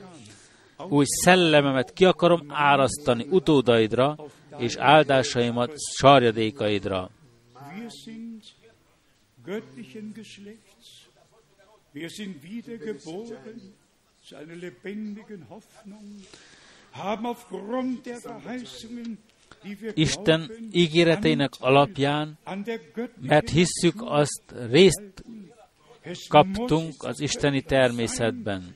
úgy 0.90 1.06
szellememet 1.06 1.94
ki 1.94 2.06
akarom 2.06 2.46
árasztani 2.48 3.26
utódaidra, 3.30 4.16
és 4.58 4.76
áldásaimat 4.76 5.74
sarjadékaidra. 5.98 7.10
Isten 19.93 20.51
ígéreteinek 20.72 21.51
alapján, 21.59 22.38
mert 23.22 23.49
hisszük 23.49 23.95
azt, 23.97 24.53
részt 24.70 25.24
kaptunk 26.28 26.93
az 27.03 27.20
isteni 27.20 27.61
természetben, 27.61 28.74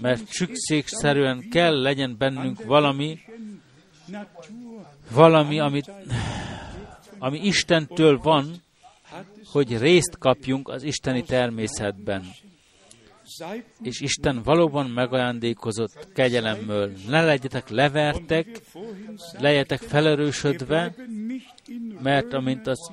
mert 0.00 0.26
szükségszerűen 0.26 1.48
kell 1.50 1.80
legyen 1.80 2.16
bennünk 2.18 2.64
valami, 2.64 3.18
valami, 5.10 5.60
amit, 5.60 5.90
ami 7.18 7.38
Istentől 7.38 8.18
van, 8.18 8.62
hogy 9.44 9.78
részt 9.78 10.18
kapjunk 10.18 10.68
az 10.68 10.82
isteni 10.82 11.22
természetben. 11.22 12.24
És 13.82 14.00
Isten 14.00 14.42
valóban 14.42 14.90
megajándékozott 14.90 16.08
kegyelemmől. 16.14 16.92
Ne 17.08 17.24
legyetek 17.24 17.68
levertek, 17.68 18.60
legyetek 19.38 19.80
felerősödve, 19.80 20.94
mert 22.02 22.32
amint 22.32 22.66
az 22.66 22.92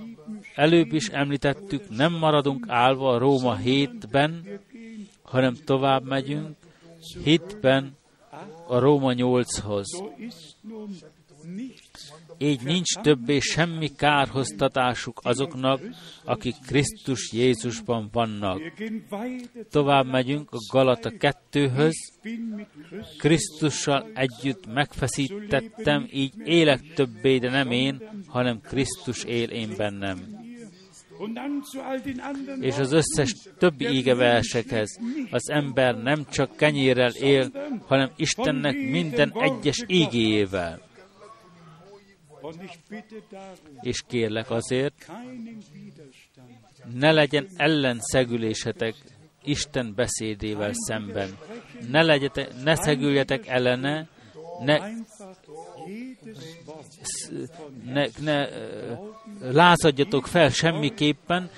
előbb 0.55 0.93
is 0.93 1.07
említettük, 1.07 1.89
nem 1.89 2.13
maradunk 2.13 2.65
állva 2.67 3.09
a 3.09 3.17
Róma 3.17 3.55
hétben, 3.55 4.59
hanem 5.21 5.53
tovább 5.65 6.03
megyünk, 6.03 6.55
hitben 7.23 7.97
a 8.67 8.79
Róma 8.79 9.13
nyolchoz. 9.13 10.03
Így 12.37 12.61
nincs 12.61 12.93
többé 13.01 13.39
semmi 13.39 13.89
kárhoztatásuk 13.95 15.19
azoknak, 15.23 15.81
akik 16.23 16.55
Krisztus 16.65 17.31
Jézusban 17.31 18.09
vannak. 18.11 18.61
Tovább 19.69 20.05
megyünk 20.05 20.51
a 20.51 20.57
Galata 20.71 21.11
2-höz. 21.19 21.93
Krisztussal 23.17 24.09
együtt 24.13 24.73
megfeszítettem, 24.73 26.07
így 26.11 26.33
élek 26.43 26.93
többé, 26.93 27.37
de 27.37 27.49
nem 27.49 27.71
én, 27.71 28.23
hanem 28.27 28.61
Krisztus 28.61 29.23
él 29.23 29.49
én 29.49 29.73
bennem 29.77 30.47
és 32.59 32.77
az 32.77 32.91
összes 32.91 33.35
többi 33.57 33.85
égeversekhez. 33.85 34.99
Az 35.31 35.49
ember 35.49 36.01
nem 36.01 36.25
csak 36.31 36.55
kenyérrel 36.55 37.11
él, 37.11 37.51
hanem 37.87 38.11
Istennek 38.15 38.75
minden 38.75 39.33
egyes 39.39 39.83
ígéjével. 39.87 40.87
És 43.81 44.03
kérlek 44.07 44.51
azért, 44.51 45.11
ne 46.93 47.11
legyen 47.11 47.47
ellenszegülésetek 47.57 48.95
Isten 49.43 49.93
beszédével 49.95 50.71
szemben. 50.73 51.37
Ne, 51.89 52.01
legyetek, 52.01 52.63
ne 52.63 52.75
szegüljetek 52.75 53.47
ellene, 53.47 54.07
ne, 54.59 54.77
ne, 57.85 58.07
ne 58.19 58.47
lázadjatok 59.41 60.27
fel 60.27 60.49
semmiképpen, 60.49 61.49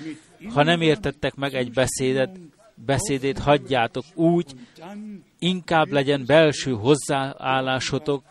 ha 0.48 0.62
nem 0.62 0.80
értettek 0.80 1.34
meg 1.34 1.54
egy 1.54 1.72
beszédet, 1.72 2.38
beszédét 2.74 3.38
hagyjátok 3.38 4.04
úgy, 4.14 4.54
inkább 5.42 5.90
legyen 5.90 6.24
belső 6.26 6.72
hozzáállásotok, 6.72 8.24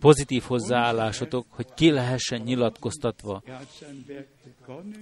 pozitív 0.00 0.42
hozzáállásotok, 0.42 1.46
hogy 1.48 1.66
ki 1.74 1.90
lehessen 1.90 2.40
nyilatkoztatva. 2.40 3.42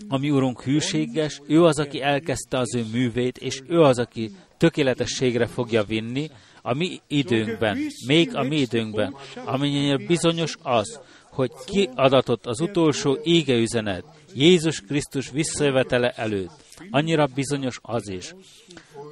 A 0.09 0.18
Urunk 0.18 0.62
hűséges, 0.62 1.40
ő 1.47 1.62
az, 1.62 1.78
aki 1.78 2.02
elkezdte 2.02 2.59
az 2.59 2.74
ő 2.74 2.84
művét, 2.93 3.38
és 3.38 3.62
ő 3.68 3.80
az, 3.80 3.98
aki 3.98 4.30
tökéletességre 4.56 5.47
fogja 5.47 5.84
vinni 5.84 6.30
a 6.62 6.74
mi 6.74 7.01
időnkben, 7.06 7.78
még 8.06 8.36
a 8.36 8.43
mi 8.43 8.56
időnkben, 8.56 9.14
amennyire 9.44 10.06
bizonyos 10.06 10.56
az, 10.62 11.01
hogy 11.30 11.51
kiadatott 11.66 12.47
az 12.47 12.60
utolsó 12.60 13.18
égeüzenet, 13.22 14.05
Jézus 14.34 14.80
Krisztus 14.80 15.30
visszajövetele 15.30 16.10
előtt. 16.10 16.64
Annyira 16.90 17.26
bizonyos 17.34 17.78
az 17.82 18.09
is, 18.09 18.34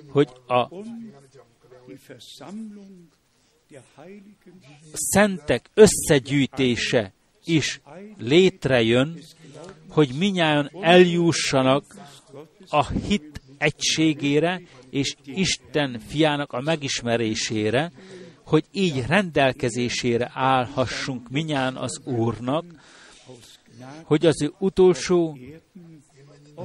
hogy 0.09 0.29
a 0.47 0.69
szentek 4.93 5.71
összegyűjtése 5.75 7.13
is 7.45 7.81
létrejön, 8.19 9.19
hogy 9.89 10.11
minnyáján 10.19 10.71
eljussanak 10.81 11.85
a 12.69 12.89
hit 12.89 13.41
egységére 13.59 14.61
és 14.91 15.15
Isten 15.25 15.99
fiának 16.07 16.53
a 16.53 16.61
megismerésére, 16.61 17.93
hogy 18.43 18.65
így 18.73 19.07
rendelkezésére 19.07 20.31
állhassunk 20.35 21.31
minnyán 21.31 21.77
az 21.77 22.01
Úrnak, 22.05 22.65
hogy 24.03 24.27
az 24.27 24.43
ő 24.43 24.53
utolsó 24.59 25.39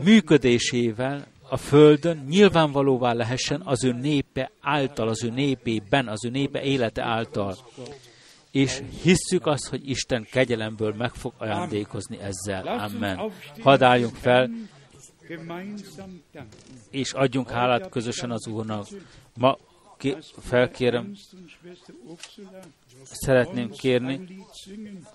működésével 0.04 1.28
a 1.50 1.58
Földön 1.58 2.26
nyilvánvalóvá 2.28 3.14
lehessen 3.14 3.62
az 3.66 3.84
ő 3.84 3.92
népe 3.92 4.52
által, 4.62 5.08
az 5.08 5.24
ő 5.24 5.30
népében, 5.30 6.08
az 6.08 6.26
ő 6.26 6.30
népe 6.30 6.62
élete 6.62 7.04
által. 7.04 7.58
És 8.52 8.82
hisszük 9.02 9.46
azt, 9.46 9.68
hogy 9.68 9.90
Isten 9.90 10.28
kegyelemből 10.32 10.94
meg 10.94 11.14
fog 11.14 11.34
ajándékozni 11.38 12.20
ezzel. 12.20 12.68
Amen. 12.68 13.32
Hadd 13.62 13.84
álljunk 13.84 14.16
fel, 14.16 14.50
és 16.90 17.12
adjunk 17.14 17.50
hálát 17.50 17.90
közösen 17.90 18.32
az 18.32 18.48
Úrnak. 18.48 18.88
Ma 19.34 19.58
ki, 19.98 20.16
felkérem, 20.40 21.16
szeretném 23.04 23.70
kérni, 23.70 24.46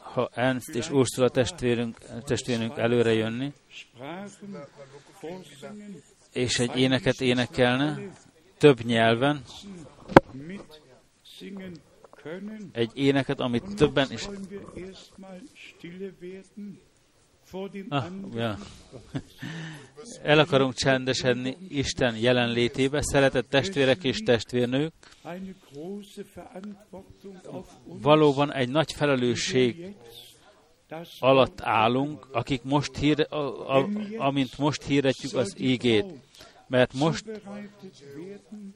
ha 0.02 0.30
Ernst 0.34 0.68
és 0.68 0.90
Ursula 0.90 1.28
testvérünk, 1.28 1.98
testvérünk 2.24 2.78
előre 2.78 3.12
jönni, 3.12 3.52
és 6.34 6.58
egy 6.58 6.76
éneket 6.76 7.20
énekelne, 7.20 7.98
több 8.58 8.84
nyelven, 8.84 9.42
egy 12.72 12.90
éneket, 12.94 13.40
amit 13.40 13.74
többen 13.74 14.12
is... 14.12 14.28
Ah, 17.88 18.04
ja. 18.34 18.58
El 20.22 20.38
akarunk 20.38 20.74
csendesedni 20.74 21.56
Isten 21.68 22.16
jelenlétébe, 22.16 23.02
szeretett 23.02 23.48
testvérek 23.48 24.04
és 24.04 24.18
testvérnők. 24.18 24.92
Valóban 27.84 28.52
egy 28.52 28.68
nagy 28.68 28.92
felelősség 28.92 29.94
alatt 31.18 31.60
állunk, 31.60 32.26
akik 32.32 32.62
most 32.62 32.96
hír, 32.96 33.26
a, 33.30 33.36
a, 33.78 33.88
amint 34.16 34.58
most 34.58 34.82
hirdetjük 34.82 35.34
az 35.34 35.54
ígét, 35.58 36.04
mert 36.66 36.92
most 36.92 37.24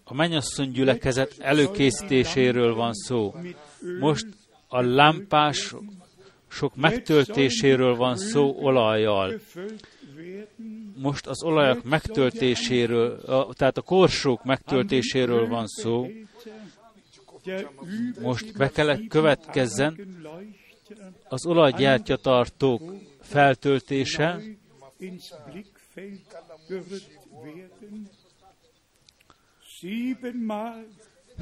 a 0.04 0.14
mennyasszony 0.14 0.70
gyülekezet 0.70 1.34
előkészítéséről 1.38 2.74
van 2.74 2.94
szó. 2.94 3.34
Most 4.00 4.26
a 4.68 4.80
lámpás 4.80 5.74
sok 6.48 6.76
megtöltéséről 6.76 7.96
van 7.96 8.16
szó 8.16 8.56
olajjal. 8.60 9.40
Most 10.96 11.26
az 11.26 11.42
olajak 11.42 11.84
megtöltéséről, 11.84 13.22
tehát 13.52 13.76
a 13.76 13.82
korsók 13.82 14.44
megtöltéséről 14.44 15.48
van 15.48 15.66
szó. 15.66 16.06
Most 18.20 18.56
be 18.56 18.70
kellett 18.70 19.06
következzen 19.08 19.96
az 21.28 21.46
olajgyártyatartók 21.46 22.82
feltöltése, 23.20 24.40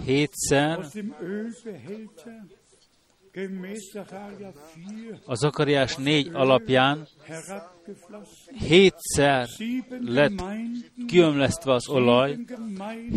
hétszer 0.05 0.79
a 5.25 5.35
Zakariás 5.35 5.97
négy 5.97 6.31
alapján 6.33 7.09
hétszer 8.59 9.49
lett 10.01 10.43
kiömlesztve 11.07 11.73
az 11.73 11.89
olaj, 11.89 12.39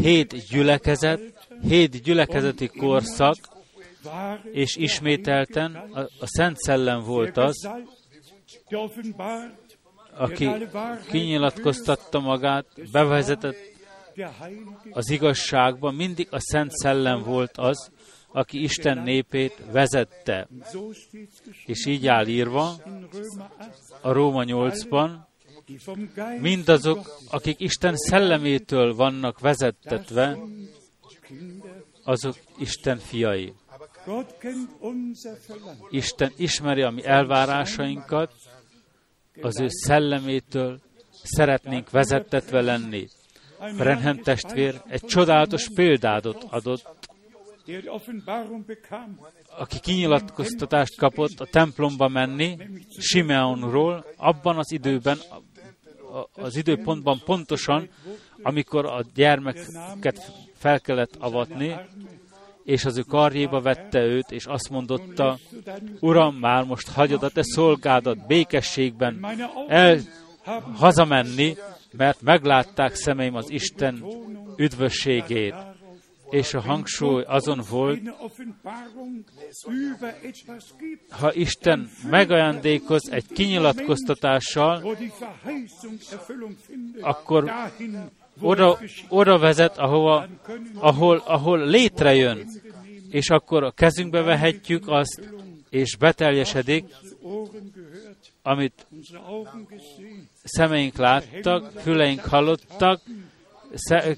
hét 0.01 0.47
gyülekezet, 0.49 1.47
hét 1.61 2.01
gyülekezeti 2.01 2.67
korszak, 2.67 3.35
és 4.51 4.75
ismételten 4.75 5.75
a, 5.75 5.99
a 5.99 6.25
Szent 6.25 6.57
Szellem 6.57 7.03
volt 7.03 7.37
az, 7.37 7.69
aki 10.17 10.49
kinyilatkoztatta 11.09 12.19
magát, 12.19 12.65
bevezetett 12.91 13.57
az 14.91 15.09
igazságba, 15.09 15.91
mindig 15.91 16.27
a 16.31 16.39
Szent 16.39 16.71
Szellem 16.71 17.23
volt 17.23 17.57
az, 17.57 17.91
aki 18.31 18.63
Isten 18.63 18.97
népét 18.97 19.63
vezette. 19.71 20.47
És 21.65 21.85
így 21.85 22.07
áll 22.07 22.27
írva 22.27 22.75
a 24.01 24.11
Róma 24.11 24.43
8-ban, 24.45 25.09
mindazok, 26.39 27.19
akik 27.29 27.59
Isten 27.59 27.95
szellemétől 27.95 28.95
vannak 28.95 29.39
vezettetve, 29.39 30.37
azok 32.03 32.35
Isten 32.57 32.97
fiai. 32.97 33.53
Isten 35.89 36.31
ismeri 36.37 36.81
a 36.81 36.89
mi 36.89 37.05
elvárásainkat, 37.05 38.33
az 39.41 39.59
ő 39.59 39.67
szellemétől 39.67 40.79
szeretnénk 41.23 41.89
vezettetve 41.89 42.61
lenni. 42.61 43.07
Brenhem 43.77 44.17
testvér 44.17 44.81
egy 44.87 45.01
csodálatos 45.01 45.69
példádot 45.75 46.45
adott, 46.49 47.07
aki 49.57 49.79
kinyilatkoztatást 49.79 50.97
kapott 50.97 51.39
a 51.39 51.45
templomba 51.45 52.07
menni, 52.07 52.57
Simeonról, 52.99 54.05
abban 54.17 54.57
az 54.57 54.71
időben, 54.71 55.17
az 56.33 56.55
időpontban 56.55 57.21
pontosan, 57.25 57.89
amikor 58.41 58.85
a 58.85 59.03
gyermeket 59.13 60.31
fel 60.53 60.79
kellett 60.79 61.15
avatni, 61.15 61.75
és 62.69 62.85
az 62.85 62.97
ő 62.97 63.01
karjéba 63.01 63.61
vette 63.61 63.99
őt, 63.99 64.31
és 64.31 64.45
azt 64.45 64.69
mondotta, 64.69 65.37
Uram, 65.99 66.35
már 66.35 66.63
most 66.63 66.89
hagyod 66.89 67.23
a 67.23 67.29
te 67.29 67.41
szolgádat 67.43 68.27
békességben 68.27 69.25
el 69.67 69.99
hazamenni, 70.75 71.55
mert 71.91 72.21
meglátták 72.21 72.95
szemeim 72.95 73.35
az 73.35 73.51
Isten 73.51 74.03
üdvösségét. 74.57 75.55
És 76.29 76.53
a 76.53 76.61
hangsúly 76.61 77.23
azon 77.27 77.61
volt, 77.69 78.01
ha 81.09 81.33
Isten 81.33 81.89
megajándékoz 82.09 83.11
egy 83.11 83.27
kinyilatkoztatással, 83.27 84.97
akkor 87.01 87.51
oda, 88.41 88.79
oda 89.09 89.37
vezet, 89.37 89.77
ahova, 89.77 90.27
ahol, 90.73 91.23
ahol 91.25 91.65
létrejön, 91.65 92.47
és 93.09 93.29
akkor 93.29 93.63
a 93.63 93.71
kezünkbe 93.71 94.21
vehetjük 94.21 94.87
azt, 94.87 95.21
és 95.69 95.95
beteljesedik, 95.95 96.85
amit 98.41 98.87
szemeink 100.43 100.97
láttak, 100.97 101.71
füleink 101.71 102.19
hallottak, 102.19 103.01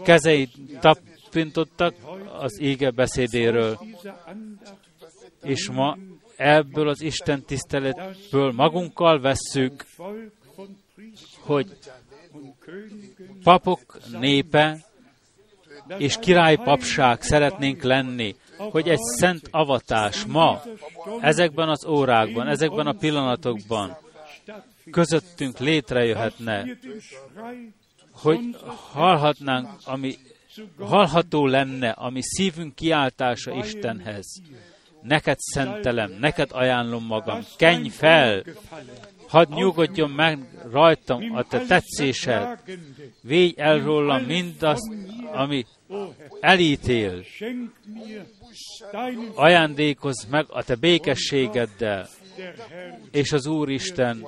kezeid 0.03 0.49
tapintottak 0.79 1.95
az 2.39 2.59
ége 2.59 2.91
beszédéről. 2.91 3.79
És 5.43 5.69
ma 5.69 5.97
ebből 6.35 6.87
az 6.87 7.01
Isten 7.01 7.43
tiszteletből 7.43 8.51
magunkkal 8.51 9.19
vesszük, 9.19 9.85
hogy 11.39 11.77
papok 13.43 13.99
népe 14.19 14.77
és 15.97 16.17
királypapság 16.19 17.21
szeretnénk 17.21 17.83
lenni, 17.83 18.35
hogy 18.57 18.87
egy 18.87 18.99
szent 18.99 19.47
avatás 19.51 20.25
ma, 20.25 20.61
ezekben 21.21 21.69
az 21.69 21.85
órákban, 21.85 22.47
ezekben 22.47 22.87
a 22.87 22.93
pillanatokban 22.93 23.97
közöttünk 24.91 25.57
létrejöhetne, 25.59 26.65
hogy 28.11 28.39
hallhatnánk, 28.91 29.69
ami 29.83 30.17
hallható 30.79 31.45
lenne, 31.45 31.89
ami 31.89 32.19
szívünk 32.23 32.75
kiáltása 32.75 33.51
Istenhez. 33.53 34.41
Neked 35.01 35.39
szentelem, 35.39 36.11
neked 36.19 36.49
ajánlom 36.51 37.05
magam, 37.05 37.41
kenj 37.57 37.89
fel, 37.89 38.43
hadd 39.31 39.53
nyugodjon 39.53 40.09
meg 40.09 40.39
rajtam 40.71 41.35
a 41.35 41.43
te 41.43 41.59
tetszésed, 41.59 42.59
végy 43.21 43.53
el 43.57 43.79
rólam 43.79 44.23
mindazt, 44.23 44.91
ami 45.31 45.65
elítél. 46.39 47.23
Ajándékozz 49.33 50.25
meg 50.29 50.45
a 50.49 50.63
te 50.63 50.75
békességeddel, 50.75 52.07
és 53.11 53.31
az 53.31 53.45
Úristen 53.45 54.27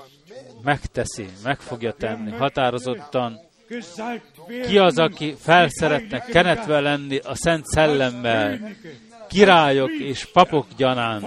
megteszi, 0.63 1.27
meg 1.43 1.59
fogja 1.59 1.93
tenni 1.93 2.31
határozottan. 2.31 3.39
Ki 4.67 4.77
az, 4.77 4.97
aki 4.97 5.35
fel 5.39 5.69
szeretne 5.69 6.19
kenetve 6.19 6.79
lenni 6.79 7.17
a 7.17 7.35
Szent 7.35 7.65
Szellemmel, 7.65 8.59
királyok 9.29 9.91
és 9.91 10.25
papok 10.25 10.67
gyanánt, 10.77 11.25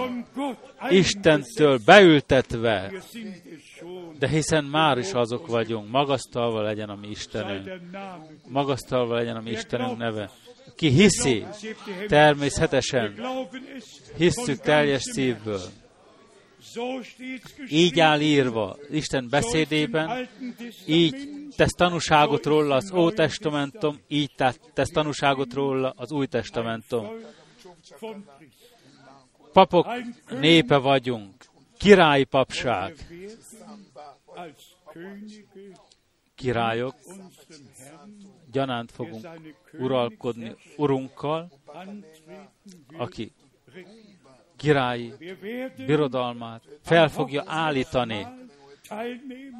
Istentől 0.89 1.79
beültetve, 1.85 2.91
de 4.19 4.27
hiszen 4.27 4.63
már 4.63 4.97
is 4.97 5.11
azok 5.11 5.47
vagyunk, 5.47 5.89
magasztalva 5.91 6.61
legyen 6.61 6.89
a 6.89 6.95
mi 6.95 7.07
Istenünk, 7.07 7.81
magasztalva 8.47 9.15
legyen 9.15 9.35
a 9.35 9.41
mi 9.41 9.51
Istenünk 9.51 9.97
neve. 9.97 10.29
Ki 10.75 10.89
hiszi, 10.89 11.45
természetesen, 12.07 13.19
hisszük 14.17 14.59
teljes 14.59 15.01
szívből. 15.01 15.61
Így 17.69 17.99
áll 17.99 18.21
írva 18.21 18.77
Isten 18.89 19.27
beszédében, 19.29 20.27
így 20.85 21.15
tesz 21.55 21.73
tanúságot 21.73 22.45
róla 22.45 22.75
az 22.75 22.91
Ótestamentum, 22.91 23.99
így 24.07 24.31
tesz 24.73 24.89
tanúságot 24.89 25.53
róla 25.53 25.93
az 25.95 26.11
Új 26.11 26.25
Testamentum. 26.25 27.07
Papok 29.53 29.87
népe 30.39 30.77
vagyunk, 30.77 31.33
királyi 31.77 32.23
papság, 32.23 32.95
királyok, 36.35 36.95
gyanánt 38.51 38.91
fogunk 38.91 39.27
uralkodni 39.73 40.55
urunkkal, 40.77 41.51
aki 42.97 43.31
királyi 44.55 45.13
birodalmát 45.85 46.63
fel 46.81 47.07
fogja 47.07 47.43
állítani. 47.45 48.27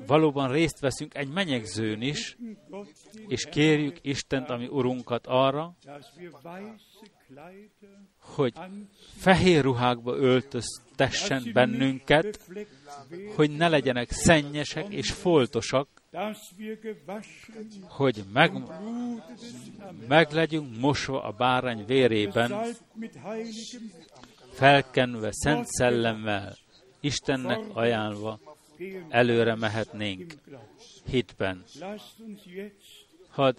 Valóban 0.05 0.51
részt 0.51 0.79
veszünk 0.79 1.15
egy 1.15 1.29
menyegzőn 1.29 2.01
is, 2.01 2.37
és 3.27 3.45
kérjük 3.45 3.97
Istent, 4.01 4.49
ami 4.49 4.67
Urunkat 4.67 5.27
arra, 5.27 5.75
hogy 8.19 8.53
fehér 9.17 9.63
ruhákba 9.63 10.15
öltöztessen 10.15 11.49
bennünket, 11.53 12.39
hogy 13.35 13.51
ne 13.51 13.67
legyenek 13.67 14.11
szennyesek 14.11 14.93
és 14.93 15.11
foltosak, 15.11 15.87
hogy 17.83 18.23
meg, 18.33 18.51
meg 20.07 20.31
legyünk 20.31 20.79
mosva 20.79 21.23
a 21.23 21.31
bárány 21.31 21.85
vérében, 21.85 22.53
felkenve 24.51 25.29
szent 25.31 25.65
szellemmel, 25.67 26.57
Istennek 26.99 27.59
ajánlva 27.73 28.39
előre 29.09 29.55
mehetnénk 29.55 30.33
hitben. 31.05 31.63
Hadd 33.37 33.57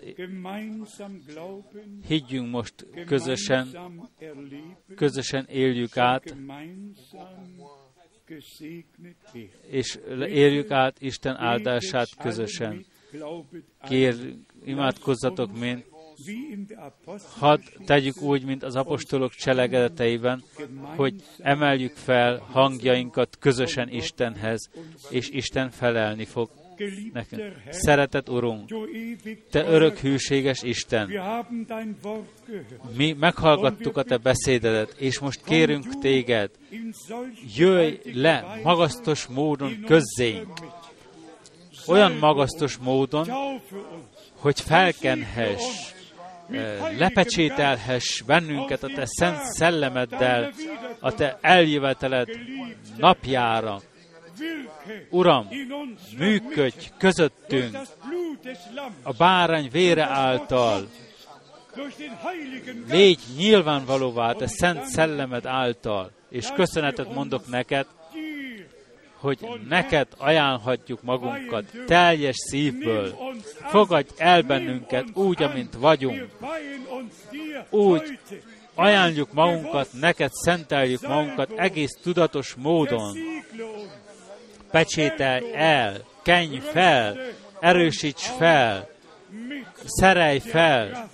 higgyünk 2.07 2.51
most 2.51 2.87
közösen, 3.07 3.69
közösen 4.97 5.45
éljük 5.45 5.97
át, 5.97 6.37
és 9.71 9.99
éljük 10.21 10.71
át 10.71 11.01
Isten 11.01 11.37
áldását 11.37 12.09
közösen. 12.17 12.85
Kér, 13.83 14.35
imádkozzatok, 14.65 15.59
mint 15.59 15.85
hadd 17.39 17.61
tegyük 17.85 18.21
úgy, 18.21 18.45
mint 18.45 18.63
az 18.63 18.77
apostolok 18.77 19.33
cselekedeteiben, 19.33 20.43
hogy 20.97 21.15
emeljük 21.39 21.95
fel 21.95 22.39
hangjainkat 22.39 23.37
közösen 23.39 23.89
Istenhez, 23.89 24.71
és 25.11 25.29
Isten 25.31 25.71
felelni 25.71 26.25
fog 26.25 26.51
nekünk. 27.13 27.53
Szeretett 27.71 28.29
Urunk, 28.29 28.71
Te 29.51 29.65
örök 29.67 29.99
hűséges 29.99 30.63
Isten, 30.63 31.11
mi 32.97 33.13
meghallgattuk 33.13 33.97
a 33.97 34.03
Te 34.03 34.17
beszédedet, 34.17 34.95
és 34.99 35.19
most 35.19 35.45
kérünk 35.45 35.99
Téged, 35.99 36.51
jöjj 37.57 37.95
le 38.13 38.61
magasztos 38.63 39.27
módon 39.27 39.85
közzénk, 39.87 40.61
olyan 41.87 42.13
magasztos 42.13 42.77
módon, 42.77 43.29
hogy 44.37 44.61
felkenhess, 44.61 45.93
eh, 46.51 46.97
lepecsételhess 46.99 48.23
bennünket 48.23 48.83
a 48.83 48.87
Te 48.87 49.07
szent 49.07 49.43
szellemeddel, 49.43 50.53
a 51.01 51.15
Te 51.15 51.39
eljöveteled 51.41 52.29
napjára, 52.97 53.81
Uram, 55.11 55.49
működj 56.19 56.91
közöttünk 56.99 57.79
a 59.03 59.13
bárány 59.13 59.69
vére 59.71 60.05
által, 60.05 60.89
légy 62.89 63.21
nyilvánvalóvá 63.37 64.33
te 64.33 64.47
szent 64.47 64.85
szellemed 64.85 65.47
által, 65.47 66.11
és 66.31 66.47
köszönetet 66.55 67.15
mondok 67.15 67.49
neked, 67.49 67.87
hogy 69.15 69.49
neked 69.69 70.07
ajánlhatjuk 70.17 71.03
magunkat 71.03 71.65
teljes 71.87 72.37
szívből. 72.37 73.15
Fogadj 73.69 74.09
el 74.17 74.43
bennünket 74.43 75.05
úgy, 75.15 75.43
amint 75.43 75.75
vagyunk. 75.75 76.27
Úgy 77.71 78.19
ajánljuk 78.75 79.33
magunkat, 79.33 79.89
neked 79.93 80.33
szenteljük 80.33 81.07
magunkat 81.07 81.51
egész 81.57 81.99
tudatos 82.03 82.55
módon 82.55 83.17
pecsételj 84.71 85.55
el, 85.55 85.97
kenj 86.23 86.59
fel, 86.59 87.19
erősíts 87.61 88.27
fel, 88.27 88.89
szerelj 89.85 90.39
fel 90.39 91.09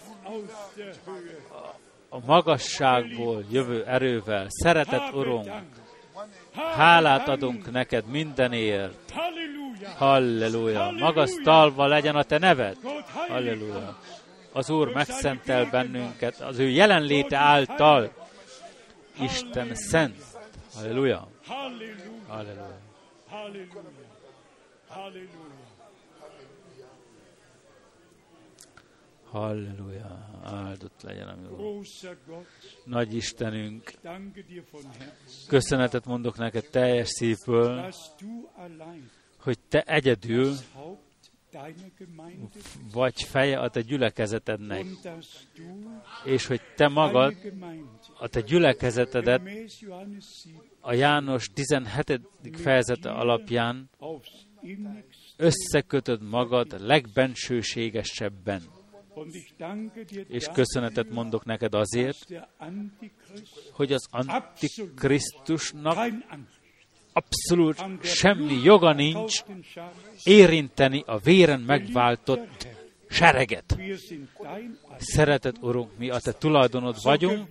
a 2.09 2.19
magasságból 2.27 3.45
jövő 3.51 3.85
erővel. 3.87 4.47
Szeretett 4.49 5.15
Urunk, 5.15 5.51
hálát 6.55 7.29
adunk 7.29 7.71
neked 7.71 8.07
mindenért. 8.07 9.13
Halleluja. 9.97 10.91
Magasztalva 10.99 11.87
legyen 11.87 12.17
a 12.17 12.23
te 12.23 12.39
neved. 12.39 12.77
Halleluja. 13.29 13.99
Az 14.53 14.71
Úr 14.71 14.93
megszentel 14.93 15.69
bennünket 15.71 16.41
az 16.41 16.59
ő 16.59 16.69
jelenléte 16.69 17.37
által. 17.37 18.13
Isten 19.21 19.75
szent. 19.75 20.23
Halleluja. 20.75 21.29
Halleluja. 22.29 22.84
Halleluja. 23.45 23.69
Halleluja. 24.87 25.29
Halleluja. 29.25 30.41
Áldott 30.43 31.03
legyen 31.03 31.29
a 31.29 31.37
mi 31.37 31.47
Nagy 32.85 33.15
Istenünk, 33.15 33.93
köszönetet 35.47 36.05
mondok 36.05 36.37
neked 36.37 36.69
teljes 36.71 37.09
szívből, 37.09 37.93
hogy 39.39 39.59
te 39.69 39.83
egyedül 39.83 40.55
vagy 42.93 43.23
feje 43.23 43.59
a 43.59 43.69
te 43.69 43.81
gyülekezetednek, 43.81 44.85
és 46.25 46.47
hogy 46.47 46.61
te 46.77 46.89
magad 46.89 47.37
a 48.19 48.29
te 48.29 48.41
gyülekezetedet 48.41 49.43
a 50.87 50.93
János 50.93 51.49
17. 51.55 52.21
fejezete 52.53 53.11
alapján 53.11 53.91
összekötöd 55.37 56.23
magad 56.23 56.81
legbensőségesebben. 56.81 58.63
És 60.29 60.47
köszönetet 60.53 61.11
mondok 61.11 61.45
neked 61.45 61.75
azért, 61.75 62.27
hogy 63.73 63.93
az 63.93 64.07
Antikrisztusnak 64.11 65.99
abszolút 67.13 67.85
semmi 68.03 68.63
joga 68.63 68.93
nincs 68.93 69.43
érinteni 70.25 71.03
a 71.07 71.19
véren 71.19 71.61
megváltott 71.61 72.67
sereget. 73.15 73.77
Szeretett 74.99 75.63
Urunk, 75.63 75.91
mi 75.99 76.11
a 76.11 76.19
Te 76.19 76.33
tulajdonod 76.33 76.97
vagyunk, 77.03 77.49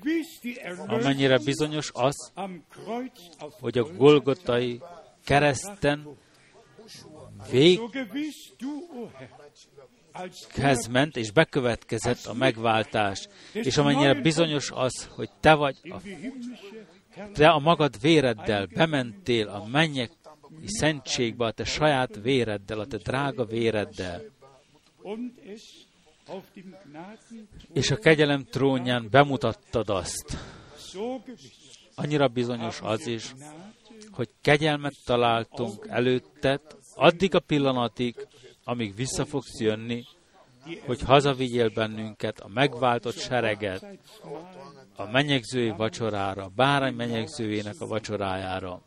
amennyire 0.87 1.37
bizonyos 1.37 1.91
az, 1.93 2.31
hogy 3.37 3.77
a 3.77 3.83
Golgotai 3.83 4.81
kereszten 5.25 6.07
véghez 7.51 7.77
ment, 10.87 11.17
és 11.17 11.31
bekövetkezett 11.31 12.25
a 12.25 12.33
megváltás. 12.33 13.27
És 13.53 13.77
amennyire 13.77 14.13
bizonyos 14.13 14.71
az, 14.73 15.09
hogy 15.15 15.29
te 15.39 15.53
vagy 15.53 15.77
a, 15.83 16.01
te 17.33 17.49
a 17.49 17.59
magad 17.59 18.01
véreddel 18.01 18.65
bementél 18.65 19.47
a 19.47 19.67
mennyek 19.67 20.11
szentségbe, 20.65 21.45
a 21.45 21.51
te 21.51 21.63
saját 21.63 22.19
véreddel, 22.21 22.79
a 22.79 22.85
te 22.85 22.97
drága 22.97 23.45
véreddel. 23.45 24.32
És 27.73 27.91
a 27.91 27.97
kegyelem 27.97 28.43
trónján 28.43 29.07
bemutattad 29.11 29.89
azt. 29.89 30.37
Annyira 31.95 32.27
bizonyos 32.27 32.79
az 32.81 33.07
is, 33.07 33.33
hogy 34.11 34.29
kegyelmet 34.41 34.93
találtunk 35.05 35.87
előtted, 35.89 36.61
addig 36.95 37.35
a 37.35 37.39
pillanatig, 37.39 38.27
amíg 38.63 38.95
vissza 38.95 39.25
fogsz 39.25 39.59
jönni, 39.59 40.03
hogy 40.85 41.01
hazavigyél 41.01 41.69
bennünket 41.69 42.39
a 42.39 42.47
megváltott 42.47 43.17
sereget 43.17 43.85
a 44.95 45.11
menyegzői 45.11 45.69
vacsorára, 45.69 46.51
bárány 46.55 46.93
menyegzőjének 46.93 47.75
a 47.79 47.87
vacsorájára. 47.87 48.81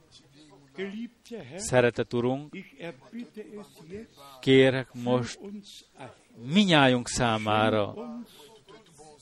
Szeretet 1.57 2.13
Urunk, 2.13 2.57
kérek 4.41 4.89
most 4.93 5.39
minnyájunk 6.53 7.09
számára, 7.09 7.95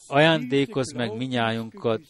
ajándékozz 0.06 0.92
meg 0.92 1.16
minnyájunkat 1.16 2.00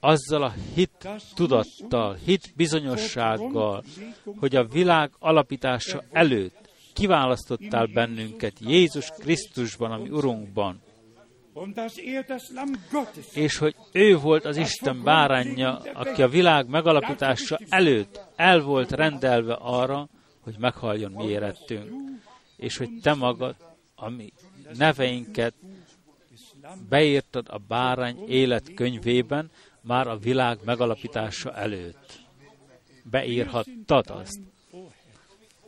azzal 0.00 0.42
a 0.42 0.54
hit 0.74 1.08
tudattal, 1.34 2.14
hit 2.24 2.52
bizonyossággal, 2.56 3.84
hogy 4.38 4.56
a 4.56 4.64
világ 4.64 5.10
alapítása 5.18 6.04
előtt 6.12 6.70
kiválasztottál 6.92 7.86
bennünket 7.86 8.52
Jézus 8.60 9.10
Krisztusban, 9.18 9.92
ami 9.92 10.08
Urunkban, 10.08 10.80
és 13.34 13.56
hogy 13.56 13.74
ő 13.92 14.16
volt 14.16 14.44
az 14.44 14.56
Isten 14.56 15.02
bárányja, 15.02 15.82
aki 15.94 16.22
a 16.22 16.28
világ 16.28 16.68
megalapítása 16.68 17.58
előtt 17.68 18.25
el 18.36 18.60
volt 18.60 18.90
rendelve 18.90 19.52
arra, 19.52 20.08
hogy 20.40 20.54
meghalljon 20.58 21.12
mi 21.12 21.24
érettünk, 21.24 21.90
és 22.56 22.76
hogy 22.76 22.88
te 23.02 23.14
magad, 23.14 23.54
ami 23.94 24.32
neveinket 24.76 25.54
beírtad 26.88 27.46
a 27.48 27.58
bárány 27.58 28.28
életkönyvében, 28.28 29.50
már 29.80 30.08
a 30.08 30.16
világ 30.16 30.58
megalapítása 30.64 31.54
előtt. 31.54 32.20
Beírhattad 33.02 34.10
azt. 34.10 34.40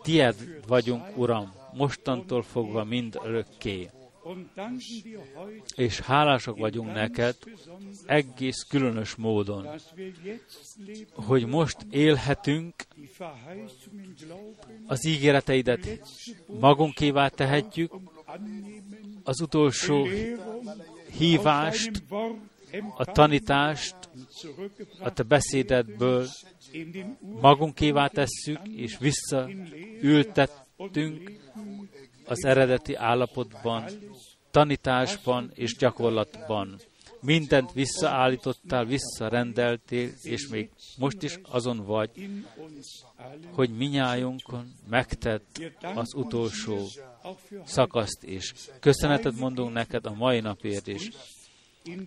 Tied 0.02 0.36
vagyunk, 0.66 1.16
Uram, 1.16 1.52
mostantól 1.72 2.42
fogva 2.42 2.84
mind 2.84 3.18
örökké. 3.24 3.90
És 5.74 6.00
hálásak 6.00 6.58
vagyunk 6.58 6.92
neked 6.92 7.36
egész 8.06 8.66
különös 8.68 9.14
módon, 9.14 9.68
hogy 11.14 11.46
most 11.46 11.76
élhetünk, 11.90 12.74
az 14.86 15.06
ígéreteidet 15.06 16.00
magunkévá 16.46 17.28
tehetjük, 17.28 17.92
az 19.22 19.40
utolsó 19.40 20.06
hívást, 21.18 22.02
a 22.96 23.04
tanítást 23.04 23.96
a 24.98 25.12
te 25.12 25.22
beszédedből 25.22 26.26
magunkévá 27.40 28.06
tesszük, 28.06 28.60
és 28.76 28.98
visszaültettünk 28.98 31.30
az 32.28 32.44
eredeti 32.44 32.94
állapotban, 32.94 33.84
tanításban 34.50 35.50
és 35.54 35.76
gyakorlatban. 35.76 36.80
Mindent 37.20 37.72
visszaállítottál, 37.72 38.84
visszarendeltél, 38.84 40.10
és 40.22 40.48
még 40.48 40.70
most 40.98 41.22
is 41.22 41.40
azon 41.42 41.84
vagy, 41.84 42.10
hogy 43.52 43.76
minnyájunkon 43.76 44.72
megtett 44.88 45.60
az 45.94 46.14
utolsó 46.14 46.86
szakaszt 47.64 48.24
is. 48.24 48.54
Köszönetet 48.80 49.38
mondunk 49.38 49.72
neked 49.72 50.06
a 50.06 50.14
mai 50.14 50.40
napért 50.40 50.86
is. 50.86 51.10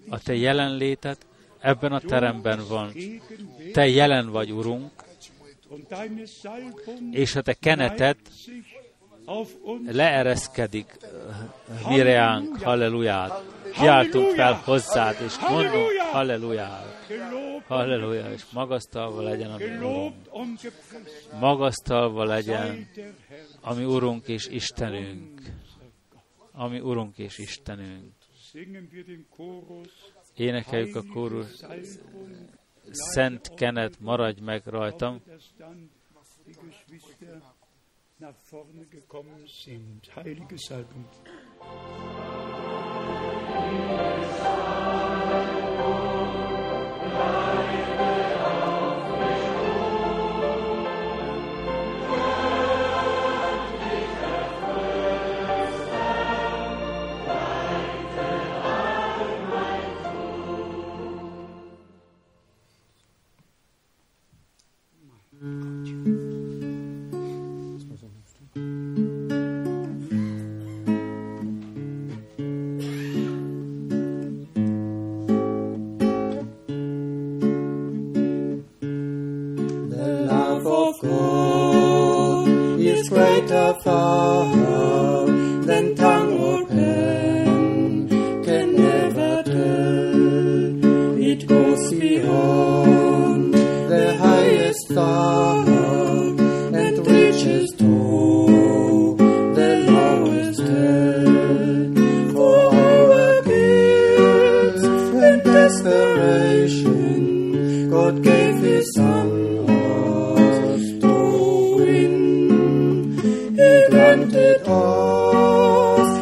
A 0.10 0.20
te 0.20 0.36
jelenlétet 0.36 1.26
ebben 1.60 1.92
a 1.92 2.00
teremben 2.00 2.68
van. 2.68 2.94
Te 3.74 3.88
jelen 3.88 4.30
vagy, 4.30 4.52
Urunk, 4.52 4.92
és 7.12 7.36
a 7.36 7.42
te 7.42 7.54
kenetet 7.54 8.18
leereszkedik 9.86 10.98
mireánk, 11.88 12.62
halleluját. 12.62 13.44
Kiáltunk 13.74 14.28
fel 14.28 14.54
hozzád, 14.54 15.16
és 15.26 15.40
mondunk 15.50 15.90
halleluját. 16.12 16.92
Halleluja, 17.68 18.32
és 18.32 18.44
magasztalva 18.54 19.22
legyen 19.22 19.52
a 19.52 19.58
mi 19.58 19.78
Urunk. 19.78 20.16
Magasztalva 21.40 22.24
legyen 22.24 22.90
a 23.62 23.74
mi 23.74 23.84
Urunk 23.84 24.28
és 24.28 24.48
Istenünk. 24.48 25.42
Ami 26.52 26.80
Urunk 26.80 27.18
és 27.18 27.38
Istenünk. 27.38 28.14
Énekeljük 30.36 30.96
a 30.96 31.04
kórus. 31.14 31.48
Szent 32.92 33.54
kenet, 33.54 34.00
maradj 34.00 34.42
meg 34.42 34.62
rajtam 34.66 35.22
nach 38.22 38.36
vorne 38.44 38.86
gekommen 38.86 39.48
sind. 39.48 40.16
Heilige 40.16 40.58
Salbung. 40.58 41.06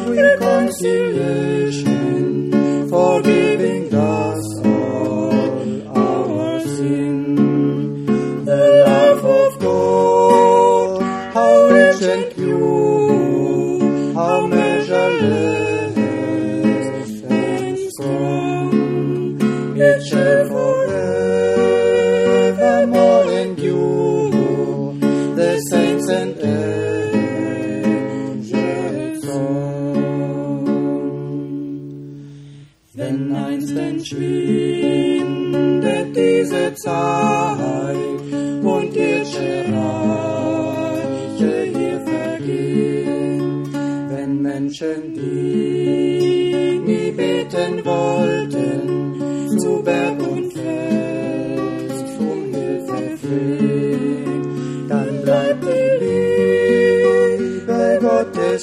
reconcilier. 0.06 1.59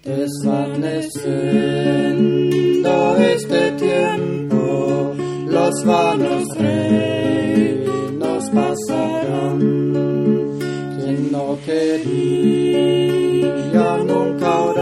Des 0.05 0.43
Mannes 0.43 1.13
Sünder 1.13 3.17
ist 3.35 3.49
der 3.51 3.77
Tiempo, 3.77 5.13
los 5.47 5.85
vanos 5.85 6.55
sedih 11.95 13.72
yang 13.72 14.03
engkau 14.03 14.74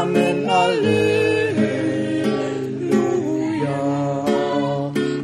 Amen, 0.00 0.48
Alléluia. 0.48 0.98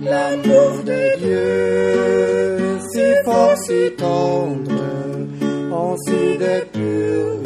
L'amour 0.02 0.72
de 0.84 1.02
Dieu, 1.22 2.80
si 2.90 3.06
fort, 3.24 3.56
si 3.66 3.92
tendre, 3.96 4.82
en 5.70 5.96
si 6.05 6.38
de. 6.38 7.43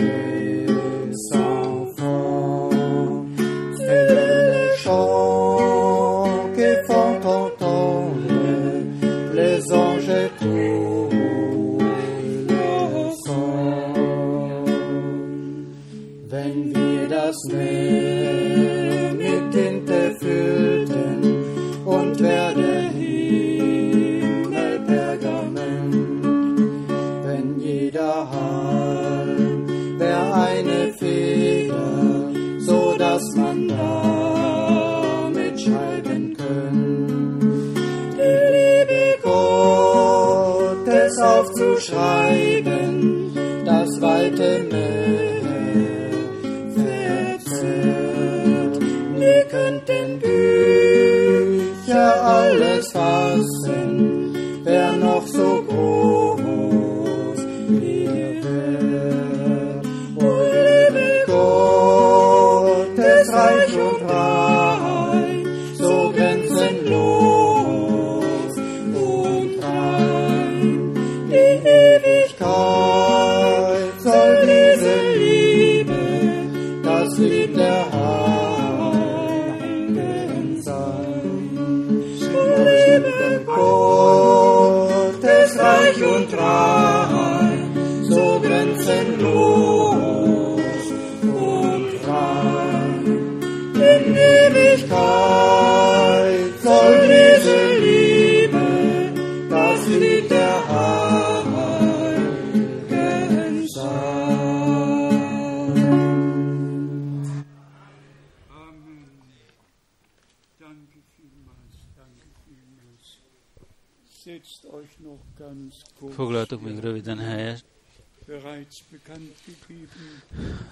schreiben, 41.88 43.32
das 43.64 44.00
weite 44.00 44.66
Meer. 44.70 45.37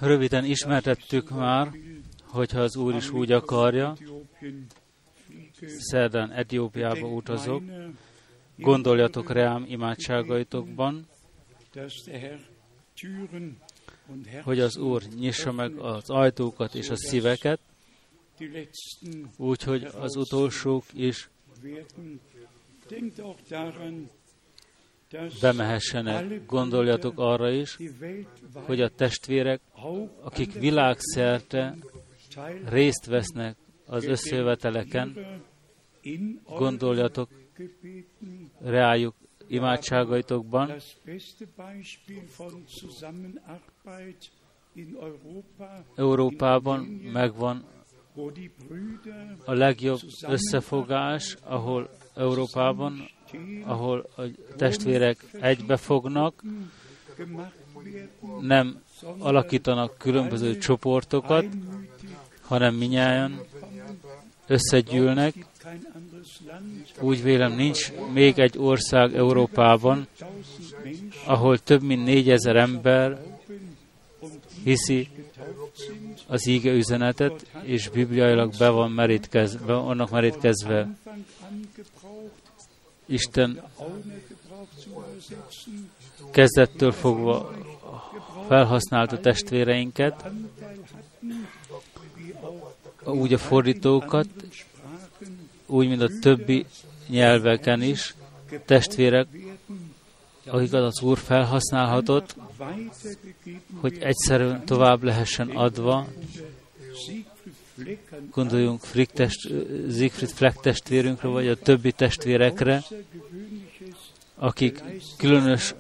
Röviden 0.01 0.45
ismertettük 0.45 1.31
már, 1.31 1.73
hogyha 2.23 2.61
az 2.61 2.77
Úr 2.77 2.95
is 2.95 3.11
úgy 3.11 3.33
akarja, 3.33 3.97
szerdán 5.79 6.33
Etiópiába 6.33 7.09
utazok, 7.09 7.63
gondoljatok 8.57 9.31
rám 9.31 9.65
imádságaitokban, 9.69 11.07
hogy 14.43 14.61
az 14.61 14.77
Úr 14.77 15.03
nyissa 15.03 15.53
meg 15.53 15.79
az 15.79 16.11
ajtókat 16.11 16.75
és 16.75 16.91
a 16.91 16.97
szíveket, 16.97 17.61
úgyhogy 19.37 19.85
az 19.85 20.17
utolsók 20.17 20.85
is 20.95 21.31
bemehessenek. 25.41 26.47
Gondoljatok 26.47 27.19
arra 27.19 27.51
is, 27.51 27.79
hogy 28.53 28.81
a 28.81 28.89
testvérek, 28.89 29.61
akik 30.23 30.53
világszerte 30.53 31.77
részt 32.69 33.07
vesznek 33.07 33.57
az 33.87 34.05
összejöveteleken, 34.05 35.17
gondoljatok 36.45 37.29
reájuk 38.61 39.15
imádságaitokban, 39.47 40.73
Európában 45.97 46.81
megvan 47.13 47.65
a 49.45 49.53
legjobb 49.53 50.01
összefogás, 50.29 51.37
ahol 51.43 51.91
Európában, 52.15 53.09
ahol 53.65 54.09
a 54.17 54.23
testvérek 54.57 55.25
egybefognak, 55.41 56.43
nem 58.41 58.83
alakítanak 59.19 59.99
különböző 59.99 60.59
csoportokat, 60.59 61.45
hanem 62.41 62.75
minnyáján 62.75 63.41
összegyűlnek. 64.47 65.35
Úgy 67.01 67.23
vélem, 67.23 67.53
nincs 67.53 67.93
még 68.13 68.39
egy 68.39 68.59
ország 68.59 69.17
Európában, 69.17 70.07
ahol 71.25 71.59
több 71.59 71.83
mint 71.83 72.05
négyezer 72.05 72.57
ember 72.57 73.19
hiszi 74.67 75.09
az 76.27 76.47
íge 76.47 76.73
üzenetet, 76.73 77.47
és 77.63 77.89
bibliailag 77.89 78.53
be 78.59 78.69
van 78.69 78.91
merítkezve, 78.91 79.75
annak 79.75 80.11
merítkezve. 80.11 80.89
Isten 83.07 83.63
kezdettől 86.31 86.93
fogva 86.93 87.53
felhasználta 88.49 89.21
testvéreinket, 89.21 90.31
úgy 93.05 93.33
a 93.33 93.39
fordítókat, 93.39 94.29
úgy, 95.67 95.89
mint 95.89 96.03
a 96.03 96.09
többi 96.21 96.67
nyelveken 97.09 97.83
is, 97.83 98.15
testvérek, 98.65 99.29
akiket 100.47 100.83
az 100.83 101.03
Úr 101.03 101.19
felhasználhatott, 101.19 102.37
hogy 103.81 103.99
egyszerűen 104.01 104.65
tovább 104.65 105.03
lehessen 105.03 105.49
adva. 105.49 106.07
Gondoljunk 108.31 108.81
Frick 108.81 109.13
test, 109.13 109.49
Siegfried 109.91 110.31
Fleck 110.31 110.61
testvérünkre, 110.61 111.29
vagy 111.29 111.49
a 111.49 111.57
többi 111.57 111.93
testvérekre, 111.93 112.83
akik 114.35 114.83
különös 115.17 115.75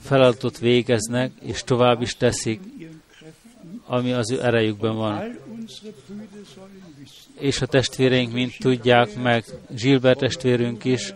feladatot 0.00 0.58
végeznek, 0.58 1.32
és 1.40 1.62
tovább 1.62 2.02
is 2.02 2.16
teszik, 2.16 2.60
ami 3.86 4.12
az 4.12 4.30
ő 4.30 4.42
erejükben 4.42 4.96
van. 4.96 5.38
És 7.38 7.60
a 7.60 7.66
testvéreink 7.66 8.32
mind 8.32 8.52
tudják 8.58 9.16
meg, 9.16 9.44
Gilbert 9.68 10.18
testvérünk 10.18 10.84
is, 10.84 11.14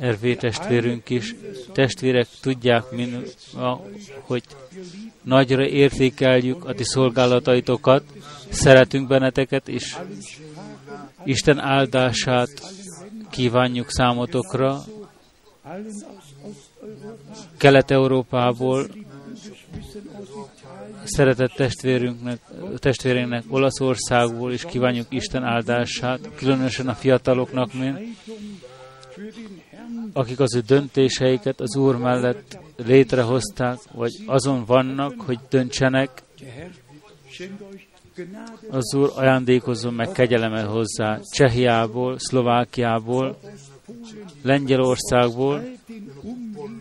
RV 0.00 0.26
testvérünk 0.38 1.10
is, 1.10 1.34
testvérek 1.72 2.26
tudják, 2.40 2.90
min, 2.90 3.22
hogy 4.20 4.42
nagyra 5.22 5.66
értékeljük 5.66 6.64
a 6.64 6.74
ti 6.74 6.84
szolgálataitokat, 6.84 8.04
szeretünk 8.48 9.08
benneteket, 9.08 9.68
és 9.68 9.96
Isten 11.24 11.58
áldását 11.58 12.50
kívánjuk 13.30 13.90
számotokra, 13.90 14.80
Kelet-Európából, 17.56 18.86
szeretett 21.04 21.52
testvérünknek, 21.52 22.38
testvérünknek 22.76 23.44
Olaszországból 23.48 24.52
is 24.52 24.64
kívánjuk 24.64 25.06
Isten 25.08 25.44
áldását, 25.44 26.20
különösen 26.36 26.88
a 26.88 26.94
fiataloknak, 26.94 27.72
mint 27.72 27.98
akik 30.12 30.40
az 30.40 30.54
ő 30.54 30.60
döntéseiket 30.60 31.60
az 31.60 31.76
Úr 31.76 31.96
mellett 31.96 32.58
létrehozták, 32.76 33.78
vagy 33.92 34.12
azon 34.26 34.64
vannak, 34.64 35.20
hogy 35.20 35.38
döntsenek, 35.48 36.22
az 38.70 38.94
Úr 38.94 39.12
ajándékozzon 39.14 39.94
meg 39.94 40.12
kegyelemet 40.12 40.66
hozzá 40.66 41.20
Csehiából, 41.30 42.18
Szlovákiából, 42.18 43.38
Lengyelországból, 44.42 45.62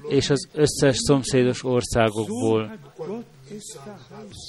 és 0.10 0.30
az 0.30 0.48
összes 0.54 0.98
szomszédos 0.98 1.64
országokból. 1.64 2.78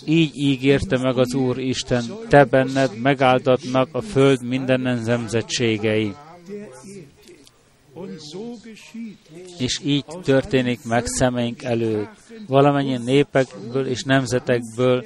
Így 0.05 0.31
ígérte 0.35 0.98
meg 0.98 1.19
az 1.19 1.35
Úr 1.35 1.59
Isten, 1.59 2.05
te 2.28 2.44
benned 2.44 2.98
megáldatnak 2.98 3.89
a 3.93 4.01
föld 4.01 4.44
minden 4.44 4.81
nemzetségei. 4.81 6.15
És 9.59 9.81
így 9.85 10.05
történik 10.23 10.85
meg 10.85 11.07
szemeink 11.07 11.63
előtt. 11.63 12.09
Valamennyi 12.47 12.97
népekből 12.97 13.87
és 13.87 14.03
nemzetekből 14.03 15.05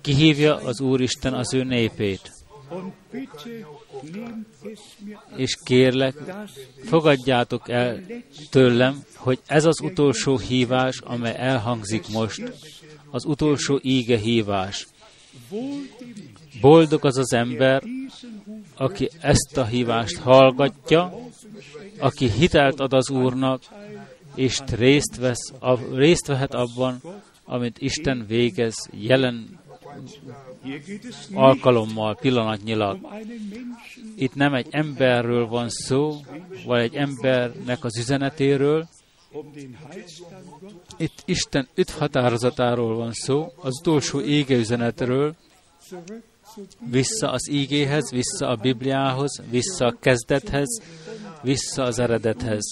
kihívja 0.00 0.56
az 0.56 0.80
Úristen 0.80 1.34
az 1.34 1.54
ő 1.54 1.64
népét. 1.64 2.32
És 5.36 5.58
kérlek, 5.64 6.14
fogadjátok 6.84 7.68
el 7.68 8.00
tőlem, 8.50 9.02
hogy 9.16 9.40
ez 9.46 9.64
az 9.64 9.80
utolsó 9.80 10.38
hívás, 10.38 10.98
amely 10.98 11.36
elhangzik 11.36 12.08
most, 12.08 12.52
az 13.10 13.24
utolsó 13.24 13.80
íge 13.82 14.18
hívás. 14.18 14.86
Boldog 16.60 17.04
az 17.04 17.16
az 17.16 17.32
ember, 17.32 17.82
aki 18.76 19.10
ezt 19.20 19.56
a 19.56 19.64
hívást 19.64 20.16
hallgatja, 20.16 21.30
aki 22.02 22.30
hitelt 22.30 22.80
ad 22.80 22.92
az 22.92 23.10
Úrnak, 23.10 23.62
és 24.34 24.60
részt, 24.70 25.16
vesz, 25.16 25.52
a, 25.60 25.94
részt 25.94 26.26
vehet 26.26 26.54
abban, 26.54 27.00
amit 27.44 27.78
Isten 27.78 28.24
végez 28.28 28.88
jelen 28.90 29.60
alkalommal, 31.34 32.16
pillanatnyilag. 32.16 32.98
Itt 34.16 34.34
nem 34.34 34.54
egy 34.54 34.66
emberről 34.70 35.46
van 35.46 35.68
szó, 35.68 36.20
vagy 36.66 36.80
egy 36.80 36.94
embernek 36.94 37.84
az 37.84 37.98
üzenetéről, 37.98 38.88
itt 40.96 41.22
Isten 41.24 41.68
öt 41.74 41.90
határozatáról 41.90 42.96
van 42.96 43.12
szó, 43.12 43.52
az 43.56 43.78
utolsó 43.80 44.20
ége 44.20 44.56
üzenetről, 44.56 45.34
vissza 46.90 47.30
az 47.30 47.48
ígéhez, 47.50 48.10
vissza 48.10 48.48
a 48.48 48.56
Bibliához, 48.56 49.42
vissza 49.50 49.86
a 49.86 49.96
kezdethez, 50.00 50.82
vissza 51.42 51.82
az 51.82 51.98
eredethez. 51.98 52.64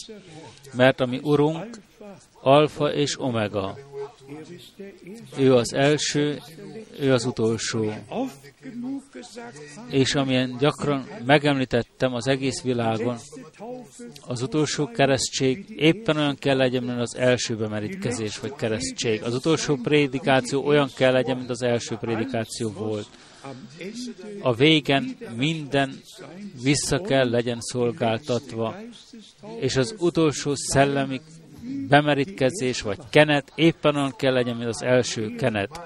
Mert 0.77 1.01
a 1.01 1.07
mi 1.07 1.21
Urunk 1.23 1.79
alfa 2.41 2.93
és 2.93 3.21
omega. 3.21 3.79
Ő 5.39 5.55
az 5.55 5.73
első, 5.75 6.41
ő 6.99 7.13
az 7.13 7.25
utolsó. 7.25 7.93
És 9.89 10.15
amilyen 10.15 10.57
gyakran 10.59 11.09
megemlítettem 11.27 12.15
az 12.15 12.27
egész 12.27 12.63
világon, 12.63 13.17
az 14.27 14.43
utolsó 14.43 14.87
keresztség 14.87 15.65
éppen 15.77 16.17
olyan 16.17 16.37
kell 16.37 16.57
legyen, 16.57 16.83
mint 16.83 17.01
az 17.01 17.17
első 17.17 17.57
bemerítkezés, 17.57 18.39
vagy 18.39 18.55
keresztség. 18.55 19.23
Az 19.23 19.35
utolsó 19.35 19.77
prédikáció 19.77 20.67
olyan 20.67 20.91
kell 20.97 21.13
legyen, 21.13 21.37
mint 21.37 21.51
az 21.51 21.63
első 21.63 21.97
prédikáció 21.97 22.71
volt. 22.71 23.09
A 24.41 24.55
végen 24.55 25.17
minden 25.37 26.01
vissza 26.63 27.01
kell 27.01 27.31
legyen 27.31 27.61
szolgáltatva, 27.61 28.77
és 29.61 29.77
az 29.77 29.95
utolsó 29.99 30.55
szellemi 30.55 31.21
bemerítkezés 31.89 32.83
vagy 32.83 32.99
kenet 33.11 33.53
éppen 33.55 33.97
olyan 33.97 34.17
kell 34.17 34.33
legyen, 34.33 34.57
mint 34.57 34.69
az 34.69 34.83
első 34.83 35.35
kenet. 35.35 35.81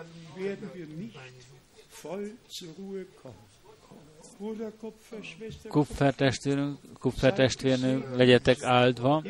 Kupfer 5.68 7.34
testvérünk, 7.34 8.16
legyetek 8.16 8.62
áldva 8.62 9.24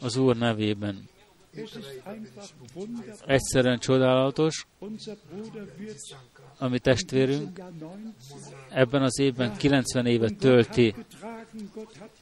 az 0.00 0.16
Úr 0.16 0.36
nevében. 0.36 1.08
Egyszerűen 3.26 3.78
csodálatos, 3.78 4.66
ami 6.58 6.78
testvérünk 6.78 7.60
ebben 8.70 9.02
az 9.02 9.18
évben 9.18 9.56
90 9.56 10.06
évet 10.06 10.36
tölti, 10.36 10.94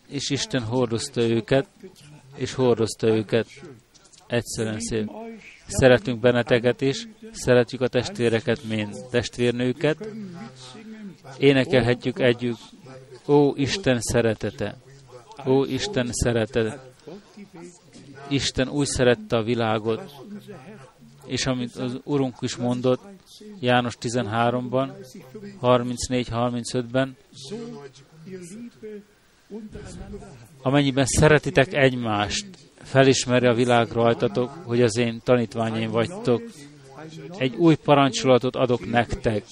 és 0.09 0.31
Isten 0.31 0.63
hordozta 0.63 1.21
őket, 1.21 1.69
és 2.37 2.55
hordozta 2.55 3.07
őket. 3.07 3.47
Egyszerűen 4.27 4.81
szép. 4.81 5.11
Szeretünk 5.67 6.21
benneteket 6.21 6.81
is, 6.81 7.09
szeretjük 7.31 7.81
a 7.81 7.89
testvéreket, 7.89 8.65
mint 8.65 8.97
Ó, 15.47 15.65
Isten 15.65 16.09
szeretet, 16.13 16.79
Isten 18.29 18.69
úgy 18.69 18.87
szerette 18.87 19.37
a 19.37 19.43
világot, 19.43 20.15
és 21.27 21.47
amit 21.47 21.77
az 21.77 22.01
Urunk 22.05 22.35
is 22.41 22.57
mondott, 22.57 23.01
János 23.61 23.95
13-ban, 24.01 24.91
34-35-ben, 25.63 27.17
amennyiben 30.63 31.07
szeretitek 31.07 31.73
egymást, 31.73 32.47
felismeri 32.83 33.47
a 33.47 33.55
világ 33.55 33.91
rajtatok, 33.91 34.51
hogy 34.65 34.83
az 34.83 34.97
én 34.97 35.21
tanítványaim 35.25 35.91
vagytok. 35.91 36.43
Egy 37.39 37.55
új 37.57 37.75
parancsolatot 37.75 38.57
adok 38.57 38.91
nektek. 38.91 39.45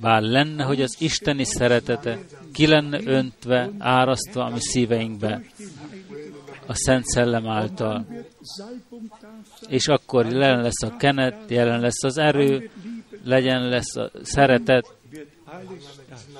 Bár 0.00 0.22
lenne, 0.22 0.64
hogy 0.64 0.82
az 0.82 0.96
isteni 0.98 1.44
szeretete 1.44 2.18
ki 2.52 2.66
lenne 2.66 3.00
öntve, 3.04 3.70
árasztva 3.78 4.44
a 4.44 4.50
mi 4.50 4.60
szíveinkbe, 4.60 5.42
a 6.72 6.74
Szent 6.74 7.04
Szellem 7.04 7.46
által. 7.46 8.06
És 9.68 9.86
akkor 9.86 10.26
jelen 10.26 10.62
lesz 10.62 10.82
a 10.82 10.96
kenet, 10.96 11.50
jelen 11.50 11.80
lesz 11.80 12.02
az 12.02 12.18
erő, 12.18 12.70
legyen 13.24 13.68
lesz 13.68 13.96
a 13.96 14.10
szeretet, 14.22 14.96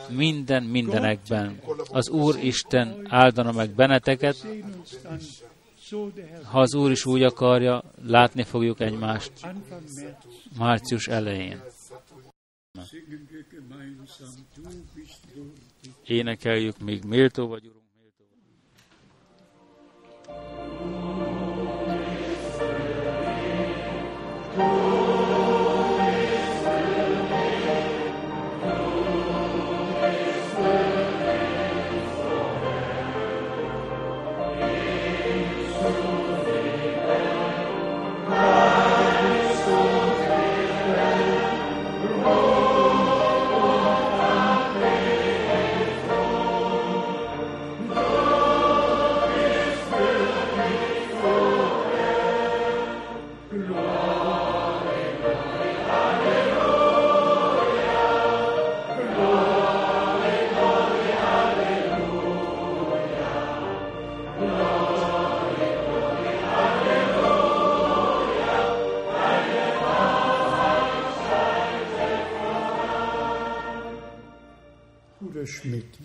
minden 0.09 0.63
mindenekben. 0.63 1.61
Az 1.91 2.09
Úr 2.09 2.39
Isten 2.43 3.07
áldana 3.09 3.53
meg 3.53 3.71
benneteket, 3.71 4.47
ha 6.43 6.61
az 6.61 6.75
Úr 6.75 6.91
is 6.91 7.07
úgy 7.07 7.23
akarja, 7.23 7.85
látni 8.05 8.43
fogjuk 8.43 8.81
egymást 8.81 9.33
március 10.59 11.07
elején. 11.07 11.61
Énekeljük 16.05 16.79
még 16.79 17.05
méltó 17.05 17.47
vagy, 17.47 17.67
Urunk. 17.67 17.82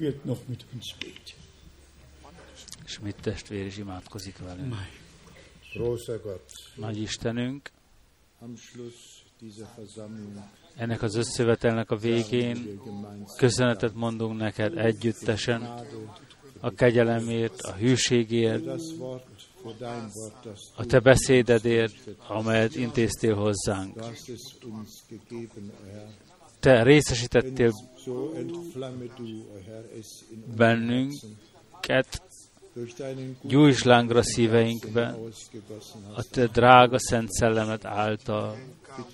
Wird 0.07 0.25
noch 0.25 0.47
mit 0.47 0.65
uns 0.73 0.95
beten. 0.99 1.37
Schmidt 2.85 3.21
testvér 3.21 3.65
is 3.65 3.77
imádkozik 3.77 4.37
velünk. 4.37 4.75
Nagy 6.75 6.97
Istenünk, 6.97 7.71
ennek 10.75 11.01
az 11.01 11.15
összevetelnek 11.15 11.91
a 11.91 11.95
végén 11.95 12.79
köszönetet 13.37 13.93
mondunk 13.93 14.37
neked 14.37 14.77
együttesen 14.77 15.85
a 16.59 16.71
kegyelemért, 16.71 17.61
a 17.61 17.73
hűségért, 17.73 18.67
a 20.75 20.85
te 20.85 20.99
beszédedért, 20.99 21.95
amelyet 22.27 22.75
intéztél 22.75 23.35
hozzánk. 23.35 23.99
Te 26.59 26.83
részesítettél 26.83 27.71
bennünket, 30.57 32.21
gyújts 33.41 33.83
lángra 33.83 34.23
szíveinkbe, 34.23 35.17
a 36.15 36.23
te 36.31 36.45
drága 36.45 36.99
szent 36.99 37.31
szellemet 37.31 37.85
által, 37.85 38.55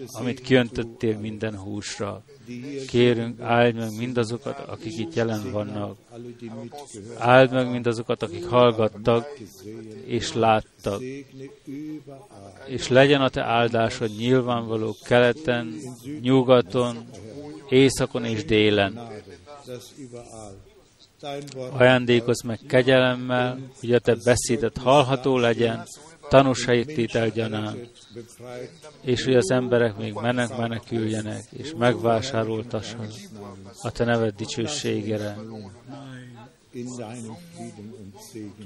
amit 0.07 0.41
kiöntöttél 0.41 1.17
minden 1.17 1.57
húsra. 1.57 2.23
Kérünk, 2.87 3.39
áld 3.41 3.75
meg 3.75 3.97
mindazokat, 3.97 4.59
akik 4.59 4.97
itt 4.97 5.13
jelen 5.13 5.51
vannak. 5.51 5.97
Áld 7.17 7.51
meg 7.51 7.71
mindazokat, 7.71 8.23
akik 8.23 8.45
hallgattak 8.45 9.39
és 10.05 10.33
láttak. 10.33 11.01
És 12.65 12.87
legyen 12.87 13.21
a 13.21 13.29
te 13.29 13.41
áldásod 13.41 14.15
nyilvánvaló 14.17 14.95
keleten, 15.03 15.73
nyugaton, 16.21 17.09
északon 17.69 18.25
és 18.25 18.45
délen. 18.45 18.99
Ajándékozz 21.71 22.41
meg 22.41 22.59
kegyelemmel, 22.67 23.59
hogy 23.79 23.93
a 23.93 23.99
te 23.99 24.15
beszédet 24.23 24.77
hallható 24.77 25.37
legyen, 25.37 25.85
tanúságtétel 26.29 27.29
gyanán, 27.29 27.89
és 29.01 29.23
hogy 29.23 29.35
az 29.35 29.51
emberek 29.51 29.97
még 29.97 30.13
menek 30.13 30.57
meneküljenek, 30.57 31.43
és 31.51 31.73
megvásároltassanak 31.77 33.11
a 33.81 33.91
te 33.91 34.03
neved 34.03 34.35
dicsőségére. 34.35 35.37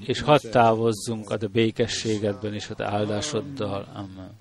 És 0.06 0.22
hadd 0.22 0.50
távozzunk 0.52 1.30
a 1.30 1.38
te 1.38 1.48
békességedben 1.48 2.54
és 2.54 2.70
a 2.70 2.76
te 2.76 2.86
áldásoddal. 2.86 3.88
Amen. 3.94 4.38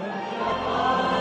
Amen. 0.00 1.17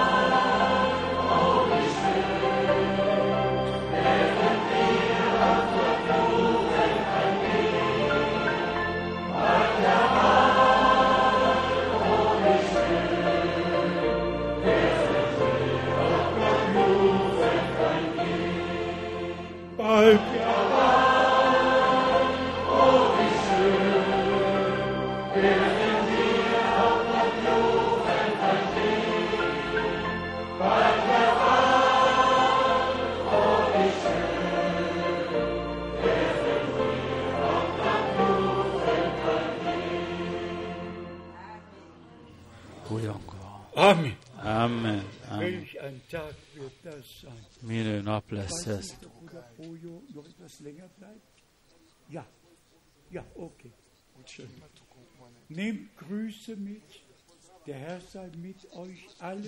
Milyen 47.61 48.03
nap 48.03 48.29
lesz 48.29 48.65
ez? 48.65 48.97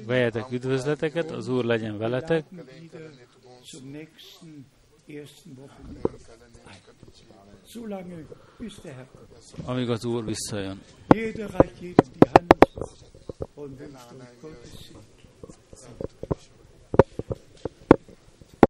Vegyetek 0.06 0.52
üdvözleteket, 0.52 1.32
az 1.32 1.48
Úr 1.48 1.66
legyen 1.66 1.98
veletek. 1.98 2.46
Amíg 9.66 9.90
az 9.90 10.06
Úr 10.06 10.26
visszajön. 10.26 10.82
Santo. 15.80 16.59